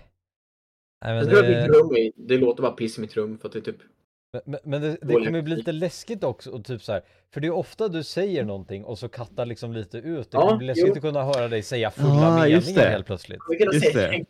Nej 1.05 1.14
men 1.14 1.26
mitt 1.26 1.30
det, 1.35 1.68
rum 1.68 1.97
är, 1.97 2.12
det 2.16 2.39
låter 2.39 2.62
bara 2.62 2.72
piss 2.72 2.99
i 2.99 3.01
mitt 3.01 3.16
rum 3.16 3.39
för 3.39 3.49
att 3.49 3.53
det 3.53 3.59
är 3.59 3.61
typ 3.61 3.80
men, 4.45 4.61
men 4.64 4.83
det, 4.83 4.97
det 5.03 5.12
kommer 5.14 5.33
ju 5.39 5.43
bli 5.43 5.57
lite 5.57 5.72
läskigt 5.72 6.24
också 6.24 6.51
och 6.51 6.64
typ 6.64 6.83
så 6.83 6.93
här. 6.93 7.03
För 7.35 7.41
det 7.41 7.47
är 7.47 7.51
ofta 7.51 7.89
du 7.89 8.03
säger 8.03 8.45
någonting 8.45 8.85
och 8.85 8.99
så 8.99 9.09
kattar 9.09 9.47
liksom 9.47 9.72
lite 9.72 9.99
ut. 9.99 10.30
Det 10.30 10.37
Ja, 10.37 10.41
kommer 10.41 10.57
bli 10.59 10.66
läskigt 10.66 10.87
jo. 10.89 10.93
att 10.95 11.01
kunna 11.01 11.22
höra 11.24 11.49
dig 11.49 11.62
säga 11.62 11.91
fulla 11.91 12.49
just 12.49 12.66
meningar 12.66 12.85
det. 12.85 12.91
helt 12.91 13.07
plötsligt. 13.07 13.39
Just 13.72 13.95
det. 13.95 14.24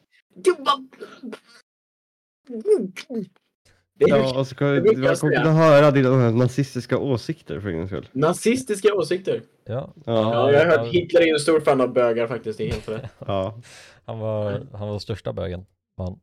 Ja, 3.99 4.39
och 4.39 4.47
så 4.47 4.55
kommer 4.55 4.75
man 4.75 5.17
kommer 5.17 5.37
kunna 5.37 5.53
höra 5.53 5.91
dina 5.91 6.31
nazistiska 6.31 6.99
åsikter 6.99 7.61
för 7.61 7.69
en 7.69 7.87
skull. 7.87 8.09
nazistiska 8.13 8.95
åsikter. 8.95 9.43
Ja. 9.65 9.75
Ja. 9.75 9.93
Ja, 10.05 10.53
jag 10.53 10.59
har 10.71 10.79
hört 10.79 10.89
Hitler 10.95 11.21
är 11.21 11.33
en 11.33 11.39
stor 11.39 11.61
fan 11.61 11.81
av 11.81 11.93
bögar 11.93 12.27
faktiskt. 12.27 12.59
Det 12.59 12.69
är 12.69 12.73
helt 12.73 12.89
rätt. 12.89 13.11
Ja. 13.19 13.61
Han 14.05 14.19
var, 14.19 14.67
han 14.73 14.89
var 14.89 14.99
största 14.99 15.33
bögen. 15.33 15.67
Man. 15.99 16.21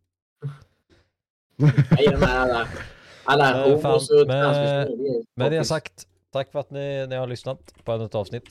Nej, 1.55 2.17
alla, 3.30 3.65
Eh, 3.65 3.80
fan, 3.80 3.93
och 3.93 4.27
det 4.27 4.34
är 4.36 4.88
Med 5.39 5.51
det 5.51 5.63
sagt, 5.63 5.93
tack 6.34 6.51
för 6.51 6.59
att 6.59 6.71
ni, 6.71 7.07
ni 7.07 7.15
har 7.15 7.27
lyssnat 7.27 7.73
på 7.84 7.93
ett 7.93 8.15
avsnitt. 8.15 8.43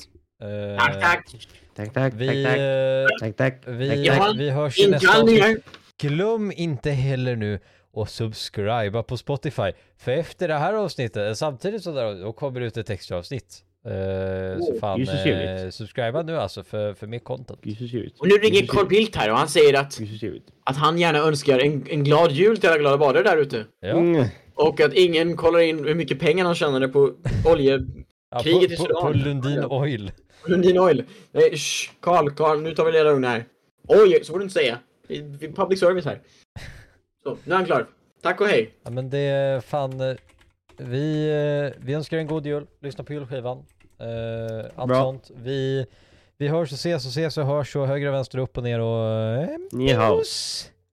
Eh, 0.42 0.78
Tack, 0.78 1.00
tack. 1.00 1.48
Tack, 1.76 1.92
tack, 1.94 2.14
Vi, 2.16 2.44
tack, 2.44 2.52
tack. 2.54 2.58
eh, 2.58 3.06
Tack, 3.20 3.36
tack. 3.36 3.62
vi, 3.66 4.06
Ja, 4.06 4.34
vi 4.38 4.50
hörs 4.50 4.78
i 4.78 4.90
nästa 4.90 5.22
avsnitt. 5.22 5.64
Glöm 6.00 6.52
inte 6.56 6.90
heller 6.90 7.36
nu 7.36 7.60
att 7.96 8.10
subscriba 8.10 9.02
på 9.02 9.16
Spotify. 9.16 9.72
För 9.98 10.12
efter 10.12 10.48
det 10.48 10.54
här 10.54 10.74
avsnittet, 10.74 11.38
samtidigt 11.38 11.82
så 11.82 11.92
där, 11.92 12.14
då 12.22 12.32
kommer 12.32 12.60
det 12.60 12.66
ut 12.66 12.76
ett 12.76 12.90
extra 12.90 13.18
avsnitt. 13.18 13.64
Eh, 13.86 14.60
så 14.60 14.74
fan, 14.80 15.00
eh, 15.00 15.70
subscriba 15.70 16.22
nu 16.22 16.36
alltså 16.36 16.62
för, 16.62 16.94
för 16.94 17.06
mer 17.06 17.18
content. 17.18 17.60
Och 18.18 18.28
nu 18.28 18.34
ringer 18.34 18.66
Carl 18.66 18.86
Bildt 18.88 19.16
här 19.16 19.30
och 19.30 19.38
han 19.38 19.48
säger 19.48 19.80
att, 19.80 20.00
att 20.64 20.76
han 20.76 20.98
gärna 20.98 21.18
önskar 21.18 21.58
en, 21.58 21.86
en 21.90 22.04
glad 22.04 22.32
jul 22.32 22.58
till 22.58 22.68
alla 22.68 22.78
glada 22.78 22.98
badare 22.98 23.22
där 23.22 23.36
ute. 23.36 23.64
Ja. 23.80 23.88
Mm. 23.88 24.24
Och 24.54 24.80
att 24.80 24.92
ingen 24.92 25.36
kollar 25.36 25.60
in 25.60 25.84
hur 25.84 25.94
mycket 25.94 26.20
pengar 26.20 26.44
han 26.44 26.54
tjänade 26.54 26.88
på 26.88 27.12
olje... 27.52 27.80
Ja, 28.30 28.38
Kriget 28.38 28.72
i 28.72 28.76
på, 28.76 28.82
på, 28.82 28.88
Sudan. 28.88 29.02
på 29.02 29.18
Lundin 29.18 29.64
Oil. 29.64 30.12
Lundin 30.46 30.78
Oil. 30.78 31.04
Nej, 31.32 31.56
shh, 31.56 31.90
Carl, 32.00 32.30
Carl, 32.30 32.62
nu 32.62 32.74
tar 32.74 32.84
vi 32.84 32.92
leda 32.92 33.04
lugna 33.04 33.28
här. 33.28 33.44
Oj, 33.88 34.20
så 34.22 34.32
får 34.32 34.38
du 34.38 34.42
inte 34.42 34.54
säga. 34.54 34.78
Vi, 35.08 35.20
vi 35.20 35.52
public 35.52 35.80
service 35.80 36.04
här. 36.04 36.20
Så, 37.22 37.36
nu 37.44 37.52
är 37.52 37.56
han 37.56 37.66
klar. 37.66 37.86
Tack 38.22 38.40
och 38.40 38.46
hej. 38.46 38.70
Ja 38.84 38.90
men 38.90 39.10
det 39.10 39.18
är 39.18 39.60
fan, 39.60 40.00
eh, 40.00 40.16
vi, 40.78 41.28
eh, 41.74 41.84
vi 41.84 41.94
önskar 41.94 42.18
en 42.18 42.26
god 42.26 42.46
jul, 42.46 42.66
lyssna 42.80 43.04
på 43.04 43.12
julskivan. 43.12 43.64
Eh, 43.98 44.66
allt 44.76 44.88
Bra. 44.88 45.02
sånt. 45.02 45.30
Vi, 45.36 45.86
vi 46.36 46.48
hörs 46.48 46.72
och 46.72 46.78
ses 46.78 47.04
och 47.04 47.10
ses 47.10 47.38
och 47.38 47.46
hörs 47.46 47.76
och 47.76 47.86
höger 47.86 48.06
och 48.08 48.14
vänster 48.14 48.38
upp 48.38 48.56
och 48.58 48.64
ner 48.64 48.80
och... 48.80 49.10
Eh, 49.42 49.48
Ni! 49.72 49.92